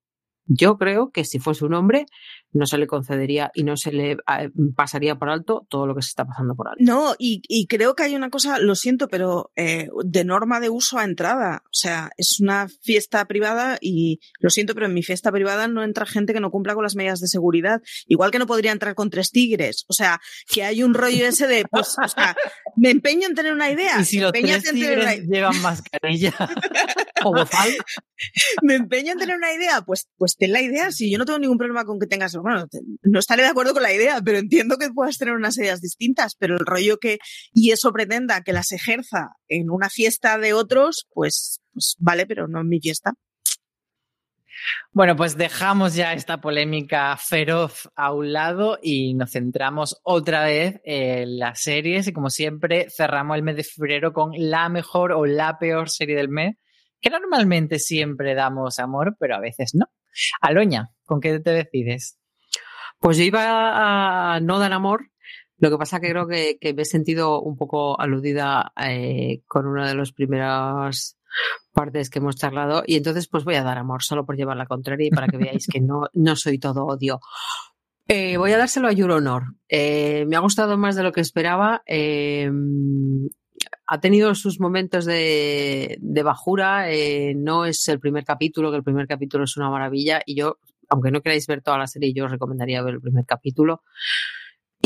yo 0.47 0.79
creo 0.79 1.11
que 1.11 1.25
si 1.25 1.39
fuese 1.39 1.65
un 1.65 1.75
hombre, 1.75 2.07
no 2.53 2.67
se 2.67 2.79
le 2.79 2.87
concedería 2.87 3.51
y 3.55 3.65
no 3.65 3.77
se 3.77 3.93
le 3.93 4.13
eh, 4.13 4.51
pasaría 4.75 5.17
por 5.17 5.29
alto 5.29 5.67
todo 5.69 5.87
lo 5.87 5.95
que 5.95 6.03
se 6.03 6.09
está 6.09 6.25
pasando 6.25 6.55
por 6.55 6.69
alto. 6.69 6.83
No, 6.83 7.15
y, 7.19 7.67
creo 7.67 7.95
que 7.95 8.05
hay 8.05 8.15
una 8.15 8.31
cosa, 8.31 8.59
lo 8.59 8.75
siento, 8.75 9.09
pero 9.09 9.51
eh, 9.57 9.89
de 10.05 10.25
norma 10.25 10.61
de 10.61 10.71
uso 10.71 10.99
a 10.99 11.05
entrada. 11.05 11.63
O 11.67 11.75
sea, 11.75 12.11
es 12.17 12.41
una 12.41 12.69
fiesta 12.69 13.25
privada 13.27 13.79
y 13.81 14.21
lo 14.39 14.51
siento, 14.51 14.75
pero 14.75 14.87
en 14.87 14.95
mi 14.95 15.03
fiesta 15.03 15.33
privada 15.33 15.69
no 15.69 15.83
entra 15.83 16.07
gente 16.07 16.33
que 16.33 16.41
no 16.41 16.51
cumpla 16.51 16.75
con 16.75 16.85
las 16.85 16.97
medidas 16.97 17.21
de 17.21 17.29
seguridad. 17.29 17.83
Igual 18.07 18.31
que 18.31 18.39
no 18.39 18.47
podría 18.47 18.73
entrar 18.73 18.95
con 18.95 19.11
tres 19.11 19.31
tigres. 19.31 19.85
O 19.89 19.93
sea, 19.93 20.21
que 20.49 20.63
hay 20.63 20.83
un 20.83 20.95
rollo 20.95 21.27
ese 21.27 21.47
de, 21.47 21.65
pues, 21.71 21.97
o 22.03 22.09
sea, 22.09 22.37
me 22.77 22.91
empeño 22.91 23.27
en 23.29 23.35
tener 23.35 23.53
una 23.53 23.71
idea. 23.71 24.01
Y 24.01 24.05
si 24.05 24.21
los 24.21 24.33
tres 24.33 24.63
tigres 24.71 25.27
llevan 25.27 25.61
mascarilla 25.61 26.35
o 27.25 27.33
bozal. 27.33 27.71
me 28.63 28.75
empeño 28.75 29.13
en 29.13 29.19
tener 29.19 29.37
una 29.37 29.53
idea, 29.53 29.83
pues, 29.83 30.09
pues 30.17 30.37
ten 30.37 30.53
la 30.53 30.63
idea. 30.63 30.91
Si 30.91 31.11
yo 31.11 31.19
no 31.19 31.25
tengo 31.25 31.39
ningún 31.39 31.59
problema 31.59 31.85
con 31.85 31.99
que 31.99 32.07
tengas, 32.07 32.35
bueno, 32.37 32.67
no 33.03 33.19
estaré 33.19 33.43
de 33.43 33.49
acuerdo 33.49 33.73
con 33.73 33.83
la 33.83 33.93
idea, 33.93 34.21
pero 34.25 34.39
entiendo 34.39 34.79
que 34.79 34.91
puedas 34.91 35.19
tener 35.19 35.35
unas 35.35 35.57
ideas 35.59 35.81
distintas, 35.81 36.35
pero 36.39 36.55
el 36.55 36.67
rollo 36.67 36.99
que, 36.99 37.19
y 37.53 37.73
eso 37.73 37.93
pretenda 37.93 38.43
que 38.43 38.53
las 38.53 38.73
ejerza 38.73 39.31
en 39.49 39.71
una 39.71 39.91
fiesta 39.91 40.39
de 40.39 40.53
otros, 40.53 41.07
pues, 41.13 41.61
pues 41.73 41.97
vale, 41.99 42.27
pero 42.27 42.49
no 42.49 42.61
en 42.61 42.69
mi 42.69 42.81
fiesta. 42.81 43.15
Bueno, 44.93 45.17
pues 45.17 45.37
dejamos 45.37 45.95
ya 45.95 46.13
esta 46.13 46.41
polémica 46.41 47.17
feroz 47.17 47.89
a 47.95 48.13
un 48.13 48.33
lado 48.33 48.79
y 48.83 49.15
nos 49.15 49.33
centramos 49.33 50.01
otra 50.03 50.45
vez 50.45 50.81
en 50.85 51.39
las 51.39 51.63
series 51.63 52.09
y 52.09 52.13
como 52.13 52.31
siempre 52.31 52.89
cerramos 52.91 53.37
el 53.37 53.43
mes 53.43 53.57
de 53.57 53.65
febrero 53.65 54.13
con 54.13 54.31
la 54.35 54.69
mejor 54.69 55.13
o 55.13 55.27
la 55.27 55.59
peor 55.59 55.91
serie 55.91 56.17
del 56.17 56.29
mes, 56.29 56.57
que 57.07 57.11
normalmente 57.11 57.79
siempre 57.79 58.35
damos 58.35 58.81
amor, 58.81 59.17
pero 59.21 59.37
a 59.37 59.41
veces 59.41 59.77
no. 59.77 59.87
Aloña, 60.41 60.91
¿con 61.05 61.21
qué 61.21 61.39
te 61.39 61.53
decides? 61.53 62.19
Pues 62.99 63.17
yo 63.17 63.23
iba 63.23 64.35
a 64.35 64.41
no 64.41 64.59
dar 64.59 64.73
amor, 64.73 65.11
lo 65.59 65.71
que 65.71 65.79
pasa 65.79 66.01
que 66.01 66.11
creo 66.11 66.27
que, 66.27 66.59
me 66.75 66.83
he 66.83 66.85
sentido 66.85 67.41
un 67.41 67.57
poco 67.57 68.01
aludida 68.01 68.73
eh, 68.77 69.43
con 69.47 69.69
una 69.69 69.87
de 69.87 69.95
las 69.95 70.11
primeras 70.11 71.17
partes 71.73 72.11
que 72.11 72.19
hemos 72.19 72.35
charlado 72.35 72.83
y 72.85 72.97
entonces 72.97 73.29
pues 73.29 73.45
voy 73.45 73.55
a 73.55 73.63
dar 73.63 73.79
amor 73.79 74.03
solo 74.03 74.27
por 74.27 74.37
llevar 74.37 74.57
la 74.57 74.67
contraria 74.67 75.07
y 75.07 75.11
para 75.11 75.29
que 75.29 75.37
veáis 75.37 75.69
que 75.69 75.81
no, 75.81 76.09
no 76.13 76.35
soy 76.35 76.59
todo 76.59 76.87
odio. 76.87 77.21
Eh, 78.09 78.37
voy 78.37 78.51
a 78.51 78.59
dárselo 78.59 78.89
a 78.89 78.93
Your 78.93 79.13
Honor. 79.13 79.55
Eh, 79.69 80.25
me 80.27 80.35
ha 80.35 80.41
gustado 80.41 80.77
más 80.77 80.97
de 80.97 81.05
lo 81.05 81.13
que 81.13 81.21
esperaba. 81.21 81.85
Ha 83.87 84.01
tenido 84.01 84.35
sus 84.35 84.61
momentos 84.61 85.05
de, 85.05 85.99
bajura. 86.25 86.87
no 87.35 87.65
es 87.65 87.89
el 87.89 88.01
primer 88.01 88.25
capítulo, 88.25 88.71
que 88.71 88.79
el 88.79 88.85
primer 88.85 89.07
capítulo 89.07 89.45
es 89.45 89.57
una 89.57 89.71
maravilla 89.71 90.23
y 90.25 90.35
yo 90.37 90.59
aunque 90.89 91.11
no 91.11 91.21
queráis 91.21 91.47
ver 91.47 91.63
toda 91.63 91.79
la 91.79 91.87
serie, 91.87 92.13
yo 92.13 92.27
os 92.27 92.31
recomendaría 92.31 92.83
ver 92.83 92.95
el 92.95 93.01
primer 93.01 93.25
capítulo. 93.27 93.83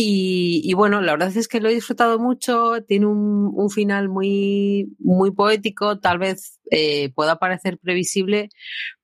Y, 0.03 0.73
bueno, 0.75 1.03
la 1.03 1.13
verdad 1.13 1.37
es 1.37 1.47
que 1.47 1.61
lo 1.61 1.69
he 1.69 1.75
disfrutado 1.75 2.19
mucho, 2.19 2.83
tiene 2.87 3.05
un, 3.05 3.69
final 3.69 4.09
muy, 4.09 4.95
muy 4.99 5.31
poético, 5.31 5.99
tal 5.99 6.19
vez 6.19 6.59
eh, 6.71 7.13
pueda 7.13 7.39
parecer 7.39 7.79
previsible, 7.79 8.49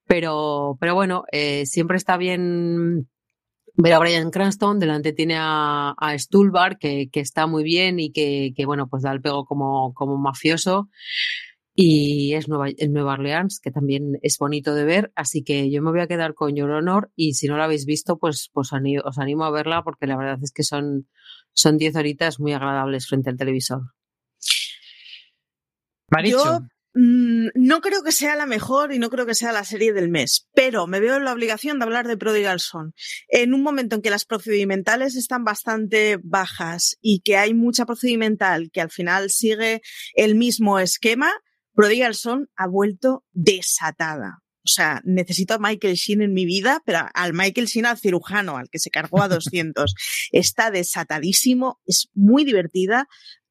pero, 0.06 0.78
pero 0.80 0.94
bueno, 0.94 1.24
eh, 1.32 1.66
siempre 1.66 1.98
está 1.98 2.16
bien 2.16 3.08
ver 3.76 3.92
a 3.92 3.98
Brian 3.98 4.30
Cranston, 4.30 4.78
delante 4.78 5.12
tiene 5.12 5.36
a, 5.38 5.94
a 5.96 6.18
Stulbar, 6.18 6.78
que, 6.78 7.08
que, 7.10 7.20
está 7.20 7.46
muy 7.46 7.62
bien 7.62 8.00
y 8.00 8.10
que, 8.12 8.52
que, 8.56 8.66
bueno, 8.66 8.88
pues 8.88 9.02
da 9.02 9.12
el 9.12 9.20
pego 9.20 9.44
como, 9.44 9.92
como 9.94 10.16
mafioso. 10.16 10.88
Y 11.78 12.32
es 12.32 12.48
Nueva, 12.48 12.68
en 12.74 12.92
Nueva 12.94 13.12
Orleans, 13.12 13.60
que 13.60 13.70
también 13.70 14.18
es 14.22 14.38
bonito 14.38 14.74
de 14.74 14.84
ver, 14.84 15.12
así 15.14 15.44
que 15.44 15.70
yo 15.70 15.82
me 15.82 15.90
voy 15.90 16.00
a 16.00 16.06
quedar 16.06 16.32
con 16.32 16.56
Your 16.56 16.70
Honor. 16.70 17.10
Y 17.14 17.34
si 17.34 17.48
no 17.48 17.58
la 17.58 17.64
habéis 17.64 17.84
visto, 17.84 18.16
pues, 18.18 18.48
pues 18.52 18.70
os 18.72 19.18
animo 19.18 19.44
a 19.44 19.50
verla 19.50 19.82
porque 19.84 20.06
la 20.06 20.16
verdad 20.16 20.38
es 20.42 20.52
que 20.52 20.62
son, 20.62 21.06
son 21.52 21.76
10 21.76 21.96
horitas 21.96 22.40
muy 22.40 22.54
agradables 22.54 23.06
frente 23.06 23.28
al 23.28 23.36
televisor. 23.36 23.82
Yo 26.24 26.60
mm, 26.96 27.48
no 27.54 27.80
creo 27.80 28.02
que 28.02 28.10
sea 28.10 28.34
la 28.34 28.46
mejor 28.46 28.92
y 28.92 28.98
no 28.98 29.10
creo 29.10 29.26
que 29.26 29.34
sea 29.34 29.52
la 29.52 29.64
serie 29.64 29.92
del 29.92 30.08
mes, 30.08 30.48
pero 30.54 30.86
me 30.86 30.98
veo 30.98 31.16
en 31.16 31.24
la 31.24 31.32
obligación 31.32 31.78
de 31.78 31.84
hablar 31.84 32.08
de 32.08 32.16
Prodigal 32.16 32.58
Son. 32.58 32.94
En 33.28 33.54
un 33.54 33.62
momento 33.62 33.96
en 33.96 34.02
que 34.02 34.10
las 34.10 34.24
procedimentales 34.24 35.14
están 35.14 35.44
bastante 35.44 36.18
bajas 36.22 36.96
y 37.00 37.20
que 37.20 37.36
hay 37.36 37.54
mucha 37.54 37.86
procedimental 37.86 38.70
que 38.72 38.80
al 38.80 38.90
final 38.90 39.30
sigue 39.30 39.82
el 40.14 40.34
mismo 40.34 40.78
esquema, 40.78 41.30
Prodigal 41.74 42.14
Son 42.14 42.48
ha 42.56 42.66
vuelto 42.66 43.24
desatada. 43.32 44.42
O 44.66 44.68
sea, 44.68 45.00
necesito 45.04 45.54
a 45.54 45.58
Michael 45.60 45.94
Sheen 45.94 46.22
en 46.22 46.32
mi 46.32 46.44
vida, 46.44 46.82
pero 46.84 47.06
al 47.14 47.34
Michael 47.34 47.68
Sheen 47.68 47.86
al 47.86 47.98
cirujano, 47.98 48.56
al 48.56 48.68
que 48.68 48.80
se 48.80 48.90
cargó 48.90 49.22
a 49.22 49.28
200. 49.28 49.94
Está 50.32 50.72
desatadísimo, 50.72 51.80
es 51.86 52.08
muy 52.14 52.44
divertida. 52.44 53.06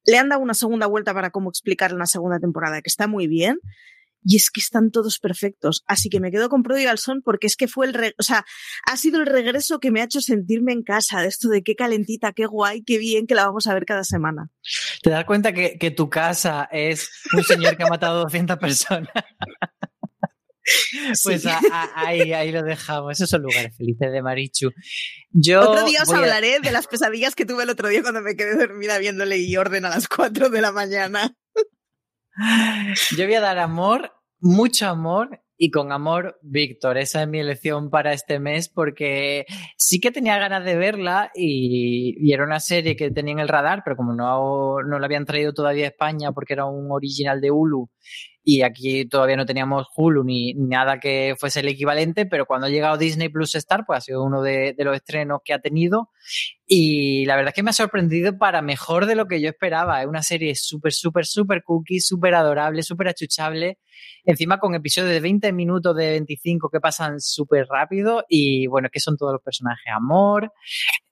Le 0.06 0.18
han 0.18 0.30
dado 0.30 0.42
una 0.42 0.54
segunda 0.54 0.88
vuelta 0.88 1.14
para 1.14 1.32
cómo 1.32 1.50
explicar 1.50 1.94
una 1.94 2.06
segunda 2.06 2.40
temporada, 2.40 2.82
que 2.82 2.90
está 2.90 3.08
muy 3.08 3.28
bien 3.28 3.60
y 4.26 4.38
es 4.38 4.50
que 4.50 4.60
están 4.60 4.92
todos 4.92 5.20
perfectos. 5.20 5.84
Así 5.86 6.10
que 6.10 6.20
me 6.20 6.32
quedo 6.32 6.50
con 6.50 6.64
Prodigal 6.64 6.98
Son 6.98 7.22
porque 7.22 7.48
es 7.48 7.56
que 7.56 7.68
fue 7.68 7.88
el, 7.88 8.16
o 8.18 8.24
sea, 8.24 8.44
ha 8.86 8.98
sido 8.98 9.20
el 9.20 9.28
regreso 9.28 9.80
que 9.80 9.92
me 9.92 10.02
ha 10.02 10.06
hecho 10.06 10.20
sentirme 10.20 10.74
en 10.74 10.82
casa, 10.82 11.22
de 11.22 11.28
esto 11.28 11.50
de 11.50 11.62
qué 11.62 11.76
calentita, 11.76 12.34
qué 12.34 12.46
guay, 12.46 12.84
qué 12.84 12.98
bien 12.98 13.28
que 13.28 13.36
la 13.36 13.46
vamos 13.46 13.68
a 13.68 13.74
ver 13.74 13.86
cada 13.86 14.04
semana. 14.04 14.50
¿Te 15.04 15.12
das 15.12 15.26
cuenta 15.26 15.54
que, 15.54 15.92
tu 15.96 16.10
casa 16.10 16.68
es 16.72 17.10
un 17.34 17.44
señor 17.44 17.78
que 17.78 17.84
ha 17.84 17.88
matado 17.88 18.24
200 18.24 18.58
personas? 18.58 19.10
Pues 21.24 21.46
ahí, 21.94 22.34
ahí 22.34 22.52
lo 22.52 22.64
dejamos. 22.64 23.12
Esos 23.12 23.30
son 23.30 23.44
lugares 23.44 23.78
felices 23.78 24.12
de 24.12 24.24
Marichu. 24.24 24.72
Yo 25.38 25.70
otro 25.70 25.86
día 25.86 26.02
os 26.04 26.14
hablaré 26.14 26.62
de 26.62 26.72
las 26.72 26.88
pesadillas 26.88 27.36
que 27.36 27.46
tuve 27.46 27.64
el 27.64 27.70
otro 27.70 27.90
día 27.90 28.02
cuando 28.02 28.22
me 28.22 28.38
quedé 28.38 28.56
dormida 28.56 28.98
viéndole 29.00 29.38
y 29.38 29.58
orden 29.58 29.84
a 29.84 29.90
las 29.90 30.08
4 30.08 30.50
de 30.50 30.62
la 30.62 30.72
mañana. 30.72 31.36
Yo 33.18 33.26
voy 33.26 33.36
a 33.36 33.42
dar 33.42 33.60
amor 33.60 34.14
mucho 34.40 34.88
amor 34.88 35.42
y 35.58 35.72
con 35.72 35.92
amor, 35.92 36.38
Víctor. 36.42 36.98
Esa 36.98 37.24
es 37.24 37.28
mi 37.28 37.40
elección 37.40 37.90
para 37.90 38.14
este 38.14 38.40
mes 38.40 38.70
porque 38.70 39.46
sí 39.78 40.00
que 40.00 40.12
tenía 40.12 40.38
ganas 40.38 40.64
de 40.64 40.76
verla 40.76 41.32
y, 41.34 42.16
y, 42.18 42.34
era 42.34 42.44
una 42.44 42.60
serie 42.60 42.96
que 42.96 43.10
tenía 43.12 43.34
en 43.34 43.40
el 43.40 43.48
radar, 43.48 43.82
pero 43.84 43.96
como 43.96 44.14
no, 44.14 44.82
no 44.84 45.00
la 45.00 45.06
habían 45.06 45.26
traído 45.26 45.54
todavía 45.54 45.86
a 45.86 45.90
España 45.90 46.32
porque 46.32 46.54
era 46.54 46.66
un 46.66 46.92
original 46.92 47.42
de 47.42 47.52
Hulu 47.52 47.90
y 48.48 48.62
aquí 48.62 49.06
todavía 49.06 49.38
no 49.38 49.48
teníamos 49.48 49.88
Hulu 49.96 50.24
ni, 50.24 50.54
nada 50.54 51.00
que 51.00 51.36
fuese 51.40 51.62
el 51.62 51.68
equivalente, 51.68 52.28
pero 52.28 52.46
cuando 52.46 52.68
ha 52.68 52.70
llegado 52.70 52.96
Disney 52.96 53.28
Plus 53.30 53.56
Star, 53.56 53.86
pues 53.88 53.98
ha 53.98 54.02
sido 54.02 54.24
uno 54.24 54.44
de, 54.44 54.76
los 54.78 54.96
estrenos 54.96 55.40
que 55.44 55.52
ha 55.52 55.60
tenido 55.60 56.12
y 56.68 57.26
la 57.26 57.36
verdad 57.38 57.50
es 57.50 57.56
que 57.56 57.64
me 57.64 57.72
ha 57.72 57.74
sorprendido 57.74 58.38
para 58.38 58.62
mejor 58.62 59.08
de 59.08 59.16
lo 59.16 59.26
que 59.26 59.42
yo 59.42 59.50
esperaba. 59.50 60.04
Es 60.04 60.08
una 60.08 60.22
serie 60.22 60.54
súper, 60.54 60.94
súper, 60.94 61.26
súper 61.26 61.64
cookie, 61.64 62.00
súper 62.00 62.36
adorable, 62.36 62.84
súper 62.84 63.08
achuchable, 63.08 63.80
encima 64.26 64.60
con 64.60 64.76
episodios 64.76 65.12
de 65.12 65.22
20 65.22 65.52
minutos, 65.52 65.96
de 65.96 66.12
25 66.12 66.70
que 66.70 66.80
pasan 66.80 67.20
súper 67.20 67.66
rápido 67.66 68.26
y 68.30 68.68
bueno, 68.68 68.90
que 68.92 69.00
son 69.00 69.18
todos 69.18 69.34
los 69.34 69.42
personajes 69.42 69.92
amor, 69.92 70.52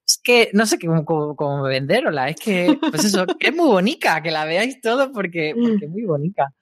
es 0.05 0.19
que 0.23 0.51
no 0.53 0.67
sé 0.67 0.77
cómo, 0.77 1.03
cómo, 1.03 1.35
cómo 1.35 1.63
venderla, 1.63 2.29
es 2.29 2.35
que, 2.35 2.77
pues 2.91 3.05
eso, 3.05 3.25
es 3.39 3.55
muy 3.55 3.67
bonita, 3.67 4.21
que 4.21 4.29
la 4.29 4.45
veáis 4.45 4.79
todo 4.81 5.11
porque, 5.11 5.55
porque 5.59 5.85
es 5.85 5.91
muy 5.91 6.03
bonita. 6.03 6.53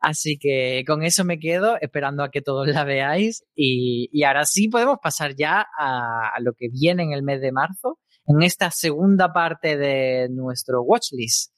Así 0.00 0.38
que 0.38 0.82
con 0.86 1.02
eso 1.02 1.24
me 1.24 1.38
quedo, 1.38 1.76
esperando 1.80 2.22
a 2.22 2.30
que 2.30 2.40
todos 2.40 2.66
la 2.68 2.84
veáis. 2.84 3.44
Y, 3.54 4.08
y 4.12 4.24
ahora 4.24 4.46
sí 4.46 4.68
podemos 4.68 4.98
pasar 5.02 5.34
ya 5.36 5.66
a, 5.78 6.32
lo 6.40 6.54
que 6.54 6.68
viene 6.70 7.02
en 7.02 7.12
el 7.12 7.22
mes 7.22 7.40
de 7.40 7.52
marzo, 7.52 7.98
en 8.26 8.42
esta 8.42 8.70
segunda 8.70 9.32
parte 9.32 9.76
de 9.76 10.28
nuestro 10.30 10.82
watchlist. 10.82 11.52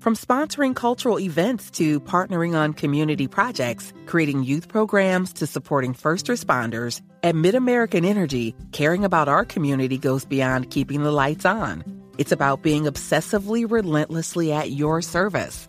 From 0.00 0.16
sponsoring 0.16 0.74
cultural 0.74 1.20
events 1.20 1.70
to 1.72 2.00
partnering 2.00 2.54
on 2.54 2.72
community 2.72 3.28
projects, 3.28 3.92
creating 4.06 4.44
youth 4.44 4.66
programs 4.66 5.30
to 5.34 5.46
supporting 5.46 5.92
first 5.92 6.26
responders, 6.26 7.02
at 7.22 7.34
MidAmerican 7.34 8.06
Energy, 8.06 8.54
caring 8.72 9.04
about 9.04 9.28
our 9.28 9.44
community 9.44 9.98
goes 9.98 10.24
beyond 10.24 10.70
keeping 10.70 11.02
the 11.02 11.12
lights 11.12 11.44
on. 11.44 11.84
It's 12.16 12.32
about 12.32 12.62
being 12.62 12.84
obsessively 12.84 13.70
relentlessly 13.70 14.52
at 14.52 14.70
your 14.70 15.02
service. 15.02 15.68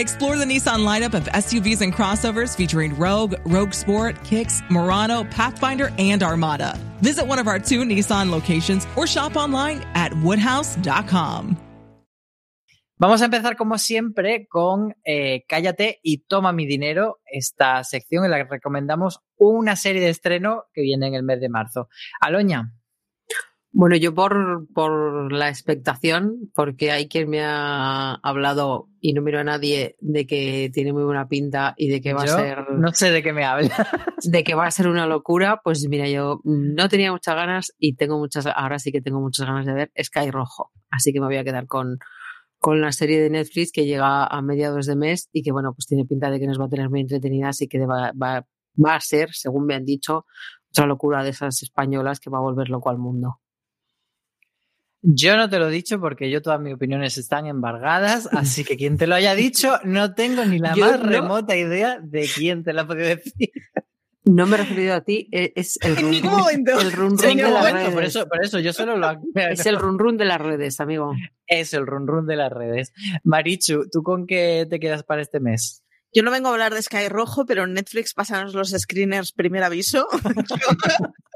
Explore 0.00 0.38
the 0.38 0.46
Nissan 0.46 0.86
lineup 0.86 1.12
of 1.12 1.24
SUVs 1.24 1.82
and 1.82 1.92
crossovers 1.92 2.56
featuring 2.56 2.96
Rogue, 2.96 3.34
Rogue 3.44 3.74
Sport, 3.74 4.24
Kicks, 4.24 4.62
Murano, 4.70 5.24
Pathfinder, 5.24 5.92
and 5.98 6.22
Armada. 6.22 6.78
Visit 7.02 7.26
one 7.26 7.38
of 7.38 7.46
our 7.46 7.58
two 7.58 7.82
Nissan 7.82 8.30
locations 8.30 8.86
or 8.96 9.06
shop 9.06 9.36
online 9.36 9.82
at 9.94 10.14
woodhouse.com. 10.22 11.58
Vamos 12.96 13.20
a 13.20 13.26
empezar 13.26 13.56
como 13.56 13.76
siempre 13.76 14.46
con 14.48 14.94
eh, 15.04 15.44
Cállate 15.46 16.00
y 16.02 16.24
toma 16.26 16.52
mi 16.52 16.64
dinero, 16.64 17.20
esta 17.26 17.84
sección 17.84 18.24
en 18.24 18.30
la 18.30 18.38
que 18.38 18.50
recomendamos 18.50 19.20
una 19.36 19.76
serie 19.76 20.00
de 20.00 20.08
estreno 20.08 20.64
que 20.72 20.80
viene 20.80 21.08
en 21.08 21.14
el 21.14 21.22
mes 21.22 21.42
de 21.42 21.50
marzo. 21.50 21.90
Aloña. 22.22 22.72
Bueno, 23.72 23.94
yo 23.96 24.12
por, 24.14 24.66
por 24.74 25.32
la 25.32 25.48
expectación, 25.48 26.50
porque 26.54 26.90
hay 26.90 27.08
quien 27.08 27.30
me 27.30 27.40
ha 27.40 28.14
hablado 28.14 28.88
y 29.00 29.12
no 29.12 29.22
miro 29.22 29.38
a 29.38 29.44
nadie 29.44 29.96
de 30.00 30.26
que 30.26 30.70
tiene 30.74 30.92
muy 30.92 31.04
buena 31.04 31.28
pinta 31.28 31.74
y 31.76 31.88
de 31.88 32.00
que 32.00 32.12
va 32.12 32.26
yo 32.26 32.34
a 32.34 32.40
ser. 32.40 32.70
No 32.72 32.92
sé 32.92 33.12
de 33.12 33.22
qué 33.22 33.32
me 33.32 33.44
habla. 33.44 33.70
De 34.24 34.42
que 34.42 34.54
va 34.54 34.66
a 34.66 34.70
ser 34.70 34.88
una 34.88 35.06
locura, 35.06 35.60
pues 35.62 35.86
mira, 35.88 36.08
yo 36.08 36.40
no 36.44 36.88
tenía 36.88 37.12
muchas 37.12 37.36
ganas 37.36 37.72
y 37.78 37.94
tengo 37.94 38.18
muchas, 38.18 38.46
ahora 38.46 38.78
sí 38.78 38.90
que 38.90 39.00
tengo 39.00 39.20
muchas 39.20 39.46
ganas 39.46 39.64
de 39.66 39.72
ver 39.72 39.92
Sky 40.02 40.30
Rojo. 40.30 40.72
Así 40.90 41.12
que 41.12 41.20
me 41.20 41.26
voy 41.26 41.36
a 41.36 41.44
quedar 41.44 41.66
con, 41.66 41.98
con 42.58 42.80
la 42.80 42.90
serie 42.90 43.22
de 43.22 43.30
Netflix 43.30 43.70
que 43.70 43.86
llega 43.86 44.26
a 44.26 44.42
mediados 44.42 44.86
de 44.86 44.96
mes 44.96 45.28
y 45.32 45.42
que, 45.42 45.52
bueno, 45.52 45.72
pues 45.74 45.86
tiene 45.86 46.04
pinta 46.04 46.28
de 46.28 46.40
que 46.40 46.46
nos 46.46 46.60
va 46.60 46.66
a 46.66 46.68
tener 46.68 46.90
muy 46.90 47.00
entretenidas 47.00 47.62
y 47.62 47.68
que 47.68 47.86
va, 47.86 48.12
va, 48.20 48.44
va 48.84 48.94
a 48.96 49.00
ser, 49.00 49.30
según 49.32 49.64
me 49.64 49.76
han 49.76 49.84
dicho, 49.84 50.26
otra 50.70 50.86
locura 50.86 51.22
de 51.22 51.30
esas 51.30 51.62
españolas 51.62 52.18
que 52.18 52.30
va 52.30 52.38
a 52.38 52.42
volver 52.42 52.68
loco 52.68 52.90
al 52.90 52.98
mundo. 52.98 53.40
Yo 55.02 55.36
no 55.36 55.48
te 55.48 55.58
lo 55.58 55.68
he 55.68 55.72
dicho 55.72 55.98
porque 55.98 56.30
yo 56.30 56.42
todas 56.42 56.60
mis 56.60 56.74
opiniones 56.74 57.16
están 57.16 57.46
embargadas, 57.46 58.28
así 58.32 58.64
que 58.64 58.76
quien 58.76 58.98
te 58.98 59.06
lo 59.06 59.14
haya 59.14 59.34
dicho 59.34 59.78
no 59.84 60.14
tengo 60.14 60.44
ni 60.44 60.58
la 60.58 60.74
Yo 60.74 60.84
más 60.86 61.00
no. 61.00 61.06
remota 61.08 61.56
idea 61.56 61.98
de 62.02 62.28
quién 62.34 62.62
te 62.64 62.72
lo 62.74 62.82
ha 62.82 62.86
podido 62.86 63.08
decir. 63.08 63.50
No 64.24 64.44
me 64.46 64.56
he 64.56 64.58
referido 64.58 64.94
a 64.94 65.00
ti, 65.00 65.26
e- 65.32 65.54
es 65.56 65.78
el 65.82 65.96
run, 66.02 66.10
ningún 66.10 66.30
momento. 66.32 66.78
el 66.78 66.92
run, 66.92 67.16
En 67.24 67.38
de 67.38 67.42
las 67.50 67.72
redes. 67.72 67.94
por 67.94 68.04
eso, 68.04 68.28
por 68.28 68.44
eso 68.44 68.58
yo 68.58 68.74
solo 68.74 68.98
lo 68.98 69.10
Es 69.34 69.64
el 69.64 69.76
run 69.78 69.98
run 69.98 70.18
de 70.18 70.26
las 70.26 70.38
redes, 70.40 70.78
amigo. 70.80 71.14
es 71.46 71.72
el 71.72 71.86
run 71.86 72.06
run 72.06 72.26
de 72.26 72.36
las 72.36 72.52
redes. 72.52 72.92
Marichu, 73.24 73.88
¿tú 73.90 74.02
con 74.02 74.26
qué 74.26 74.66
te 74.68 74.78
quedas 74.78 75.02
para 75.04 75.22
este 75.22 75.40
mes? 75.40 75.82
Yo 76.12 76.22
no 76.22 76.30
vengo 76.30 76.48
a 76.48 76.52
hablar 76.52 76.74
de 76.74 76.82
Sky 76.82 77.08
Rojo, 77.08 77.46
pero 77.46 77.64
en 77.64 77.72
Netflix 77.72 78.12
pásanos 78.12 78.52
los 78.52 78.68
screeners 78.70 79.32
primer 79.32 79.62
aviso. 79.62 80.06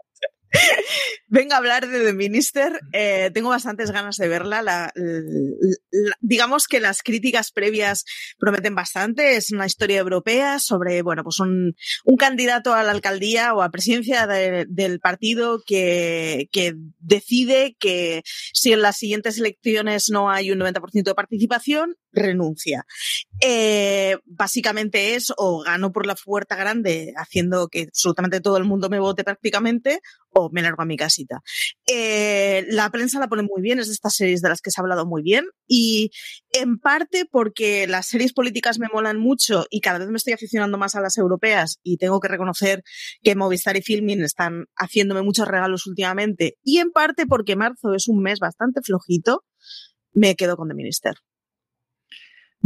Vengo 1.26 1.54
a 1.54 1.56
hablar 1.56 1.88
de 1.88 2.04
The 2.04 2.12
Minister. 2.12 2.80
Eh, 2.92 3.30
tengo 3.34 3.48
bastantes 3.48 3.90
ganas 3.90 4.16
de 4.16 4.28
verla. 4.28 4.62
La- 4.62 4.92
la- 4.94 6.16
digamos 6.20 6.66
que 6.68 6.80
las 6.80 7.02
críticas 7.02 7.50
previas 7.50 8.04
prometen 8.38 8.74
bastante. 8.74 9.36
Es 9.36 9.50
una 9.50 9.66
historia 9.66 9.98
europea 9.98 10.58
sobre, 10.58 11.02
bueno, 11.02 11.24
pues 11.24 11.40
un, 11.40 11.74
candidato 12.18 12.72
a 12.74 12.82
la 12.84 12.92
alcaldía 12.92 13.54
o 13.54 13.62
a 13.62 13.70
presidencia 13.70 14.26
de- 14.26 14.66
del 14.68 15.00
partido 15.00 15.62
que, 15.66 16.48
que 16.52 16.74
decide 17.00 17.76
que 17.78 18.22
si 18.52 18.72
en 18.72 18.82
las 18.82 18.96
siguientes 18.96 19.38
elecciones 19.38 20.10
no 20.10 20.30
hay 20.30 20.50
un 20.52 20.58
90% 20.60 21.10
de 21.10 21.14
participación, 21.14 21.96
renuncia. 22.12 22.86
Eh, 23.40 24.16
básicamente 24.24 25.16
es 25.16 25.32
o 25.36 25.62
gano 25.64 25.90
por 25.92 26.06
la 26.06 26.14
puerta 26.14 26.54
grande 26.54 27.12
haciendo 27.16 27.66
que 27.68 27.82
absolutamente 27.88 28.40
todo 28.40 28.56
el 28.56 28.64
mundo 28.64 28.88
me 28.88 29.00
vote 29.00 29.24
prácticamente 29.24 30.00
o 30.30 30.43
me 30.52 30.62
largo 30.62 30.82
a 30.82 30.86
mi 30.86 30.96
casita. 30.96 31.42
Eh, 31.86 32.66
la 32.68 32.90
prensa 32.90 33.18
la 33.18 33.28
pone 33.28 33.42
muy 33.42 33.62
bien, 33.62 33.78
es 33.78 33.88
de 33.88 33.92
estas 33.92 34.14
series 34.14 34.42
de 34.42 34.48
las 34.48 34.60
que 34.60 34.70
se 34.70 34.80
ha 34.80 34.82
hablado 34.82 35.06
muy 35.06 35.22
bien 35.22 35.44
y 35.66 36.10
en 36.52 36.78
parte 36.78 37.26
porque 37.30 37.86
las 37.86 38.06
series 38.06 38.32
políticas 38.32 38.78
me 38.78 38.88
molan 38.92 39.18
mucho 39.18 39.66
y 39.70 39.80
cada 39.80 39.98
vez 39.98 40.08
me 40.08 40.16
estoy 40.16 40.32
aficionando 40.32 40.78
más 40.78 40.94
a 40.94 41.00
las 41.00 41.18
europeas 41.18 41.78
y 41.82 41.96
tengo 41.96 42.20
que 42.20 42.28
reconocer 42.28 42.82
que 43.22 43.34
Movistar 43.34 43.76
y 43.76 43.82
Filmin 43.82 44.22
están 44.22 44.66
haciéndome 44.76 45.22
muchos 45.22 45.48
regalos 45.48 45.86
últimamente 45.86 46.56
y 46.62 46.78
en 46.78 46.90
parte 46.90 47.26
porque 47.26 47.56
marzo 47.56 47.94
es 47.94 48.08
un 48.08 48.22
mes 48.22 48.38
bastante 48.38 48.80
flojito, 48.82 49.44
me 50.12 50.36
quedo 50.36 50.56
con 50.56 50.68
The 50.68 50.74
Minister. 50.74 51.14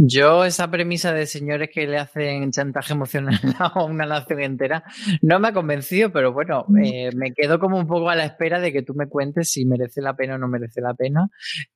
Yo, 0.01 0.45
esa 0.45 0.71
premisa 0.71 1.11
de 1.11 1.25
señores 1.25 1.69
que 1.73 1.85
le 1.85 1.97
hacen 1.97 2.51
chantaje 2.51 2.93
emocional 2.93 3.37
a 3.59 3.83
una 3.83 4.05
nación 4.05 4.39
entera, 4.39 4.85
no 5.21 5.41
me 5.41 5.49
ha 5.49 5.53
convencido, 5.53 6.09
pero 6.09 6.31
bueno, 6.31 6.65
eh, 6.81 7.09
me 7.13 7.33
quedo 7.33 7.59
como 7.59 7.77
un 7.77 7.85
poco 7.85 8.09
a 8.09 8.15
la 8.15 8.23
espera 8.23 8.61
de 8.61 8.71
que 8.71 8.81
tú 8.81 8.93
me 8.93 9.09
cuentes 9.09 9.51
si 9.51 9.65
merece 9.65 10.01
la 10.01 10.15
pena 10.15 10.35
o 10.35 10.37
no 10.37 10.47
merece 10.47 10.79
la 10.79 10.93
pena 10.93 11.27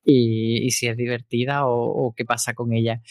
y, 0.05 0.65
y 0.65 0.69
si 0.71 0.87
es 0.87 0.95
divertida 0.95 1.67
o, 1.67 1.73
o 1.73 2.13
qué 2.15 2.23
pasa 2.23 2.53
con 2.53 2.71
ella. 2.71 3.01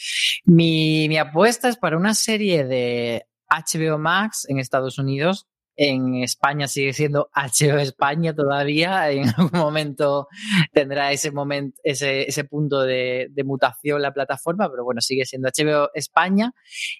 Mi, 0.45 1.07
mi 1.07 1.17
apuesta 1.19 1.69
es 1.69 1.77
para 1.77 1.95
una 1.95 2.15
serie 2.15 2.65
de 2.65 3.27
HBO 3.51 3.99
Max 3.99 4.47
en 4.49 4.57
Estados 4.57 4.97
Unidos. 4.97 5.47
En 5.75 6.15
España 6.15 6.67
sigue 6.67 6.93
siendo 6.93 7.29
HBO 7.35 7.79
España 7.79 8.33
todavía. 8.33 9.09
En 9.11 9.29
algún 9.29 9.59
momento 9.59 10.27
tendrá 10.71 11.11
ese 11.11 11.31
momento, 11.31 11.79
ese, 11.83 12.23
ese 12.27 12.43
punto 12.43 12.81
de, 12.81 13.27
de 13.31 13.43
mutación 13.43 14.01
la 14.01 14.13
plataforma, 14.13 14.69
pero 14.69 14.83
bueno, 14.83 15.01
sigue 15.01 15.25
siendo 15.25 15.49
HBO 15.49 15.89
España. 15.93 16.53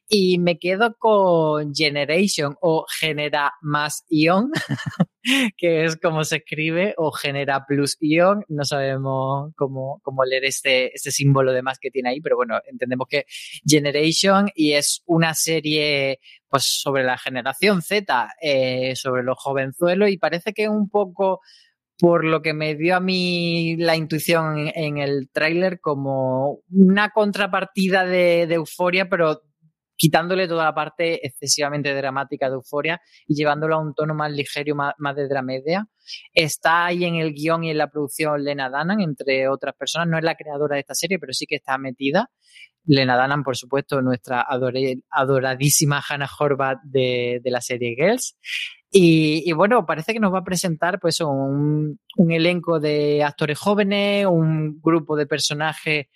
Y 0.07 0.39
me 0.39 0.57
quedo 0.57 0.95
con 0.97 1.73
Generation 1.73 2.55
o 2.61 2.85
Genera 2.99 3.53
más 3.61 4.03
Ion, 4.09 4.51
que 5.57 5.85
es 5.85 5.97
como 5.97 6.23
se 6.23 6.37
escribe, 6.37 6.93
o 6.97 7.11
Genera 7.11 7.65
plus 7.65 7.97
Ion. 7.99 8.43
No 8.47 8.63
sabemos 8.63 9.53
cómo, 9.55 9.99
cómo 10.03 10.23
leer 10.25 10.45
este, 10.45 10.93
este 10.93 11.11
símbolo 11.11 11.53
de 11.53 11.61
más 11.61 11.79
que 11.79 11.91
tiene 11.91 12.09
ahí, 12.09 12.21
pero 12.21 12.35
bueno, 12.35 12.59
entendemos 12.69 13.07
que 13.09 13.25
Generation 13.65 14.49
y 14.55 14.73
es 14.73 15.03
una 15.05 15.33
serie 15.33 16.19
pues 16.53 16.65
sobre 16.65 17.03
la 17.03 17.17
generación 17.17 17.81
Z, 17.81 18.29
eh, 18.39 18.95
sobre 18.95 19.23
los 19.23 19.39
jovenzuelos 19.39 20.11
y 20.11 20.19
parece 20.19 20.53
que 20.53 20.69
un 20.69 20.87
poco 20.87 21.41
por 21.97 22.23
lo 22.23 22.43
que 22.43 22.53
me 22.53 22.75
dio 22.75 22.95
a 22.95 22.99
mí 22.99 23.75
la 23.77 23.95
intuición 23.95 24.69
en, 24.75 24.99
el 24.99 25.31
tráiler 25.31 25.79
como 25.79 26.59
una 26.69 27.09
contrapartida 27.09 28.05
de 28.05 28.43
euforia, 28.43 29.09
pero 29.09 29.41
quitándole 30.03 30.49
toda 30.49 30.65
la 30.65 30.75
parte 30.75 31.25
excesivamente 31.25 31.95
dramática 31.95 32.49
de 32.49 32.55
Euforia 32.55 32.99
y 33.25 33.35
llevándolo 33.35 33.75
a 33.75 33.79
un 33.79 33.95
tono 33.95 34.13
más 34.13 34.29
ligero, 34.33 34.75
más, 34.75 34.93
más 34.97 35.15
de 35.15 35.29
dramedia. 35.29 35.87
Está 36.33 36.87
ahí 36.87 37.05
en 37.05 37.15
el 37.15 37.33
guion 37.33 37.63
y 37.63 37.71
en 37.71 37.77
la 37.77 37.87
producción 37.87 38.43
Lena 38.43 38.69
Danan, 38.69 38.99
entre 38.99 39.47
otras 39.47 39.73
personas. 39.75 40.09
No 40.09 40.17
es 40.17 40.23
la 40.25 40.35
creadora 40.35 40.75
de 40.75 40.81
esta 40.81 40.93
serie, 40.93 41.19
pero 41.19 41.31
sí 41.31 41.45
que 41.45 41.55
está 41.55 41.77
metida. 41.77 42.29
Lena 42.83 43.15
Danan, 43.15 43.43
por 43.43 43.55
supuesto, 43.55 44.01
nuestra 44.01 44.45
adoradísima 45.09 46.03
Hannah 46.05 46.29
Horvath 46.37 46.79
de, 46.83 47.39
la 47.45 47.61
serie 47.61 47.95
Girls. 47.95 48.35
Y, 48.91 49.49
bueno, 49.53 49.85
parece 49.85 50.11
que 50.11 50.19
nos 50.19 50.33
va 50.33 50.39
a 50.39 50.43
presentar 50.43 50.99
pues 50.99 51.21
un, 51.21 51.97
elenco 52.29 52.81
de 52.81 53.23
actores 53.23 53.57
jóvenes, 53.57 54.25
un 54.25 54.81
grupo 54.81 55.15
de 55.15 55.27
personajes 55.27 56.07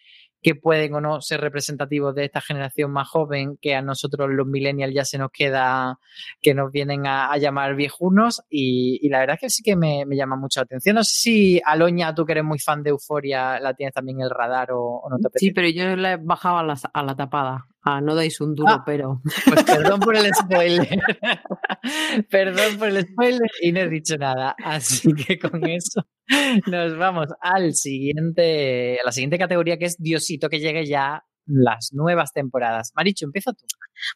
que 0.47 0.55
pueden 0.55 0.93
o 0.93 1.01
no 1.01 1.19
ser 1.19 1.41
representativos 1.41 2.15
de 2.15 2.23
esta 2.23 2.39
generación 2.39 2.89
más 2.89 3.09
joven 3.09 3.57
que 3.61 3.75
a 3.75 3.81
nosotros 3.81 4.29
los 4.31 4.47
millennials 4.47 4.93
ya 4.93 5.03
se 5.03 5.17
nos 5.17 5.29
queda, 5.29 5.99
que 6.41 6.53
nos 6.53 6.71
vienen 6.71 7.05
a, 7.05 7.29
a 7.29 7.37
llamar 7.37 7.75
viejunos 7.75 8.41
y, 8.49 8.97
y, 9.05 9.09
la 9.09 9.19
verdad 9.19 9.33
es 9.33 9.41
que 9.41 9.49
sí 9.49 9.61
que 9.61 9.75
me, 9.75 10.05
me, 10.05 10.15
llama 10.15 10.37
mucho 10.37 10.61
la 10.61 10.63
atención. 10.63 10.95
No 10.95 11.03
sé 11.03 11.17
si 11.17 11.61
Aloña, 11.65 12.15
tú 12.15 12.25
que 12.25 12.31
eres 12.31 12.45
muy 12.45 12.59
fan 12.59 12.81
de 12.81 12.91
Euforia, 12.91 13.59
la 13.59 13.73
tienes 13.73 13.93
también 13.93 14.19
en 14.19 14.23
el 14.23 14.29
radar 14.29 14.71
o, 14.71 15.01
o 15.03 15.09
no 15.09 15.17
te 15.17 15.27
apetece. 15.27 15.47
Sí, 15.47 15.51
pero 15.51 15.67
yo 15.67 15.97
le 15.97 16.15
bajaba 16.15 16.61
a 16.61 16.63
la, 16.63 16.79
a 16.93 17.03
la 17.03 17.13
tapada. 17.13 17.65
Ah, 17.83 17.99
no 17.99 18.15
dais 18.15 18.39
un 18.39 18.55
duro, 18.55 18.71
Ah, 18.71 18.83
pero. 18.85 19.21
Pues 19.45 19.63
perdón 19.63 19.99
por 19.99 20.15
el 20.15 20.33
spoiler. 20.33 20.87
perdón 22.29 22.77
por 22.77 22.87
el 22.87 23.05
spoiler 23.05 23.51
y 23.61 23.73
no 23.73 23.81
he 23.81 23.89
dicho 23.89 24.17
nada. 24.17 24.55
Así 24.63 25.13
que 25.13 25.37
con 25.37 25.67
eso 25.67 26.07
nos 26.67 26.97
vamos 26.97 27.28
al 27.41 27.73
siguiente, 27.73 28.99
a 29.01 29.05
la 29.05 29.11
siguiente 29.11 29.38
categoría 29.38 29.78
que 29.78 29.86
es 29.86 29.97
Diosito 29.97 30.49
que 30.49 30.59
llegue 30.59 30.86
ya 30.86 31.23
las 31.45 31.93
nuevas 31.93 32.34
temporadas. 32.34 32.91
Maricho, 32.95 33.25
empieza 33.25 33.53
tú. 33.53 33.65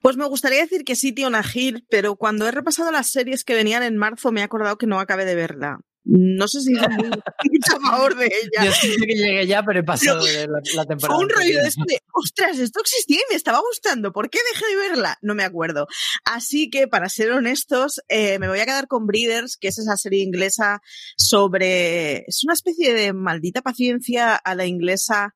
Pues 0.02 0.18
me 0.18 0.28
gustaría 0.28 0.60
decir 0.60 0.84
que 0.84 0.96
sí, 0.96 1.14
tío 1.14 1.30
Nahir, 1.30 1.86
pero 1.90 2.16
cuando 2.16 2.48
he 2.48 2.52
repasado 2.52 2.92
las 2.92 3.10
series 3.10 3.44
que 3.44 3.56
venían 3.56 3.84
en 3.84 3.98
marzo 3.98 4.32
me 4.32 4.42
he 4.42 4.44
acordado 4.44 4.78
que 4.78 4.88
no 4.88 5.00
acabé 5.00 5.26
de 5.26 5.36
verla. 5.36 5.80
No 6.04 6.48
sé 6.48 6.62
si 6.62 6.72
mucho 6.74 6.82
a 7.78 7.80
favor 7.92 8.16
de 8.16 8.26
ella. 8.26 8.66
Yo 8.66 8.72
sí 8.72 8.96
que 8.98 9.14
llegué 9.16 9.46
ya, 9.46 9.64
pero 9.64 9.80
he 9.80 9.84
pasado 9.84 10.24
Pero 10.26 10.40
de 10.40 10.48
la, 10.48 10.60
la 10.76 10.86
temporada. 10.86 11.16
Fue 11.16 11.24
un 11.26 11.30
rollo 11.30 11.62
de 11.62 11.68
este, 11.68 12.00
ostras, 12.14 12.58
esto 12.58 12.82
existía 12.82 13.18
y 13.18 13.32
me 13.32 13.36
estaba 13.36 13.60
gustando. 13.60 14.12
¿Por 14.12 14.30
qué 14.32 14.40
dejé 14.54 14.66
de 14.76 14.90
verla? 14.90 15.18
No 15.22 15.36
me 15.36 15.44
acuerdo. 15.44 15.88
Así 16.26 16.70
que, 16.72 16.88
para 16.88 17.08
ser 17.08 17.32
honestos, 17.32 18.02
eh, 18.10 18.40
me 18.40 18.48
voy 18.50 18.60
a 18.60 18.66
quedar 18.66 18.88
con 18.88 19.06
Breeders, 19.06 19.58
que 19.58 19.68
es 19.68 19.78
esa 19.78 19.96
serie 19.96 20.24
inglesa 20.24 20.82
sobre. 21.18 22.26
Es 22.28 22.42
una 22.44 22.54
especie 22.54 22.94
de 22.94 23.14
maldita 23.14 23.62
paciencia 23.62 24.36
a 24.36 24.56
la 24.56 24.66
inglesa. 24.66 25.36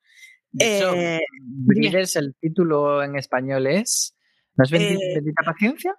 De 0.51 0.79
Eh, 1.17 1.19
Breeders, 1.43 2.15
el 2.15 2.33
título 2.41 3.03
en 3.03 3.17
español 3.17 3.67
es. 3.67 4.15
¿No 4.55 4.63
es 4.63 4.71
Eh, 4.71 4.97
Bendita 5.15 5.43
Paciencia? 5.43 5.93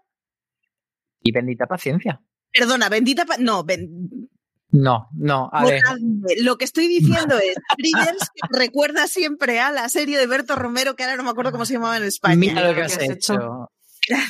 Y 1.22 1.30
Bendita 1.32 1.66
Paciencia. 1.66 2.20
perdona, 2.52 2.88
bendita. 2.88 3.24
pa- 3.26 3.36
no, 3.38 3.64
ben- 3.64 4.28
No, 4.78 5.08
no, 5.14 5.48
a 5.52 5.64
ver. 5.64 5.80
borradme. 5.82 6.34
lo 6.42 6.58
que 6.58 6.66
estoy 6.66 6.86
diciendo 6.86 7.38
es 7.38 7.54
Breeders, 7.78 8.30
que 8.34 8.48
recuerda 8.58 9.06
siempre 9.06 9.58
a 9.58 9.70
la 9.70 9.88
serie 9.88 10.18
de 10.18 10.26
Berto 10.26 10.54
Romero, 10.54 10.96
que 10.96 11.04
ahora 11.04 11.16
no 11.16 11.22
me 11.22 11.30
acuerdo 11.30 11.50
cómo 11.50 11.64
se 11.64 11.74
llamaba 11.74 11.96
en 11.96 12.04
España. 12.04 12.36
Mira 12.36 12.68
lo 12.68 12.74
que 12.74 12.82
has 12.82 13.00
hecho. 13.00 13.70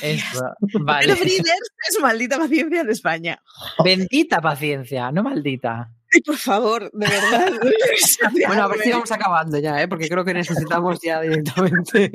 Eso, 0.01 0.53
vale. 0.85 1.07
Pero 1.07 1.19
Breeders 1.19 1.71
es 1.89 1.99
maldita 2.01 2.37
paciencia 2.37 2.81
en 2.81 2.89
España. 2.89 3.41
Bendita 3.83 4.41
paciencia, 4.41 5.11
no 5.11 5.23
maldita. 5.23 5.91
Ay, 6.13 6.21
por 6.21 6.37
favor, 6.37 6.89
de 6.93 7.07
verdad. 7.07 7.51
Bueno, 8.47 8.63
a 8.63 8.67
ver 8.67 8.79
si 8.79 8.91
vamos 8.91 9.11
acabando 9.11 9.59
ya, 9.59 9.81
¿eh? 9.81 9.87
porque 9.89 10.07
creo 10.07 10.23
que 10.23 10.33
necesitamos 10.33 10.99
ya 11.03 11.19
directamente. 11.21 12.11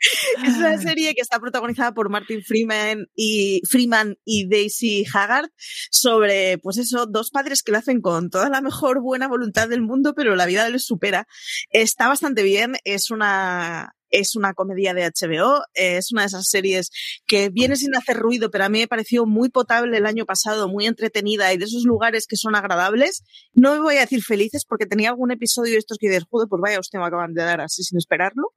Es 0.44 0.56
una 0.56 0.78
serie 0.78 1.14
que 1.14 1.20
está 1.20 1.38
protagonizada 1.38 1.92
por 1.92 2.10
Martin 2.10 2.42
Freeman 2.42 3.06
y 3.14 3.62
Freeman 3.68 4.16
y 4.24 4.48
Daisy 4.48 5.04
Haggard 5.12 5.50
sobre, 5.90 6.58
pues 6.58 6.78
eso, 6.78 7.06
dos 7.06 7.30
padres 7.30 7.62
que 7.62 7.72
lo 7.72 7.78
hacen 7.78 8.00
con 8.00 8.30
toda 8.30 8.48
la 8.48 8.60
mejor 8.60 9.00
buena 9.00 9.28
voluntad 9.28 9.68
del 9.68 9.82
mundo, 9.82 10.14
pero 10.14 10.36
la 10.36 10.46
vida 10.46 10.68
les 10.68 10.84
supera. 10.84 11.26
Está 11.70 12.08
bastante 12.08 12.42
bien, 12.42 12.76
es 12.84 13.10
una 13.10 13.94
es 14.14 14.36
una 14.36 14.54
comedia 14.54 14.94
de 14.94 15.02
HBO, 15.04 15.64
es 15.74 16.12
una 16.12 16.22
de 16.22 16.28
esas 16.28 16.48
series 16.48 16.90
que 17.26 17.48
viene 17.48 17.74
sin 17.74 17.96
hacer 17.96 18.16
ruido, 18.16 18.48
pero 18.48 18.64
a 18.64 18.68
mí 18.68 18.78
me 18.78 18.86
pareció 18.86 19.26
muy 19.26 19.48
potable 19.48 19.96
el 19.98 20.06
año 20.06 20.24
pasado, 20.24 20.68
muy 20.68 20.86
entretenida 20.86 21.52
y 21.52 21.58
de 21.58 21.64
esos 21.64 21.82
lugares 21.82 22.28
que 22.28 22.36
son 22.36 22.54
agradables. 22.54 23.24
No 23.54 23.74
me 23.74 23.80
voy 23.80 23.96
a 23.96 24.02
decir 24.02 24.22
felices 24.22 24.64
porque 24.64 24.86
tenía 24.86 25.08
algún 25.08 25.32
episodio 25.32 25.72
de 25.72 25.78
estos 25.78 25.98
que 25.98 26.20
joder, 26.30 26.48
pues 26.48 26.60
vaya, 26.62 26.78
usted 26.78 27.00
me 27.00 27.06
acaban 27.06 27.34
de 27.34 27.42
dar 27.42 27.60
así 27.60 27.82
sin 27.82 27.98
esperarlo. 27.98 28.52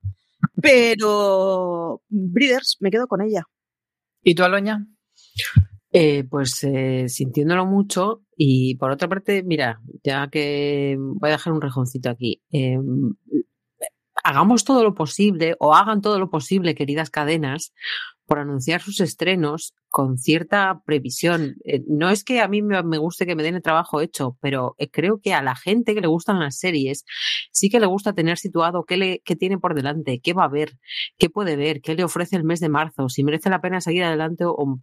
Pero 0.61 2.01
Breeders, 2.09 2.77
me 2.79 2.89
quedo 2.89 3.07
con 3.07 3.21
ella. 3.21 3.43
¿Y 4.23 4.35
tú, 4.35 4.43
Aloña? 4.43 4.85
Eh, 5.91 6.25
pues 6.25 6.63
eh, 6.63 7.07
sintiéndolo 7.07 7.65
mucho 7.65 8.23
y 8.35 8.75
por 8.75 8.91
otra 8.91 9.07
parte, 9.07 9.41
mira, 9.43 9.81
ya 10.03 10.29
que 10.29 10.97
voy 10.99 11.29
a 11.29 11.33
dejar 11.33 11.53
un 11.53 11.61
rejoncito 11.61 12.09
aquí, 12.09 12.43
eh, 12.51 12.77
hagamos 14.23 14.65
todo 14.65 14.83
lo 14.83 14.93
posible 14.93 15.55
o 15.59 15.73
hagan 15.73 16.01
todo 16.01 16.19
lo 16.19 16.29
posible, 16.29 16.75
queridas 16.75 17.09
cadenas, 17.09 17.73
por 18.27 18.39
anunciar 18.39 18.81
sus 18.81 18.99
estrenos 18.99 19.73
con 19.89 20.17
cierta 20.17 20.81
previsión. 20.85 21.55
Eh, 21.63 21.83
no 21.87 22.09
es 22.09 22.23
que 22.23 22.41
a 22.41 22.47
mí 22.47 22.61
me, 22.61 22.83
me, 22.83 22.97
guste 22.97 23.25
que 23.25 23.35
me 23.35 23.43
den 23.43 23.55
el 23.55 23.61
trabajo 23.61 24.01
hecho, 24.01 24.37
pero 24.41 24.75
eh, 24.77 24.89
creo 24.89 25.19
que 25.19 25.33
a 25.33 25.41
la 25.41 25.55
gente 25.55 25.95
que 25.95 26.01
le 26.01 26.07
gustan 26.07 26.39
las 26.39 26.59
series 26.59 27.05
sí 27.51 27.69
que 27.69 27.79
le 27.79 27.87
gusta 27.87 28.13
tener 28.13 28.37
situado 28.37 28.83
qué, 28.83 28.97
le, 28.97 29.21
qué 29.25 29.35
tiene 29.35 29.57
por 29.57 29.73
delante, 29.73 30.19
qué 30.19 30.33
va 30.33 30.43
a 30.43 30.49
ver, 30.49 30.73
qué 31.17 31.29
puede 31.29 31.55
ver, 31.55 31.81
qué 31.81 31.95
le 31.95 32.03
ofrece 32.03 32.35
el 32.35 32.43
mes 32.43 32.59
de 32.59 32.69
marzo, 32.69 33.09
si 33.09 33.23
merece 33.23 33.49
la 33.49 33.61
pena 33.61 33.81
seguir 33.81 34.03
adelante 34.03 34.43
o 34.45 34.79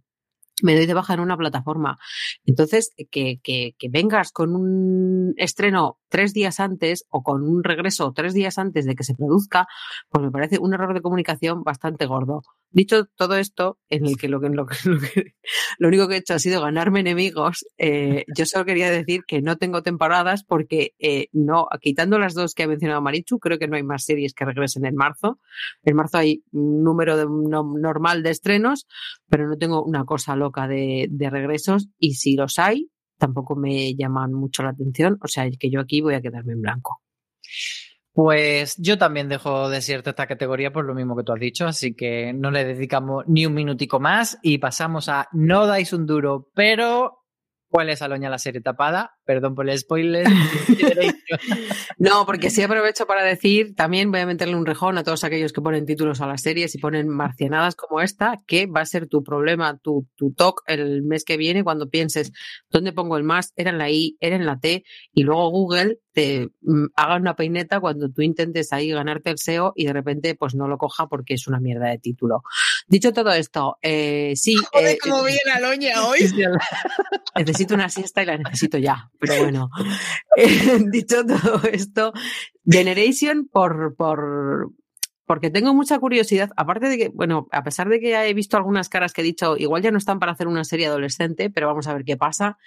me 0.61 0.75
doy 0.75 0.85
de 0.85 0.93
baja 0.93 1.13
en 1.13 1.19
una 1.19 1.37
plataforma. 1.37 1.97
Entonces, 2.45 2.93
que, 3.11 3.39
que, 3.43 3.75
que, 3.77 3.89
vengas 3.89 4.31
con 4.31 4.55
un 4.55 5.33
estreno 5.37 5.99
tres 6.09 6.33
días 6.33 6.59
antes 6.59 7.05
o 7.09 7.23
con 7.23 7.43
un 7.43 7.63
regreso 7.63 8.13
tres 8.15 8.33
días 8.33 8.57
antes 8.57 8.85
de 8.85 8.95
que 8.95 9.03
se 9.03 9.15
produzca, 9.15 9.67
pues 10.09 10.23
me 10.23 10.31
parece 10.31 10.59
un 10.59 10.73
error 10.73 10.93
de 10.93 11.01
comunicación 11.01 11.63
bastante 11.63 12.05
gordo. 12.05 12.41
Dicho 12.71 13.05
todo 13.15 13.35
esto, 13.35 13.79
en 13.89 14.05
el 14.05 14.17
que 14.17 14.27
lo, 14.27 14.39
lo, 14.39 14.49
lo, 14.85 14.99
que, 14.99 15.35
lo 15.77 15.87
único 15.87 16.07
que 16.07 16.15
he 16.15 16.17
hecho 16.19 16.33
ha 16.33 16.39
sido 16.39 16.61
ganarme 16.61 17.01
enemigos, 17.01 17.65
eh, 17.77 18.25
yo 18.35 18.45
solo 18.45 18.65
quería 18.65 18.89
decir 18.89 19.23
que 19.27 19.41
no 19.41 19.57
tengo 19.57 19.81
temporadas 19.81 20.43
porque 20.43 20.93
eh, 20.99 21.27
no, 21.31 21.67
quitando 21.81 22.17
las 22.19 22.33
dos 22.33 22.53
que 22.53 22.63
ha 22.63 22.67
mencionado 22.67 23.01
Marichu, 23.01 23.39
creo 23.39 23.59
que 23.59 23.67
no 23.67 23.75
hay 23.75 23.83
más 23.83 24.05
series 24.05 24.33
que 24.33 24.45
regresen 24.45 24.85
en 24.85 24.95
marzo. 24.95 25.39
En 25.83 25.95
marzo 25.95 26.17
hay 26.17 26.43
un 26.51 26.83
número 26.83 27.17
de, 27.17 27.25
no, 27.25 27.63
normal 27.77 28.23
de 28.23 28.31
estrenos, 28.31 28.87
pero 29.29 29.47
no 29.47 29.57
tengo 29.57 29.83
una 29.83 30.05
cosa 30.05 30.35
loca 30.35 30.44
de, 30.67 31.29
regresos 31.29 31.89
y 31.99 32.15
si 32.15 32.35
los 32.35 32.59
hay, 32.59 32.89
tampoco 33.17 33.55
me 33.55 33.95
llaman 33.95 34.33
mucho 34.33 34.63
la 34.63 34.69
atención. 34.69 35.17
O 35.21 35.27
sea, 35.27 35.49
que 35.51 35.69
yo 35.69 35.79
aquí 35.79 36.01
voy 36.01 36.15
a 36.15 36.21
quedarme 36.21 36.53
en 36.53 36.61
blanco. 36.61 37.01
Pues 38.13 38.75
yo 38.77 38.97
también 38.97 39.27
dejo 39.27 39.69
desierta 39.69 40.11
esta 40.11 40.25
categoría 40.25 40.71
por 40.71 40.85
lo 40.85 40.95
mismo 40.95 41.17
que 41.17 41.23
tú 41.23 41.33
has 41.33 41.39
dicho, 41.39 41.67
así 41.67 41.93
que 41.93 42.31
no 42.31 42.49
le 42.49 42.63
dedicamos 42.63 43.25
ni 43.27 43.45
un 43.45 43.53
minutico 43.53 43.99
más 43.99 44.39
y 44.41 44.57
pasamos 44.57 45.09
a 45.09 45.27
no 45.33 45.67
dais 45.67 45.91
un 45.91 46.05
duro, 46.05 46.49
pero 46.55 47.24
¿cuál 47.69 47.89
es 47.89 48.01
Aloña 48.01 48.29
la 48.29 48.37
serie 48.37 48.61
tapada? 48.61 49.17
Perdón 49.25 49.55
por 49.55 49.69
el 49.69 49.77
spoiler. 49.77 50.25
no, 51.97 52.25
porque 52.25 52.49
sí 52.49 52.63
aprovecho 52.63 53.05
para 53.05 53.23
decir, 53.23 53.75
también 53.75 54.11
voy 54.11 54.21
a 54.21 54.25
meterle 54.25 54.55
un 54.55 54.65
rejón 54.65 54.97
a 54.97 55.03
todos 55.03 55.23
aquellos 55.23 55.53
que 55.53 55.61
ponen 55.61 55.85
títulos 55.85 56.21
a 56.21 56.27
las 56.27 56.41
series 56.41 56.75
y 56.75 56.77
ponen 56.77 57.07
marcianadas 57.07 57.75
como 57.75 58.01
esta, 58.01 58.41
que 58.47 58.67
va 58.67 58.81
a 58.81 58.85
ser 58.85 59.07
tu 59.07 59.23
problema, 59.23 59.77
tu, 59.77 60.07
tu 60.15 60.33
talk 60.33 60.61
el 60.67 61.03
mes 61.03 61.23
que 61.23 61.37
viene 61.37 61.63
cuando 61.63 61.89
pienses 61.89 62.31
dónde 62.69 62.93
pongo 62.93 63.17
el 63.17 63.23
más, 63.23 63.53
era 63.55 63.71
en 63.71 63.77
la 63.77 63.89
I, 63.89 64.17
era 64.19 64.35
en 64.35 64.45
la 64.45 64.59
T, 64.59 64.83
y 65.13 65.23
luego 65.23 65.49
Google 65.49 65.99
te 66.15 66.49
mm, 66.61 66.85
haga 66.95 67.17
una 67.17 67.35
peineta 67.35 67.79
cuando 67.79 68.09
tú 68.09 68.21
intentes 68.21 68.71
ahí 68.73 68.89
ganarte 68.89 69.29
el 69.29 69.37
SEO 69.37 69.73
y 69.75 69.85
de 69.85 69.93
repente 69.93 70.35
pues 70.35 70.55
no 70.55 70.67
lo 70.67 70.77
coja 70.77 71.07
porque 71.07 71.33
es 71.33 71.45
una 71.47 71.59
mierda 71.59 71.89
de 71.89 71.99
título. 71.99 72.41
Dicho 72.87 73.13
todo 73.13 73.31
esto, 73.31 73.77
eh, 73.81 74.33
sí. 74.35 74.55
Joder, 74.73 74.95
eh, 74.95 74.97
cómo 75.01 75.23
viene 75.23 75.51
Aloña 75.53 76.05
hoy. 76.07 76.19
necesito 77.35 77.73
una 77.73 77.89
siesta 77.89 78.21
y 78.21 78.25
la 78.25 78.37
necesito 78.37 78.77
ya, 78.77 79.09
pero 79.19 79.43
bueno. 79.43 79.69
Eh, 80.37 80.79
dicho 80.91 81.25
todo 81.25 81.61
esto, 81.71 82.13
Generation 82.65 83.47
por, 83.51 83.95
por, 83.95 84.71
porque 85.25 85.49
tengo 85.49 85.73
mucha 85.73 85.99
curiosidad, 85.99 86.51
aparte 86.55 86.87
de 86.87 86.97
que, 86.97 87.09
bueno, 87.09 87.47
a 87.51 87.63
pesar 87.63 87.89
de 87.89 87.99
que 87.99 88.15
he 88.15 88.33
visto 88.33 88.57
algunas 88.57 88.89
caras 88.89 89.13
que 89.13 89.21
he 89.21 89.23
dicho, 89.23 89.57
igual 89.57 89.81
ya 89.81 89.91
no 89.91 89.97
están 89.97 90.19
para 90.19 90.31
hacer 90.31 90.47
una 90.47 90.63
serie 90.63 90.87
adolescente, 90.87 91.49
pero 91.49 91.67
vamos 91.67 91.87
a 91.87 91.93
ver 91.93 92.05
qué 92.05 92.17
pasa. 92.17 92.57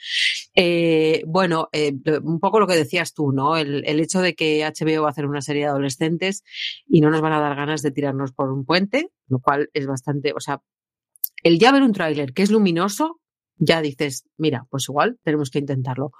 Eh, 0.55 1.23
bueno, 1.27 1.69
eh, 1.73 1.93
un 2.23 2.41
poco 2.41 2.61
lo 2.61 2.67
que 2.67 2.77
decías 2.77 3.15
tú, 3.15 3.33
¿no? 3.33 3.57
El, 3.57 3.85
el, 3.87 4.01
hecho 4.01 4.21
de 4.21 4.35
que 4.35 4.65
HBO 4.65 5.03
va 5.03 5.09
a 5.09 5.11
hacer 5.13 5.27
una 5.27 5.41
serie 5.41 5.63
de 5.63 5.69
adolescentes 5.69 6.45
y 6.89 7.01
no 7.01 7.11
nos 7.11 7.21
van 7.21 7.33
a 7.33 7.41
dar 7.41 7.57
ganas 7.57 7.83
de 7.83 7.91
tirarnos 7.91 8.33
por 8.33 8.53
un 8.53 8.65
puente, 8.65 9.11
lo 9.29 9.39
cual 9.39 9.71
es 9.73 9.87
bastante, 9.87 10.33
o 10.35 10.41
sea, 10.41 10.61
el 11.43 11.59
ya 11.59 11.73
ver 11.73 11.83
un 11.83 11.93
tráiler 11.93 12.33
que 12.33 12.43
es 12.43 12.51
luminoso, 12.51 13.21
ya 13.59 13.83
dices, 13.83 14.25
mira, 14.37 14.67
pues 14.71 14.89
igual 14.89 15.19
tenemos 15.23 15.51
que 15.51 15.59
intentarlo. 15.59 16.13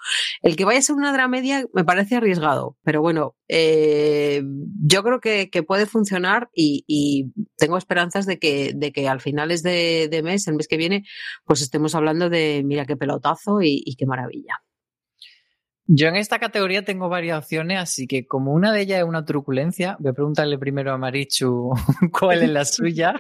El 0.43 0.57
que 0.57 0.65
vaya 0.65 0.79
a 0.79 0.83
ser 0.83 0.97
una 0.97 1.13
dramedia 1.13 1.65
me 1.73 1.85
parece 1.85 2.17
arriesgado, 2.17 2.77
pero 2.83 3.01
bueno, 3.01 3.37
eh, 3.49 4.43
yo 4.81 5.03
creo 5.03 5.21
que, 5.21 5.49
puede 5.67 5.87
funcionar 5.87 6.49
y, 6.55 7.33
tengo 7.57 7.77
esperanzas 7.77 8.27
de 8.27 8.39
que, 8.39 8.73
de 8.75 8.93
que 8.93 9.09
al 9.09 9.21
finales 9.21 9.63
de, 9.63 10.09
de, 10.11 10.23
mes, 10.23 10.47
el 10.49 10.55
mes 10.55 10.69
que 10.69 10.77
viene, 10.77 11.05
pues 11.45 11.61
estemos 11.63 11.95
hablando 11.95 12.31
de, 12.31 12.63
mira 12.65 12.87
qué 12.87 12.97
pelotazo 12.97 13.59
y 13.61 13.95
qué 13.97 14.07
maravilla. 14.07 14.63
Yo 15.91 16.09
en 16.09 16.17
esta 16.17 16.39
categoría 16.39 16.85
tengo 16.85 17.09
varias 17.09 17.39
opciones, 17.39 17.79
así 17.79 18.07
que 18.07 18.27
como 18.27 18.53
una 18.53 18.73
de 18.73 18.83
ellas 18.83 18.99
es 18.99 19.05
una 19.07 19.25
truculencia, 19.25 19.97
voy 19.99 20.11
a 20.11 20.13
preguntarle 20.13 20.59
primero 20.59 20.93
a 20.93 20.99
Marichu 20.99 21.71
cuál 22.13 22.43
es 22.43 22.51
la 22.51 22.65
suya 22.67 23.15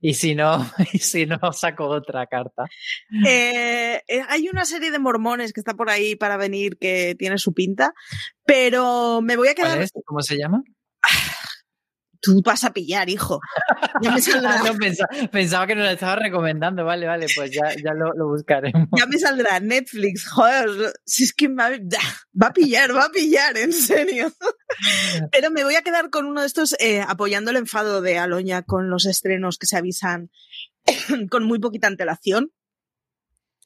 y 0.00 0.14
si 0.14 0.36
no, 0.36 0.64
y 0.92 0.98
si 0.98 1.26
no 1.26 1.52
saco 1.52 1.88
otra 1.88 2.28
carta. 2.28 2.66
Eh, 3.26 4.00
eh, 4.06 4.22
hay 4.28 4.48
una 4.48 4.64
serie 4.64 4.92
de 4.92 5.00
mormones 5.00 5.52
que 5.52 5.58
está 5.58 5.74
por 5.74 5.90
ahí 5.90 6.14
para 6.14 6.36
venir 6.36 6.78
que 6.78 7.16
tiene 7.18 7.38
su 7.38 7.52
pinta, 7.54 7.92
pero 8.44 9.20
me 9.20 9.36
voy 9.36 9.48
a 9.48 9.54
quedar. 9.54 9.84
¿Cómo 10.04 10.22
se 10.22 10.36
llama? 10.36 10.62
Tú 12.22 12.40
vas 12.42 12.64
a 12.64 12.72
pillar, 12.72 13.10
hijo. 13.10 13.40
Ya 14.00 14.12
me 14.12 14.20
saldrá. 14.20 14.62
pensaba, 15.30 15.66
que 15.66 15.74
nos 15.76 15.84
la 15.84 15.92
estaba 15.92 16.16
recomendando, 16.16 16.84
vale, 16.84 17.06
vale, 17.06 17.26
pues 17.36 17.52
ya, 17.52 17.72
ya 17.74 17.92
lo, 17.94 18.28
buscaremos. 18.28 18.88
Ya 18.96 19.06
me 19.06 19.18
saldrá 19.18 19.60
Netflix, 19.60 20.28
joder, 20.28 20.92
si 21.04 21.24
es 21.24 21.32
que 21.32 21.48
va, 21.48 21.66
a 21.66 22.52
pillar, 22.52 22.96
va 22.96 23.04
a 23.04 23.10
pillar, 23.10 23.56
en 23.58 23.72
serio. 23.72 24.32
Pero 25.32 25.50
me 25.50 25.62
voy 25.62 25.76
a 25.76 25.82
quedar 25.82 26.10
con 26.10 26.26
uno 26.26 26.40
de 26.40 26.46
estos 26.46 26.74
eh, 26.80 27.00
apoyando 27.06 27.50
el 27.50 27.58
enfado 27.58 28.00
de 28.00 28.18
Aloña 28.18 28.62
con 28.62 28.90
los 28.90 29.06
estrenos 29.06 29.58
que 29.58 29.66
se 29.66 29.76
avisan 29.76 30.30
con 31.30 31.44
muy 31.44 31.60
poquita 31.60 31.86
antelación. 31.86 32.50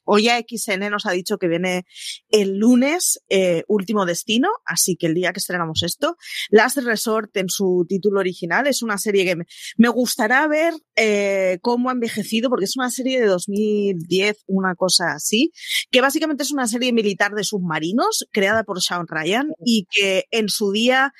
Hoy 0.06 0.24
ya 0.24 0.38
XN 0.38 0.88
nos 0.88 1.04
ha 1.04 1.10
dicho 1.10 1.36
que 1.36 1.48
viene 1.48 1.84
el 2.30 2.58
lunes 2.58 3.20
eh, 3.28 3.64
Último 3.66 4.06
Destino, 4.06 4.48
así 4.64 4.96
que 4.96 5.06
el 5.06 5.14
día 5.14 5.32
que 5.32 5.40
estrenamos 5.40 5.82
esto, 5.82 6.16
Last 6.50 6.78
Resort 6.78 7.36
en 7.36 7.48
su 7.48 7.84
título 7.88 8.20
original 8.20 8.66
es 8.68 8.82
una 8.82 8.98
serie 8.98 9.24
que 9.24 9.36
me, 9.76 9.88
gustará 9.88 10.46
ver 10.46 10.74
eh, 10.94 11.58
cómo 11.60 11.90
ha 11.90 11.92
envejecido, 11.92 12.48
porque 12.48 12.66
es 12.66 12.76
una 12.76 12.90
serie 12.90 13.20
de 13.20 13.26
2010, 13.26 14.44
una 14.46 14.74
cosa 14.76 15.12
así, 15.12 15.52
que 15.90 16.00
básicamente 16.00 16.44
es 16.44 16.52
una 16.52 16.68
serie 16.68 16.92
militar 16.92 17.32
de 17.32 17.42
submarinos 17.44 18.26
creada 18.30 18.62
por 18.62 18.80
Sean 18.80 19.06
Ryan 19.08 19.48
y 19.64 19.86
que 19.90 20.24
en 20.30 20.48
su 20.48 20.70
día 20.70 21.12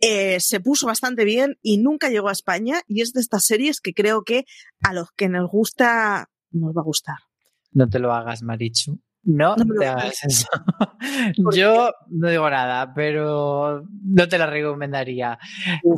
eh, 0.00 0.40
se 0.40 0.60
puso 0.60 0.86
bastante 0.86 1.24
bien 1.24 1.58
y 1.62 1.76
nunca 1.76 2.08
llegó 2.08 2.30
a 2.30 2.32
España 2.32 2.80
y 2.86 3.02
es 3.02 3.12
de 3.12 3.20
estas 3.20 3.44
series 3.44 3.80
que 3.82 3.92
creo 3.92 4.22
que 4.22 4.44
a 4.82 4.94
los 4.94 5.08
que 5.14 5.28
nos 5.28 5.50
gusta 5.50 6.30
nos 6.52 6.74
va 6.74 6.80
a 6.80 6.84
gustar. 6.84 7.29
No 7.72 7.88
te 7.88 7.98
lo 7.98 8.12
hagas, 8.12 8.42
Marichu. 8.42 8.98
No, 9.22 9.54
te 9.54 9.86
hagas 9.86 10.24
eso. 10.24 10.48
Yo 11.54 11.92
no 12.08 12.30
digo 12.30 12.48
nada, 12.48 12.94
pero 12.94 13.84
no 14.02 14.28
te 14.28 14.38
la 14.38 14.46
recomendaría. 14.46 15.38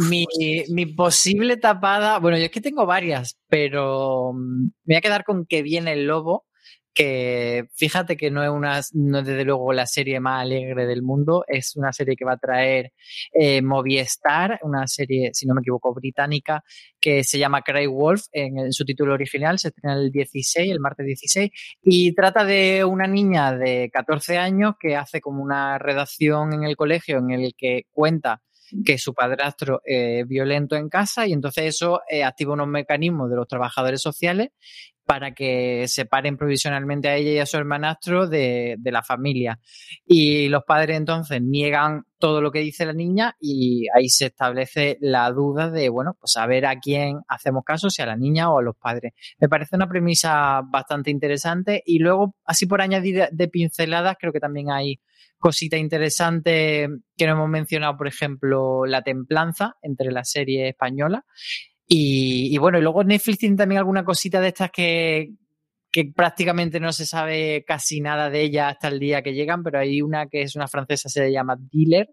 mi, 0.08 0.26
mi, 0.68 0.86
posible 0.86 1.56
tapada, 1.56 2.18
bueno, 2.18 2.36
yo 2.36 2.44
es 2.44 2.50
que 2.50 2.60
tengo 2.60 2.84
varias, 2.84 3.38
pero 3.48 4.32
mm, 4.32 4.62
me 4.84 4.94
voy 4.94 4.96
a 4.96 5.00
quedar 5.00 5.24
con 5.24 5.46
que 5.46 5.62
viene 5.62 5.92
el 5.92 6.06
lobo 6.06 6.46
que 6.94 7.64
fíjate 7.74 8.16
que 8.16 8.30
no 8.30 8.42
es 8.42 8.50
una, 8.50 8.80
no 8.92 9.22
desde 9.22 9.44
luego 9.44 9.72
la 9.72 9.86
serie 9.86 10.20
más 10.20 10.42
alegre 10.42 10.86
del 10.86 11.02
mundo, 11.02 11.44
es 11.46 11.74
una 11.76 11.92
serie 11.92 12.16
que 12.16 12.24
va 12.24 12.34
a 12.34 12.38
traer 12.38 12.92
eh, 13.32 13.62
Movistar, 13.62 14.58
una 14.62 14.86
serie, 14.86 15.30
si 15.32 15.46
no 15.46 15.54
me 15.54 15.60
equivoco, 15.60 15.94
británica, 15.94 16.62
que 17.00 17.24
se 17.24 17.38
llama 17.38 17.62
Cry 17.62 17.86
Wolf, 17.86 18.22
en, 18.32 18.72
su 18.72 18.84
título 18.84 19.14
original, 19.14 19.58
se 19.58 19.68
estrena 19.68 19.94
el 19.94 20.10
16, 20.10 20.70
el 20.70 20.80
martes 20.80 21.06
16, 21.06 21.50
y 21.82 22.14
trata 22.14 22.44
de 22.44 22.84
una 22.84 23.06
niña 23.06 23.56
de 23.56 23.90
14 23.92 24.38
años 24.38 24.74
que 24.78 24.96
hace 24.96 25.20
como 25.20 25.42
una 25.42 25.78
redacción 25.78 26.52
en 26.52 26.64
el 26.64 26.76
colegio 26.76 27.18
en 27.18 27.30
el 27.30 27.54
que 27.56 27.86
cuenta 27.90 28.42
que 28.84 28.98
su 28.98 29.12
padrastro 29.14 29.80
es 29.84 30.26
violento 30.26 30.76
en 30.76 30.88
casa 30.88 31.26
y 31.26 31.32
entonces 31.32 31.64
eso 31.64 32.00
eh, 32.08 32.24
activa 32.24 32.54
unos 32.54 32.68
mecanismos 32.68 33.28
de 33.28 33.36
los 33.36 33.46
trabajadores 33.46 34.00
sociales 34.00 34.48
para 35.04 35.32
que 35.32 35.86
separen 35.88 36.36
provisionalmente 36.36 37.08
a 37.08 37.16
ella 37.16 37.32
y 37.32 37.38
a 37.38 37.46
su 37.46 37.56
hermanastro 37.56 38.28
de, 38.28 38.78
la 38.84 39.02
familia. 39.02 39.58
Y 40.06 40.48
los 40.48 40.64
padres 40.64 40.96
entonces 40.96 41.42
niegan 41.42 42.04
todo 42.18 42.40
lo 42.40 42.52
que 42.52 42.60
dice 42.60 42.86
la 42.86 42.92
niña 42.92 43.34
y 43.40 43.86
ahí 43.94 44.08
se 44.08 44.26
establece 44.26 44.98
la 45.00 45.30
duda 45.30 45.70
de, 45.70 45.88
bueno, 45.88 46.16
pues 46.20 46.36
a 46.36 46.46
ver 46.46 46.66
a 46.66 46.78
quién 46.78 47.20
hacemos 47.28 47.64
caso, 47.64 47.90
si 47.90 48.02
a 48.02 48.06
la 48.06 48.16
niña 48.16 48.50
o 48.50 48.58
a 48.58 48.62
los 48.62 48.76
padres. 48.76 49.12
Me 49.38 49.48
parece 49.48 49.76
una 49.76 49.88
premisa 49.88 50.60
bastante 50.64 51.10
interesante 51.10 51.82
y 51.84 51.98
luego, 51.98 52.36
así 52.44 52.66
por 52.66 52.80
añadir 52.80 53.28
de 53.32 53.48
pinceladas, 53.48 54.16
creo 54.20 54.32
que 54.32 54.40
también 54.40 54.70
hay 54.70 55.00
cosita 55.38 55.76
interesante 55.76 56.88
que 57.16 57.26
no 57.26 57.32
hemos 57.32 57.48
mencionado, 57.48 57.96
por 57.96 58.06
ejemplo, 58.06 58.86
la 58.86 59.02
templanza 59.02 59.74
entre 59.82 60.12
la 60.12 60.22
serie 60.24 60.68
española 60.68 61.24
y, 61.94 62.56
bueno, 62.56 62.78
y 62.78 62.82
luego 62.82 63.04
Netflix 63.04 63.38
tiene 63.38 63.56
también 63.56 63.78
alguna 63.78 64.02
cosita 64.02 64.40
de 64.40 64.48
estas 64.48 64.70
que, 64.70 65.32
que 65.90 66.10
prácticamente 66.14 66.80
no 66.80 66.90
se 66.90 67.04
sabe 67.04 67.64
casi 67.66 68.00
nada 68.00 68.30
de 68.30 68.40
ella 68.40 68.70
hasta 68.70 68.88
el 68.88 68.98
día 68.98 69.20
que 69.20 69.34
llegan, 69.34 69.62
pero 69.62 69.78
hay 69.78 70.00
una 70.00 70.26
que 70.26 70.40
es 70.40 70.56
una 70.56 70.68
francesa, 70.68 71.10
se 71.10 71.30
llama 71.30 71.56
Dealer, 71.58 72.08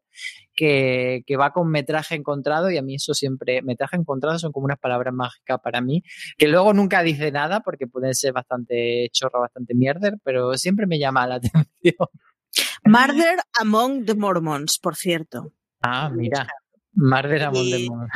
que, 0.54 1.24
que, 1.26 1.38
va 1.38 1.54
con 1.54 1.70
metraje 1.72 2.16
encontrado 2.16 2.70
y 2.70 2.78
a 2.78 2.82
mí 2.82 2.96
eso 2.96 3.14
siempre, 3.14 3.62
metraje 3.62 3.96
encontrado 3.96 4.38
son 4.38 4.52
como 4.52 4.66
unas 4.66 4.80
palabras 4.80 5.14
mágicas 5.14 5.60
para 5.64 5.80
mí, 5.80 6.04
que 6.38 6.50
luego 6.50 6.74
nunca 6.74 7.02
dice 7.02 7.32
nada 7.32 7.62
porque 7.62 7.88
pueden 7.88 8.14
ser 8.16 8.34
bastante 8.34 9.08
chorro, 9.14 9.40
bastante 9.40 9.76
mierder, 9.76 10.16
pero 10.26 10.58
siempre 10.58 10.88
me 10.88 11.00
llama 11.00 11.26
la 11.26 11.36
atención. 11.36 12.10
Murder 12.84 13.40
Among 13.62 14.06
the 14.06 14.16
Mormons, 14.16 14.78
por 14.78 14.98
cierto. 14.98 15.54
Ah, 15.82 16.10
mira. 16.14 16.48
Murder 16.94 17.44
Among 17.44 17.70
the 17.70 17.88
Mormons. 17.88 18.12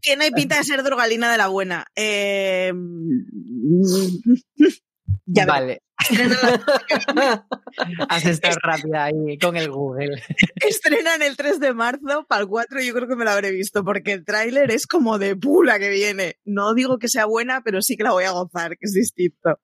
Tiene 0.00 0.30
pinta 0.30 0.58
de 0.58 0.64
ser 0.64 0.82
drogalina 0.82 1.30
de 1.30 1.38
la 1.38 1.48
buena. 1.48 1.86
Eh, 1.94 2.72
ya 5.26 5.46
vale. 5.46 5.82
Has 8.08 8.26
estado 8.26 8.56
rápida 8.62 9.04
ahí 9.04 9.38
con 9.40 9.56
el 9.56 9.70
Google. 9.70 10.22
Estrenan 10.56 11.22
el 11.22 11.36
3 11.36 11.60
de 11.60 11.74
marzo, 11.74 12.26
para 12.28 12.42
el 12.42 12.48
4 12.48 12.80
yo 12.82 12.94
creo 12.94 13.08
que 13.08 13.16
me 13.16 13.24
lo 13.24 13.30
habré 13.30 13.50
visto, 13.50 13.84
porque 13.84 14.12
el 14.12 14.24
tráiler 14.24 14.70
es 14.70 14.86
como 14.86 15.18
de 15.18 15.36
pula 15.36 15.78
que 15.78 15.90
viene. 15.90 16.36
No 16.44 16.74
digo 16.74 16.98
que 16.98 17.08
sea 17.08 17.26
buena, 17.26 17.62
pero 17.64 17.82
sí 17.82 17.96
que 17.96 18.04
la 18.04 18.12
voy 18.12 18.24
a 18.24 18.32
gozar, 18.32 18.70
que 18.70 18.86
es 18.86 18.92
distinto. 18.92 19.58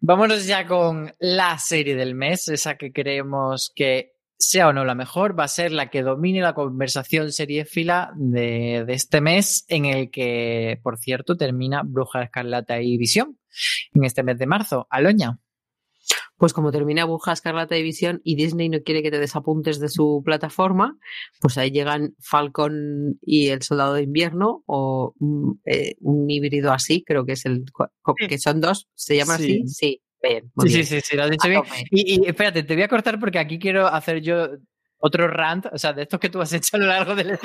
Vámonos 0.00 0.46
ya 0.46 0.66
con 0.66 1.12
la 1.18 1.58
serie 1.58 1.96
del 1.96 2.14
mes, 2.14 2.48
esa 2.48 2.76
que 2.76 2.92
creemos 2.92 3.72
que 3.74 4.13
sea 4.38 4.68
o 4.68 4.72
no 4.72 4.84
la 4.84 4.94
mejor, 4.94 5.38
va 5.38 5.44
a 5.44 5.48
ser 5.48 5.72
la 5.72 5.90
que 5.90 6.02
domine 6.02 6.40
la 6.40 6.54
conversación 6.54 7.32
seriéfila 7.32 8.12
de, 8.16 8.84
de 8.86 8.92
este 8.92 9.20
mes, 9.20 9.64
en 9.68 9.84
el 9.84 10.10
que, 10.10 10.80
por 10.82 10.98
cierto, 10.98 11.36
termina 11.36 11.82
Bruja 11.84 12.22
Escarlata 12.22 12.80
y 12.80 12.96
Visión, 12.96 13.38
en 13.94 14.04
este 14.04 14.22
mes 14.22 14.38
de 14.38 14.46
marzo. 14.46 14.86
Aloña. 14.90 15.38
Pues 16.36 16.52
como 16.52 16.72
termina 16.72 17.04
Bruja 17.04 17.32
Escarlata 17.32 17.78
y 17.78 17.82
Visión 17.82 18.20
y 18.24 18.34
Disney 18.34 18.68
no 18.68 18.82
quiere 18.82 19.02
que 19.02 19.10
te 19.10 19.20
desapuntes 19.20 19.78
de 19.78 19.88
su 19.88 20.20
plataforma, 20.24 20.98
pues 21.40 21.56
ahí 21.56 21.70
llegan 21.70 22.14
Falcon 22.18 23.18
y 23.22 23.48
el 23.48 23.62
Soldado 23.62 23.94
de 23.94 24.02
Invierno 24.02 24.62
o 24.66 25.14
mm, 25.18 25.52
eh, 25.64 25.94
un 26.00 26.28
híbrido 26.28 26.72
así, 26.72 27.04
creo 27.04 27.24
que 27.24 27.32
es 27.32 27.46
el 27.46 27.64
que 28.28 28.38
son 28.38 28.60
dos, 28.60 28.88
se 28.94 29.16
llama 29.16 29.36
así, 29.36 29.66
sí. 29.68 30.02
Bien, 30.24 30.50
sí, 30.58 30.68
sí, 30.68 30.84
sí, 30.84 31.00
sí, 31.00 31.16
lo 31.16 31.24
has 31.24 31.30
dicho 31.30 31.48
bien. 31.48 31.62
Y, 31.90 32.26
espérate, 32.26 32.62
te 32.62 32.74
voy 32.74 32.82
a 32.82 32.88
cortar 32.88 33.20
porque 33.20 33.38
aquí 33.38 33.58
quiero 33.58 33.86
hacer 33.86 34.20
yo 34.20 34.48
otro 34.98 35.28
rant, 35.28 35.66
o 35.70 35.76
sea, 35.76 35.92
de 35.92 36.02
estos 36.02 36.18
que 36.18 36.30
tú 36.30 36.40
has 36.40 36.52
hecho 36.54 36.76
a 36.76 36.80
lo 36.80 36.86
largo 36.86 37.14
del. 37.14 37.38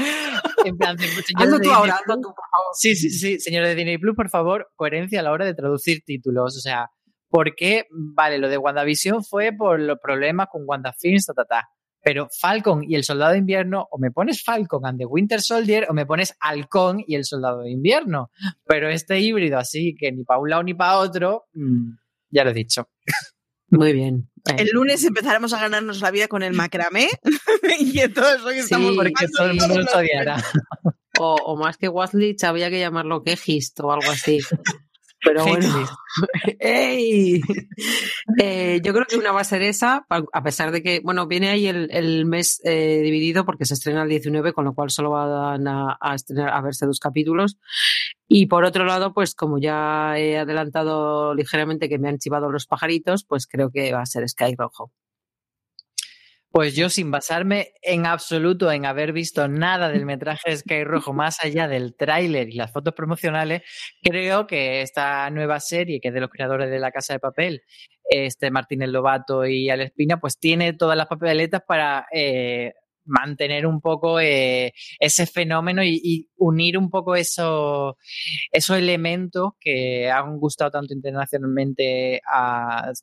En 0.64 0.78
plan, 0.78 0.96
hazlo 1.36 1.60
tú 1.60 1.72
ahora, 1.72 1.96
hazlo 1.96 2.16
tú, 2.16 2.30
por 2.30 2.46
favor. 2.50 2.74
Sí, 2.74 2.96
sí, 2.96 3.10
sí, 3.10 3.40
señor 3.40 3.66
de 3.66 3.76
Disney 3.76 3.98
Plus, 3.98 4.16
por 4.16 4.30
favor, 4.30 4.70
coherencia 4.76 5.20
a 5.20 5.24
la 5.24 5.32
hora 5.32 5.46
de 5.46 5.54
traducir 5.54 6.02
títulos. 6.06 6.56
O 6.56 6.62
sea, 6.62 6.90
porque, 7.30 7.86
vale, 7.92 8.38
lo 8.38 8.48
de 8.48 8.58
WandaVision 8.58 9.24
fue 9.26 9.52
por 9.52 9.80
los 9.80 10.00
problemas 10.02 10.48
con 10.50 10.64
WandaFilms, 10.66 11.26
ta, 11.26 11.34
ta, 11.34 11.46
ta. 11.46 11.70
Pero 12.02 12.30
Falcon 12.40 12.82
y 12.88 12.96
el 12.96 13.04
Soldado 13.04 13.34
de 13.34 13.40
Invierno, 13.40 13.88
o 13.92 13.98
me 14.00 14.10
pones 14.10 14.42
Falcon 14.42 14.86
and 14.86 15.00
the 15.00 15.06
Winter 15.06 15.42
Soldier, 15.42 15.86
o 15.90 15.94
me 15.94 16.06
pones 16.06 16.34
Halcón 16.40 17.04
y 17.06 17.16
el 17.16 17.26
Soldado 17.26 17.62
de 17.62 17.72
Invierno. 17.72 18.32
Pero 18.66 18.90
este 18.90 19.20
híbrido 19.20 19.58
así, 19.58 19.96
que 19.96 20.12
ni 20.12 20.24
para 20.24 20.40
un 20.40 20.50
lado 20.50 20.64
ni 20.64 20.74
para 20.74 20.98
otro, 20.98 21.44
mm, 21.54 21.90
ya 22.30 22.44
lo 22.44 22.52
he 22.52 22.54
dicho. 22.54 22.90
Muy 23.70 23.94
bien. 23.94 24.30
El 24.58 24.70
lunes 24.74 25.04
empezaremos 25.04 25.54
a 25.54 25.60
ganarnos 25.60 26.02
la 26.02 26.12
vida 26.12 26.28
con 26.28 26.44
el 26.44 26.54
macramé 26.54 27.08
y 27.80 28.00
entonces 28.00 28.42
hoy 28.44 28.58
estamos 28.58 28.96
porque 28.96 29.28
todo 29.36 29.52
el 29.52 29.58
mundo 29.58 29.92
odiará. 29.96 30.44
O, 31.20 31.36
o, 31.36 31.58
más 31.58 31.78
que 31.78 31.90
Waslich 31.90 32.44
había 32.46 32.70
que 32.70 32.80
llamarlo 32.80 33.24
quejist 33.24 33.80
o 33.82 33.92
algo 33.92 34.10
así. 34.10 34.40
Pero 35.24 35.46
bueno, 35.46 35.68
¡Ey! 36.60 37.42
Eh, 38.42 38.80
yo 38.84 38.94
creo 38.94 39.06
que 39.06 39.18
una 39.18 39.32
va 39.32 39.42
a 39.42 39.46
ser 39.46 39.62
esa, 39.62 40.06
a 40.10 40.44
pesar 40.44 40.72
de 40.72 40.82
que, 40.82 41.02
bueno, 41.02 41.28
viene 41.28 41.50
ahí 41.50 41.68
el, 41.68 42.26
mes 42.26 42.62
eh, 42.64 43.02
dividido 43.02 43.46
porque 43.46 43.66
se 43.66 43.74
estrena 43.74 44.04
el 44.04 44.10
19, 44.10 44.54
con 44.54 44.66
lo 44.66 44.74
cual 44.74 44.90
solo 44.92 45.12
van 45.12 45.68
a, 45.68 45.98
a, 46.00 46.16
estrenar, 46.16 46.50
a 46.50 46.62
verse 46.62 46.86
dos 46.86 47.00
capítulos. 47.00 47.58
Y 48.28 48.46
por 48.46 48.64
otro 48.64 48.86
lado, 48.86 49.14
pues 49.14 49.36
como 49.36 49.58
ya 49.58 50.18
he 50.18 50.38
adelantado 50.38 51.34
ligeramente 51.34 51.90
que 51.90 52.00
me 52.00 52.10
han 52.10 52.18
chivado 52.20 52.52
los 52.52 52.66
pajaritos, 52.66 53.24
pues 53.26 53.48
creo 53.48 53.72
que 53.72 53.92
va 53.94 54.02
a 54.02 54.06
ser 54.06 54.28
Sky 54.30 54.56
Rojo. 54.58 54.92
Pues 56.52 56.76
yo, 56.76 56.90
sin 56.90 57.12
basarme 57.12 57.74
en 57.84 58.08
absoluto 58.08 58.72
en 58.72 58.86
haber 58.88 59.14
visto 59.14 59.48
nada 59.48 59.90
del 59.90 60.06
metraje 60.06 60.50
de 60.50 60.58
Sky 60.58 60.84
Rojo 60.84 61.14
más 61.14 61.44
allá 61.44 61.68
del 61.68 61.96
tráiler 61.96 62.50
y 62.50 62.54
las 62.54 62.72
fotos 62.72 62.96
promocionales, 62.96 63.62
creo 64.02 64.48
que 64.48 64.82
esta 64.82 65.30
nueva 65.30 65.60
serie, 65.60 66.00
que 66.02 66.08
es 66.08 66.14
de 66.14 66.22
los 66.22 66.32
creadores 66.32 66.72
de 66.72 66.80
La 66.80 66.92
Casa 66.92 67.14
de 67.14 67.20
Papel, 67.20 67.62
este 68.10 68.50
Martínez 68.50 68.90
Lobato 68.90 69.46
y 69.46 69.70
Alex 69.70 69.92
Pina, 69.96 70.20
pues 70.20 70.40
tiene 70.40 70.74
todas 70.74 70.98
las 70.98 71.06
papeletas 71.08 71.62
para 71.68 72.08
eh, 72.12 72.74
mantener 73.10 73.66
un 73.66 73.82
poco 73.82 74.20
eh, 74.20 74.74
ese 75.00 75.26
fenómeno 75.26 75.84
y, 75.84 76.28
unir 76.38 76.78
un 76.78 76.90
poco 76.90 77.16
esos, 77.16 77.96
esos 78.52 78.78
elementos 78.78 79.52
que 79.60 80.10
han 80.10 80.38
gustado 80.38 80.72
tanto 80.72 80.94
internacionalmente 80.94 82.22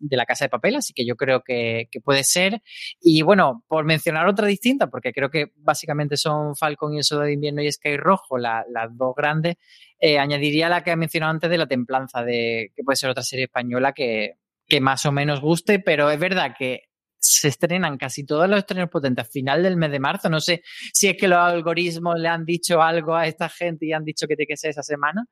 de 0.00 0.16
la 0.16 0.24
Casa 0.24 0.46
de 0.46 0.48
Papel, 0.48 0.76
así 0.76 0.94
que 0.94 1.04
yo 1.04 1.16
creo 1.16 1.42
que, 1.42 1.88
puede 2.02 2.24
ser. 2.24 2.62
Y 3.00 3.22
bueno, 3.22 3.64
por 3.68 3.84
mencionar 3.84 4.26
otra 4.26 4.46
distinta, 4.46 4.88
porque 4.88 5.12
creo 5.12 5.30
que 5.30 5.52
básicamente 5.56 6.16
son 6.16 6.56
Falcon 6.56 6.94
y 6.94 6.98
el 6.98 7.04
Soldado 7.04 7.26
de 7.26 7.34
Invierno 7.34 7.62
y 7.62 7.70
Sky 7.70 7.96
Rojo, 7.96 8.38
las 8.38 8.64
dos 8.92 9.14
grandes, 9.14 9.56
eh, 9.98 10.18
añadiría 10.18 10.68
la 10.68 10.82
que 10.82 10.92
he 10.92 10.96
mencionado 10.96 11.32
antes 11.32 11.50
de 11.50 11.58
La 11.58 11.66
Templanza, 11.66 12.22
de, 12.22 12.72
que 12.74 12.82
puede 12.84 12.96
ser 12.96 13.10
otra 13.10 13.22
serie 13.22 13.46
española 13.46 13.92
que, 13.92 14.34
que 14.66 14.80
más 14.80 15.06
o 15.06 15.12
menos 15.12 15.40
guste, 15.40 15.78
pero 15.78 16.10
es 16.10 16.18
verdad 16.18 16.54
que 16.58 16.82
se 17.26 17.48
estrenan 17.48 17.98
casi 17.98 18.24
todos 18.24 18.48
los 18.48 18.58
estrenos 18.58 18.88
potentes 18.88 19.26
a 19.26 19.28
final 19.28 19.62
del 19.62 19.76
mes 19.76 19.90
de 19.90 20.00
marzo. 20.00 20.28
No 20.28 20.40
sé 20.40 20.62
si 20.92 21.08
es 21.08 21.16
que 21.16 21.28
los 21.28 21.38
algoritmos 21.38 22.18
le 22.18 22.28
han 22.28 22.44
dicho 22.44 22.80
algo 22.82 23.14
a 23.14 23.26
esta 23.26 23.48
gente 23.48 23.86
y 23.86 23.92
han 23.92 24.04
dicho 24.04 24.26
que 24.26 24.36
tiene 24.36 24.46
que 24.48 24.68
esa 24.68 24.82
semana, 24.82 25.26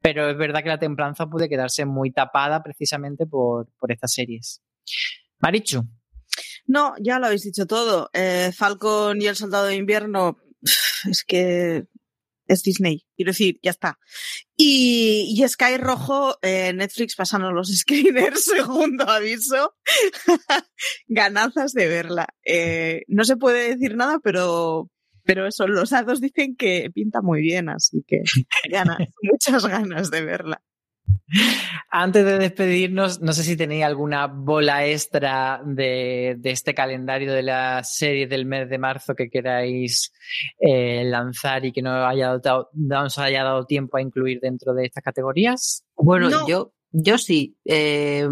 pero 0.00 0.30
es 0.30 0.36
verdad 0.36 0.62
que 0.62 0.68
la 0.68 0.78
templanza 0.78 1.26
puede 1.26 1.48
quedarse 1.48 1.84
muy 1.84 2.12
tapada 2.12 2.62
precisamente 2.62 3.26
por, 3.26 3.68
por 3.78 3.92
estas 3.92 4.12
series. 4.12 4.62
Marichu. 5.40 5.84
No, 6.66 6.94
ya 7.00 7.18
lo 7.18 7.26
habéis 7.26 7.42
dicho 7.42 7.66
todo. 7.66 8.10
Eh, 8.12 8.52
Falcon 8.56 9.20
y 9.20 9.26
el 9.26 9.36
Soldado 9.36 9.66
de 9.66 9.76
Invierno, 9.76 10.38
es 11.10 11.24
que 11.26 11.86
es 12.50 12.62
Disney. 12.62 13.04
Quiero 13.16 13.30
decir, 13.30 13.58
ya 13.62 13.70
está. 13.70 13.98
Y, 14.56 15.34
y 15.36 15.48
Sky 15.48 15.76
Rojo, 15.78 16.36
eh, 16.42 16.72
Netflix 16.72 17.16
pasando 17.16 17.52
los 17.52 17.68
screeners, 17.78 18.44
segundo 18.44 19.08
aviso. 19.08 19.74
Ganazas 21.06 21.72
de 21.72 21.86
verla. 21.86 22.28
Eh, 22.44 23.02
no 23.08 23.24
se 23.24 23.36
puede 23.36 23.70
decir 23.70 23.96
nada, 23.96 24.18
pero, 24.22 24.90
pero 25.24 25.46
eso, 25.46 25.66
los 25.66 25.90
datos 25.90 26.20
dicen 26.20 26.56
que 26.56 26.90
pinta 26.92 27.22
muy 27.22 27.40
bien, 27.40 27.68
así 27.68 28.04
que 28.06 28.22
ganas, 28.70 28.98
muchas 29.22 29.66
ganas 29.66 30.10
de 30.10 30.22
verla. 30.22 30.62
Antes 31.90 32.24
de 32.24 32.38
despedirnos, 32.38 33.20
no 33.20 33.32
sé 33.32 33.42
si 33.42 33.56
tenéis 33.56 33.84
alguna 33.84 34.26
bola 34.26 34.86
extra 34.86 35.60
de, 35.64 36.38
este 36.44 36.74
calendario 36.74 37.32
de 37.32 37.42
la 37.42 37.82
serie 37.84 38.26
del 38.26 38.46
mes 38.46 38.68
de 38.68 38.78
marzo 38.78 39.14
que 39.14 39.30
queráis 39.30 40.12
eh, 40.58 41.04
lanzar 41.04 41.64
y 41.64 41.72
que 41.72 41.82
no, 41.82 42.06
haya 42.06 42.38
dado, 42.38 42.70
no 42.74 43.04
os 43.04 43.18
haya 43.18 43.44
dado 43.44 43.64
tiempo 43.64 43.96
a 43.96 44.02
incluir 44.02 44.40
dentro 44.40 44.74
de 44.74 44.86
estas 44.86 45.04
categorías. 45.04 45.84
Bueno, 45.96 46.46
yo, 46.48 46.72
yo 46.92 47.18
sí. 47.18 47.56
Eh, 47.64 48.28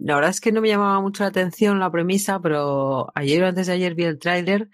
la 0.00 0.14
verdad 0.14 0.30
es 0.30 0.40
que 0.40 0.52
no 0.52 0.60
me 0.60 0.68
llamaba 0.68 1.00
mucho 1.00 1.22
la 1.22 1.28
atención 1.28 1.78
la 1.78 1.90
premisa, 1.90 2.40
pero 2.40 3.10
ayer 3.14 3.42
o 3.42 3.46
antes 3.46 3.66
de 3.66 3.72
ayer 3.72 3.94
vi 3.94 4.04
el 4.04 4.18
tráiler 4.18 4.68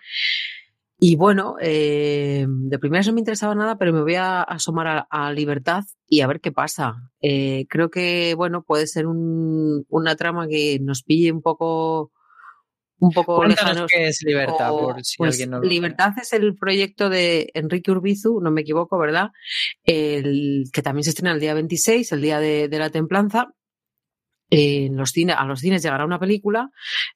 y 1.00 1.14
bueno, 1.14 1.54
eh, 1.60 2.44
de 2.48 2.78
primera 2.80 3.04
no 3.04 3.12
me 3.12 3.20
interesaba 3.20 3.54
nada, 3.54 3.78
pero 3.78 3.92
me 3.92 4.02
voy 4.02 4.16
a 4.16 4.42
asomar 4.42 5.06
a, 5.08 5.32
Libertad 5.32 5.84
y 6.08 6.22
a 6.22 6.26
ver 6.26 6.40
qué 6.40 6.50
pasa. 6.50 6.96
Eh, 7.22 7.66
creo 7.68 7.88
que, 7.88 8.34
bueno, 8.34 8.64
puede 8.64 8.88
ser 8.88 9.06
un, 9.06 9.84
una 9.88 10.16
trama 10.16 10.48
que 10.48 10.78
nos 10.80 11.04
pille 11.04 11.30
un 11.30 11.40
poco 11.40 12.10
un 13.00 13.12
poco 13.12 13.44
lejanos. 13.44 13.88
qué 13.94 14.08
es 14.08 14.22
Libertad, 14.24 14.70
por 14.70 15.04
si 15.04 15.18
pues 15.18 15.34
alguien 15.34 15.50
no 15.50 15.60
Libertad 15.60 16.14
es 16.20 16.32
el 16.32 16.56
proyecto 16.56 17.08
de 17.08 17.50
Enrique 17.54 17.92
Urbizu, 17.92 18.40
no 18.40 18.50
me 18.50 18.62
equivoco, 18.62 18.98
¿verdad? 18.98 19.28
El 19.84 20.64
que 20.72 20.82
también 20.82 21.04
se 21.04 21.10
estrena 21.10 21.32
el 21.32 21.38
día 21.38 21.54
26, 21.54 22.10
el 22.10 22.22
día 22.22 22.40
de, 22.40 22.68
de 22.68 22.78
la 22.78 22.90
templanza, 22.90 23.54
en 24.50 24.96
los 24.96 25.10
cines, 25.10 25.36
a 25.38 25.44
los 25.44 25.60
cines 25.60 25.82
llegará 25.82 26.04
una 26.04 26.18
película 26.18 26.70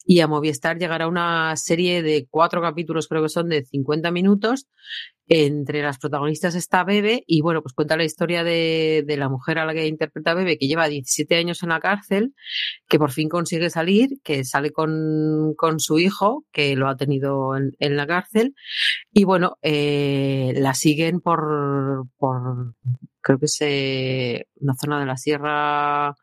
y 0.05 0.20
a 0.20 0.28
Movistar 0.28 0.78
llegará 0.78 1.09
una 1.09 1.57
serie 1.57 2.03
de 2.03 2.26
cuatro 2.28 2.61
capítulos, 2.61 3.09
creo 3.09 3.22
que 3.22 3.28
son 3.28 3.49
de 3.49 3.64
50 3.64 4.11
minutos. 4.11 4.66
Entre 5.28 5.83
las 5.83 5.99
protagonistas 5.99 6.55
está 6.57 6.85
Bebe 6.85 7.24
y 7.26 7.41
bueno, 7.41 7.62
pues 7.62 7.72
cuenta 7.72 7.97
la 7.97 8.05
historia 8.05 8.45
de, 8.45 9.03
de 9.07 9.16
la 9.16 9.30
mujer 9.30 9.59
a 9.59 9.64
la 9.64 9.72
que 9.72 9.87
interpreta 9.87 10.35
Bebe, 10.35 10.59
que 10.59 10.66
lleva 10.66 10.89
17 10.89 11.37
años 11.37 11.62
en 11.62 11.70
la 11.70 11.80
cárcel, 11.80 12.35
que 12.87 12.99
por 12.99 13.12
fin 13.12 13.28
consigue 13.30 13.70
salir, 13.70 14.11
que 14.24 14.45
sale 14.45 14.72
con, 14.72 15.55
con 15.57 15.80
su 15.80 15.99
hijo, 15.99 16.45
que 16.53 16.76
lo 16.76 16.89
ha 16.89 16.97
tenido 16.97 17.57
en, 17.57 17.72
en 17.78 17.97
la 17.97 18.07
cárcel. 18.07 18.55
Y 19.12 19.24
bueno, 19.24 19.57
eh, 19.62 20.53
la 20.57 20.74
siguen 20.74 21.20
por, 21.20 22.09
por, 22.18 22.74
creo 23.22 23.39
que 23.39 23.47
es 23.47 23.57
eh, 23.61 24.47
una 24.61 24.74
zona 24.74 25.01
de 25.01 25.07
la 25.07 25.16
sierra 25.16 26.14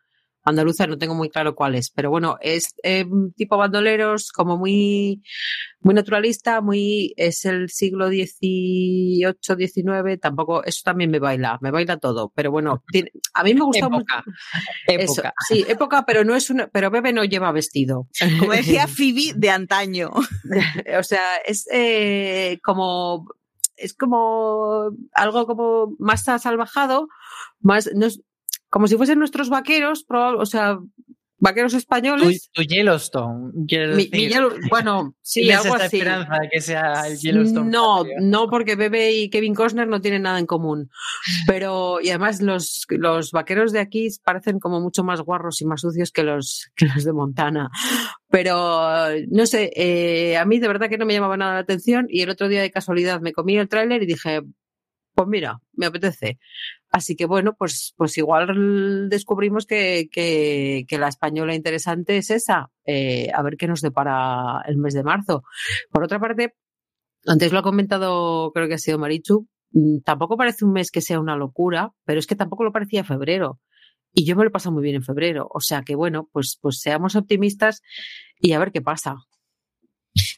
andaluza, 0.50 0.88
no 0.88 0.98
tengo 0.98 1.16
muy 1.16 1.30
claro 1.30 1.56
cuál 1.56 1.76
es, 1.76 1.90
pero 1.90 2.10
bueno, 2.10 2.38
es 2.42 2.76
eh, 2.84 3.06
tipo 3.36 3.58
bandoleros, 3.58 4.32
como 4.32 4.58
muy, 4.58 5.24
muy 5.82 5.94
naturalista, 5.94 6.62
muy, 6.62 7.14
es 7.18 7.46
el 7.46 7.70
siglo 7.70 8.08
XVIII, 8.08 9.26
XIX, 9.42 10.20
tampoco, 10.20 10.64
eso 10.64 10.82
también 10.84 11.12
me 11.12 11.20
baila, 11.20 11.58
me 11.62 11.72
baila 11.72 11.98
todo, 11.98 12.32
pero 12.36 12.52
bueno, 12.52 12.84
a 13.34 13.44
mí 13.44 13.54
me 13.54 13.62
gusta 13.62 13.90
mucho. 13.90 14.16
Época. 14.88 15.34
sí, 15.48 15.66
época, 15.68 16.06
pero 16.06 16.24
no 16.24 16.36
es 16.36 16.50
una, 16.50 16.68
pero 16.68 16.92
Bebe 16.92 17.14
no 17.14 17.24
lleva 17.24 17.52
vestido. 17.52 18.08
Como 18.40 18.54
decía 18.54 18.88
Phoebe 18.88 19.34
de 19.36 19.50
antaño. 19.50 20.10
o 20.10 21.04
sea, 21.04 21.38
es 21.46 21.68
eh, 21.72 22.60
como 22.64 23.26
es 23.80 23.94
como 23.94 24.92
algo 25.14 25.48
como 25.48 25.96
más 26.00 26.24
salvajado, 26.24 27.08
más, 27.62 27.90
no 27.96 28.08
como 28.70 28.88
si 28.88 28.96
fuesen 28.96 29.20
nuestros 29.20 29.50
vaqueros, 29.50 30.06
o 30.10 30.46
sea, 30.46 30.80
vaqueros 31.40 31.74
españoles. 31.74 32.50
Tu, 32.54 32.64
Yellowstone, 32.64 33.52
bueno, 34.70 35.16
sí, 35.22 35.50
algo 35.52 35.76
así. 35.76 35.98
esperanza 35.98 36.38
de 36.40 36.50
que 36.50 36.62
sea 36.62 37.08
el 37.08 37.18
Yellowstone. 37.18 37.70
No, 37.70 38.04
no, 38.22 38.50
porque 38.50 38.76
Bebe 38.76 39.12
y 39.14 39.30
Kevin 39.30 39.56
Costner 39.56 39.88
no 39.88 40.02
tienen 40.02 40.24
nada 40.24 40.40
en 40.40 40.46
común. 40.46 40.90
Pero, 41.48 42.00
y 42.02 42.10
además 42.10 42.42
los, 42.42 42.86
los 42.90 43.32
vaqueros 43.32 43.72
de 43.72 43.80
aquí 43.80 44.10
parecen 44.24 44.60
como 44.60 44.80
mucho 44.82 45.04
más 45.04 45.22
guarros 45.22 45.62
y 45.62 45.66
más 45.66 45.82
sucios 45.82 46.12
que 46.12 46.24
los, 46.24 46.70
que 46.76 46.86
los 46.86 47.04
de 47.04 47.14
Montana. 47.14 47.70
Pero, 48.30 49.08
no 49.30 49.46
sé, 49.46 49.72
eh, 49.76 50.38
a 50.38 50.46
mí 50.46 50.60
de 50.60 50.68
verdad 50.68 50.90
que 50.90 50.98
no 50.98 51.06
me 51.06 51.14
llamaba 51.14 51.38
nada 51.38 51.54
la 51.54 51.60
atención 51.60 52.08
y 52.10 52.22
el 52.22 52.30
otro 52.30 52.48
día 52.48 52.62
de 52.62 52.72
casualidad 52.72 53.22
me 53.22 53.34
comí 53.34 53.58
el 53.58 53.70
tráiler 53.70 54.04
y 54.04 54.08
dije, 54.08 54.42
pues 55.16 55.28
mira, 55.28 55.60
me 55.74 55.88
apetece. 55.88 56.40
Así 56.92 57.16
que 57.16 57.26
bueno, 57.26 57.56
pues, 57.58 57.94
pues 57.98 58.18
igual 58.18 59.10
descubrimos 59.10 59.66
que, 59.68 60.10
que, 60.12 60.98
la 60.98 61.08
española 61.08 61.54
interesante 61.54 62.18
es 62.18 62.32
esa. 62.32 62.72
Eh, 62.86 63.30
a 63.34 63.44
ver 63.44 63.58
qué 63.58 63.68
nos 63.68 63.82
depara 63.82 64.64
el 64.66 64.78
mes 64.78 64.96
de 64.96 65.04
marzo. 65.04 65.44
Por 65.92 66.04
otra 66.04 66.20
parte, 66.20 66.56
antes 67.28 67.52
lo 67.52 67.60
ha 67.60 67.64
comentado, 67.64 68.52
creo 68.54 68.68
que 68.68 68.74
ha 68.74 68.80
sido 68.80 68.98
Marichu, 68.98 69.48
mm, 69.72 70.00
tampoco 70.00 70.38
parece 70.38 70.66
un 70.66 70.74
mes 70.74 70.90
que 70.90 71.02
sea 71.02 71.20
una 71.20 71.36
locura, 71.36 71.92
pero 72.06 72.20
es 72.20 72.28
que 72.28 72.36
tampoco 72.36 72.64
lo 72.64 72.72
parecía 72.72 73.04
febrero. 73.04 73.60
Y 74.12 74.26
yo 74.26 74.36
me 74.36 74.44
lo 74.44 74.50
he 74.50 74.52
pasado 74.52 74.74
muy 74.74 74.84
bien 74.84 74.96
en 74.96 75.04
febrero. 75.04 75.48
O 75.52 75.60
sea 75.60 75.84
que 75.84 75.96
bueno, 75.96 76.30
pues, 76.32 76.58
pues 76.62 76.80
seamos 76.80 77.16
optimistas 77.16 77.82
y 78.40 78.54
a 78.54 78.60
ver 78.60 78.72
qué 78.72 78.82
pasa. 78.82 79.18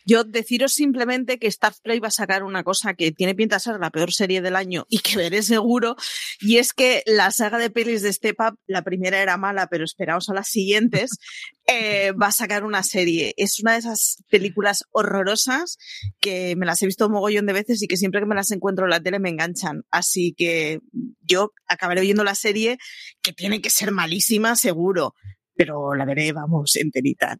Yo 0.05 0.23
deciros 0.23 0.73
simplemente 0.73 1.39
que 1.39 1.49
Play 1.83 1.99
va 1.99 2.09
a 2.09 2.11
sacar 2.11 2.43
una 2.43 2.63
cosa 2.63 2.93
que 2.93 3.11
tiene 3.11 3.35
pinta 3.35 3.57
de 3.57 3.61
ser 3.61 3.79
la 3.79 3.91
peor 3.91 4.11
serie 4.11 4.41
del 4.41 4.55
año 4.55 4.85
y 4.89 4.99
que 4.99 5.15
veré 5.15 5.43
seguro, 5.43 5.95
y 6.39 6.57
es 6.57 6.73
que 6.73 7.03
la 7.05 7.31
saga 7.31 7.57
de 7.57 7.69
pelis 7.69 8.01
de 8.01 8.11
Step 8.11 8.35
Up, 8.39 8.57
la 8.67 8.81
primera 8.81 9.21
era 9.21 9.37
mala, 9.37 9.67
pero 9.67 9.85
esperaos 9.85 10.29
a 10.29 10.33
las 10.33 10.47
siguientes, 10.47 11.11
eh, 11.67 12.11
va 12.11 12.27
a 12.27 12.31
sacar 12.31 12.63
una 12.63 12.83
serie. 12.83 13.33
Es 13.37 13.59
una 13.59 13.73
de 13.73 13.79
esas 13.79 14.23
películas 14.29 14.83
horrorosas 14.91 15.77
que 16.19 16.55
me 16.55 16.65
las 16.65 16.81
he 16.81 16.85
visto 16.85 17.05
un 17.07 17.13
mogollón 17.13 17.45
de 17.45 17.53
veces 17.53 17.81
y 17.81 17.87
que 17.87 17.97
siempre 17.97 18.21
que 18.21 18.27
me 18.27 18.35
las 18.35 18.51
encuentro 18.51 18.85
en 18.85 18.91
la 18.91 19.01
tele 19.01 19.19
me 19.19 19.29
enganchan. 19.29 19.83
Así 19.91 20.33
que 20.35 20.79
yo 21.21 21.51
acabaré 21.67 22.01
viendo 22.01 22.23
la 22.23 22.35
serie 22.35 22.77
que 23.21 23.33
tiene 23.33 23.61
que 23.61 23.69
ser 23.69 23.91
malísima, 23.91 24.55
seguro, 24.55 25.13
pero 25.55 25.93
la 25.95 26.05
veré, 26.05 26.33
vamos, 26.33 26.75
enterita. 26.75 27.37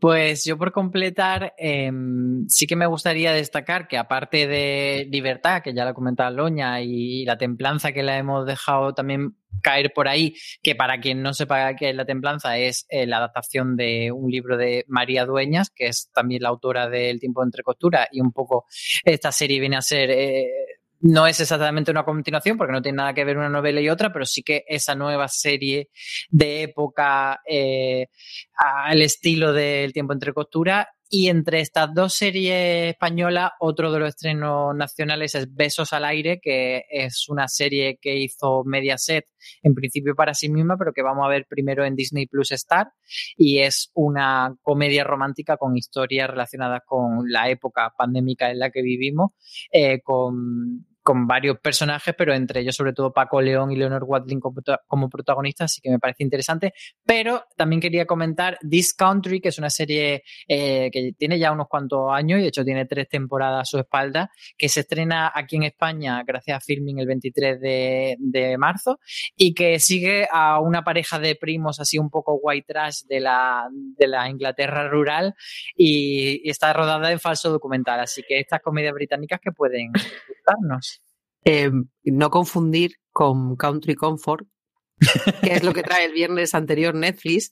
Pues 0.00 0.44
yo 0.44 0.56
por 0.56 0.72
completar, 0.72 1.54
eh, 1.58 1.92
sí 2.48 2.66
que 2.66 2.74
me 2.74 2.86
gustaría 2.86 3.32
destacar 3.32 3.86
que 3.86 3.98
aparte 3.98 4.46
de 4.46 5.06
Libertad, 5.10 5.62
que 5.62 5.74
ya 5.74 5.84
lo 5.84 5.92
comentaba 5.92 6.30
Loña, 6.30 6.80
y 6.80 7.24
la 7.26 7.36
templanza 7.36 7.92
que 7.92 8.02
la 8.02 8.16
hemos 8.16 8.46
dejado 8.46 8.94
también 8.94 9.36
caer 9.62 9.92
por 9.92 10.08
ahí, 10.08 10.34
que 10.62 10.74
para 10.74 11.00
quien 11.00 11.22
no 11.22 11.34
sepa 11.34 11.74
qué 11.76 11.90
es 11.90 11.96
la 11.96 12.06
templanza, 12.06 12.56
es 12.56 12.86
eh, 12.88 13.06
la 13.06 13.18
adaptación 13.18 13.76
de 13.76 14.10
un 14.10 14.30
libro 14.30 14.56
de 14.56 14.86
María 14.88 15.26
Dueñas, 15.26 15.68
que 15.68 15.88
es 15.88 16.10
también 16.14 16.42
la 16.42 16.48
autora 16.48 16.88
del 16.88 17.20
Tiempo 17.20 17.42
entre 17.44 17.62
Costura, 17.62 18.08
y 18.10 18.22
un 18.22 18.32
poco 18.32 18.64
esta 19.04 19.32
serie 19.32 19.60
viene 19.60 19.76
a 19.76 19.82
ser... 19.82 20.10
Eh, 20.10 20.48
no 21.00 21.26
es 21.26 21.40
exactamente 21.40 21.90
una 21.90 22.04
continuación 22.04 22.56
porque 22.58 22.72
no 22.72 22.82
tiene 22.82 22.96
nada 22.96 23.14
que 23.14 23.24
ver 23.24 23.38
una 23.38 23.48
novela 23.48 23.80
y 23.80 23.88
otra, 23.88 24.12
pero 24.12 24.26
sí 24.26 24.42
que 24.42 24.64
esa 24.66 24.94
nueva 24.94 25.28
serie 25.28 25.88
de 26.28 26.62
época 26.62 27.40
eh, 27.48 28.08
al 28.56 29.00
estilo 29.02 29.52
del 29.52 29.92
tiempo 29.92 30.12
entre 30.12 30.32
costura. 30.32 30.88
Y 31.12 31.28
entre 31.28 31.58
estas 31.58 31.92
dos 31.92 32.14
series 32.14 32.92
españolas, 32.92 33.50
otro 33.58 33.90
de 33.90 33.98
los 33.98 34.10
estrenos 34.10 34.76
nacionales 34.76 35.34
es 35.34 35.52
Besos 35.52 35.92
al 35.92 36.04
aire, 36.04 36.38
que 36.40 36.84
es 36.88 37.28
una 37.28 37.48
serie 37.48 37.98
que 38.00 38.16
hizo 38.16 38.62
Mediaset 38.64 39.24
en 39.64 39.74
principio 39.74 40.14
para 40.14 40.34
sí 40.34 40.48
misma, 40.48 40.76
pero 40.78 40.92
que 40.92 41.02
vamos 41.02 41.26
a 41.26 41.28
ver 41.28 41.46
primero 41.48 41.84
en 41.84 41.96
Disney 41.96 42.26
Plus 42.28 42.52
Star. 42.52 42.92
Y 43.36 43.58
es 43.58 43.90
una 43.94 44.54
comedia 44.62 45.02
romántica 45.02 45.56
con 45.56 45.76
historias 45.76 46.30
relacionadas 46.30 46.82
con 46.86 47.24
la 47.28 47.50
época 47.50 47.92
pandémica 47.98 48.48
en 48.52 48.60
la 48.60 48.70
que 48.70 48.82
vivimos, 48.82 49.32
eh, 49.72 50.00
con 50.02 50.86
con 51.02 51.26
varios 51.26 51.58
personajes, 51.58 52.14
pero 52.16 52.34
entre 52.34 52.60
ellos 52.60 52.76
sobre 52.76 52.92
todo 52.92 53.12
Paco 53.12 53.40
León 53.40 53.72
y 53.72 53.76
Leonor 53.76 54.04
Watling 54.04 54.40
como, 54.40 55.08
protagonistas, 55.08 55.72
así 55.72 55.80
que 55.80 55.90
me 55.90 55.98
parece 55.98 56.22
interesante. 56.22 56.72
Pero 57.04 57.44
también 57.56 57.80
quería 57.80 58.06
comentar 58.06 58.58
This 58.68 58.94
Country, 58.94 59.40
que 59.40 59.48
es 59.48 59.58
una 59.58 59.70
serie 59.70 60.22
eh, 60.48 60.90
que 60.92 61.12
tiene 61.16 61.38
ya 61.38 61.52
unos 61.52 61.68
cuantos 61.68 62.10
años 62.12 62.38
y 62.38 62.42
de 62.42 62.48
hecho 62.48 62.64
tiene 62.64 62.86
tres 62.86 63.08
temporadas 63.08 63.62
a 63.62 63.64
su 63.64 63.78
espalda, 63.78 64.30
que 64.56 64.68
se 64.68 64.80
estrena 64.80 65.32
aquí 65.34 65.56
en 65.56 65.64
España 65.64 66.22
gracias 66.26 66.58
a 66.58 66.60
Filming 66.60 66.98
el 66.98 67.06
23 67.06 67.60
de, 67.60 68.16
de 68.18 68.58
marzo 68.58 68.98
y 69.36 69.54
que 69.54 69.78
sigue 69.78 70.28
a 70.30 70.60
una 70.60 70.82
pareja 70.82 71.18
de 71.18 71.34
primos 71.34 71.80
así 71.80 71.98
un 71.98 72.10
poco 72.10 72.38
white 72.42 72.66
trash 72.66 73.02
de 73.08 73.20
la, 73.20 73.68
de 73.72 74.06
la 74.06 74.28
Inglaterra 74.28 74.88
rural 74.88 75.34
y, 75.76 76.40
y 76.44 76.50
está 76.50 76.72
rodada 76.72 77.10
en 77.10 77.20
falso 77.20 77.50
documental. 77.50 78.00
Así 78.00 78.22
que 78.26 78.38
estas 78.38 78.60
comedias 78.60 78.94
británicas 78.94 79.40
que 79.40 79.52
pueden 79.52 79.92
gustarnos. 79.92 80.99
Eh, 81.44 81.70
no 82.04 82.30
confundir 82.30 82.96
con 83.10 83.56
Country 83.56 83.94
Comfort, 83.94 84.46
que 85.42 85.54
es 85.54 85.64
lo 85.64 85.72
que 85.72 85.82
trae 85.82 86.04
el 86.04 86.12
viernes 86.12 86.54
anterior 86.54 86.94
Netflix 86.94 87.50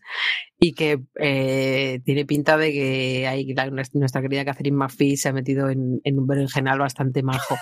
y 0.59 0.75
que 0.75 1.01
eh, 1.19 2.01
tiene 2.05 2.27
pinta 2.27 2.59
de 2.59 2.73
que 2.73 3.27
hay, 3.27 3.55
nuestra 3.95 4.21
querida 4.21 4.45
Catherine 4.45 4.77
McPhee 4.77 5.17
se 5.17 5.31
ha 5.31 5.33
metido 5.33 5.71
en, 5.71 6.01
un 6.05 6.27
berenjenal 6.27 6.79
bastante 6.79 7.23
majo. 7.23 7.57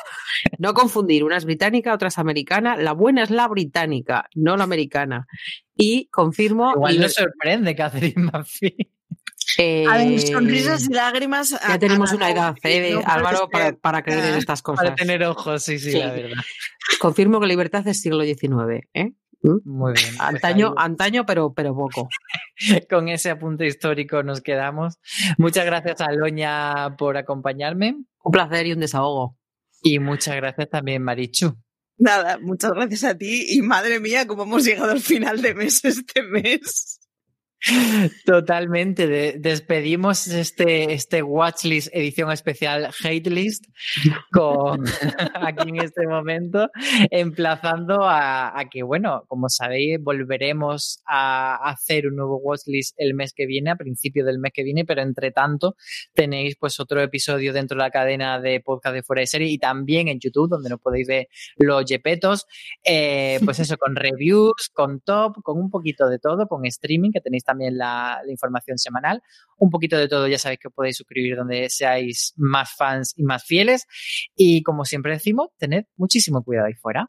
No 0.59 0.74
confundir, 0.74 1.22
una 1.24 1.37
es 1.37 1.45
británica, 1.45 1.95
otra 1.95 2.09
es 2.09 2.18
americana. 2.18 2.77
La 2.77 2.93
buena 2.93 3.22
es 3.22 3.31
la 3.31 3.47
británica, 3.49 4.29
no 4.35 4.57
la 4.57 4.64
americana. 4.64 5.27
Y 5.74 6.09
confirmo... 6.09 6.72
Igual 6.72 7.01
no 7.01 7.09
sorprende 7.09 7.77
Catherine 7.77 8.31
McPhee. 9.59 9.87
a 9.87 9.97
ver, 9.97 10.21
sonrisas 10.21 10.89
y 10.89 10.93
lágrimas. 10.93 11.51
Ya 11.51 11.79
tenemos 11.79 12.13
una 12.13 12.31
edad, 12.31 12.55
¿eh, 12.63 13.01
Álvaro, 13.05 13.49
para, 13.81 14.03
creer 14.03 14.25
en 14.25 14.35
estas 14.37 14.63
cosas. 14.63 14.85
Para 14.85 14.97
tener 14.97 15.25
ojos, 15.25 15.63
sí, 15.63 15.79
sí, 15.79 15.93
la 15.93 16.13
verdad. 16.13 16.43
Confirmo 16.99 17.41
que 17.41 17.47
libertad 17.47 17.87
es 17.89 18.01
siglo 18.01 18.25
XIX, 18.25 18.87
¿eh? 18.95 19.13
¿Mm? 19.43 19.59
Muy 19.65 19.93
bien. 19.93 20.17
Pues 20.17 20.21
antaño, 20.21 20.75
antaño 20.77 21.27
pero, 21.27 21.53
pero 21.55 21.75
poco. 21.75 22.09
Con 22.91 23.09
ese 23.09 23.31
apunte 23.31 23.67
histórico 23.67 24.23
nos 24.23 24.41
quedamos. 24.41 24.99
Muchas 25.39 25.65
gracias 25.67 26.01
a 26.01 26.13
Loña 26.13 26.97
por 26.97 27.17
acompañarme. 27.17 27.97
Un 28.23 28.33
placer 28.33 28.67
y 28.67 28.73
un 28.73 28.81
desahogo. 28.81 29.39
Y 29.83 29.99
muchas 29.99 30.37
gracias 30.37 30.69
también, 30.71 31.03
Marichu. 31.03 31.57
Nada, 31.99 32.39
muchas 32.39 32.73
gracias 32.73 33.05
a 33.05 33.17
ti 33.17 33.47
y 33.49 33.63
madre 33.63 34.01
mía, 34.01 34.27
cómo 34.27 34.43
hemos 34.43 34.65
llegado 34.65 34.91
al 34.91 35.01
final 35.01 35.41
de 35.41 35.55
mes 35.55 35.85
este 35.85 36.23
mes. 36.23 37.01
Totalmente. 38.25 39.39
despedimos 39.39 40.27
este, 40.29 40.93
este 40.93 41.23
Watchlist 41.23 41.89
edición 41.93 42.31
especial 42.31 42.91
Hate 43.03 43.29
List 43.29 43.65
con, 44.31 44.85
aquí 45.35 45.71
en 45.71 45.83
este 45.83 46.07
momento, 46.07 46.71
emplazando 47.11 48.01
a, 48.03 48.53
que, 48.71 48.83
bueno, 48.83 49.25
como 49.29 49.49
sabéis, 49.49 49.99
volveremos 50.01 51.03
a 51.07 51.57
hacer 51.69 52.07
un 52.07 52.17
nuevo 52.17 52.37
Watchlist 52.39 52.95
el 52.99 53.15
mes 53.15 53.33
que 53.33 53.47
viene, 53.47 53.71
a 53.71 53.77
principio 53.77 54.25
del 54.25 54.39
mes 54.39 54.53
que 54.55 54.63
viene, 54.63 54.85
pero 54.85 55.03
entre 55.03 55.31
tanto 55.31 55.77
tenéis 56.15 56.57
pues 56.59 56.79
otro 56.79 57.01
episodio 57.01 57.53
dentro 57.53 57.77
de 57.77 57.85
la 57.85 57.91
cadena 57.91 58.41
de 58.41 58.61
podcast 58.61 58.95
de 58.95 59.03
fuera 59.03 59.21
de 59.21 59.27
serie 59.27 59.49
y 59.49 59.59
también 59.59 60.09
en 60.09 60.21
YouTube, 60.21 60.51
donde 60.51 60.71
nos 60.71 60.81
podéis 60.81 61.09
ver 61.09 61.29
los 61.57 61.85
yepetos, 61.85 62.47
eh, 62.85 63.41
pues 63.45 63.59
eso, 63.59 63.77
con 63.77 63.97
reviews, 63.97 64.71
con 64.73 65.01
top, 65.01 65.43
con 65.43 65.59
un 65.59 65.71
poquito 65.71 66.09
de 66.09 66.19
todo, 66.19 66.47
con 66.47 66.65
streaming, 66.67 67.11
que 67.13 67.21
tenéis 67.21 67.45
también 67.47 67.79
la, 67.79 68.21
información 68.29 68.77
semanal. 68.79 69.23
Un 69.59 69.71
poquito 69.71 69.97
de 69.97 70.09
todo, 70.09 70.27
ya 70.29 70.39
sabéis 70.39 70.61
que 70.61 70.69
os 70.69 70.75
podéis 70.75 70.97
suscribir 70.97 71.37
donde 71.37 71.71
seáis 71.71 72.35
más 72.37 72.71
fans 72.77 73.15
y 73.17 73.23
más 73.23 73.45
fieles. 73.45 73.87
Y 74.35 74.63
como 74.63 74.85
siempre 74.85 75.13
decimos, 75.13 75.49
tened 75.57 75.85
muchísimo 75.97 76.43
cuidado 76.45 76.67
ahí 76.67 76.75
fuera. 76.75 77.09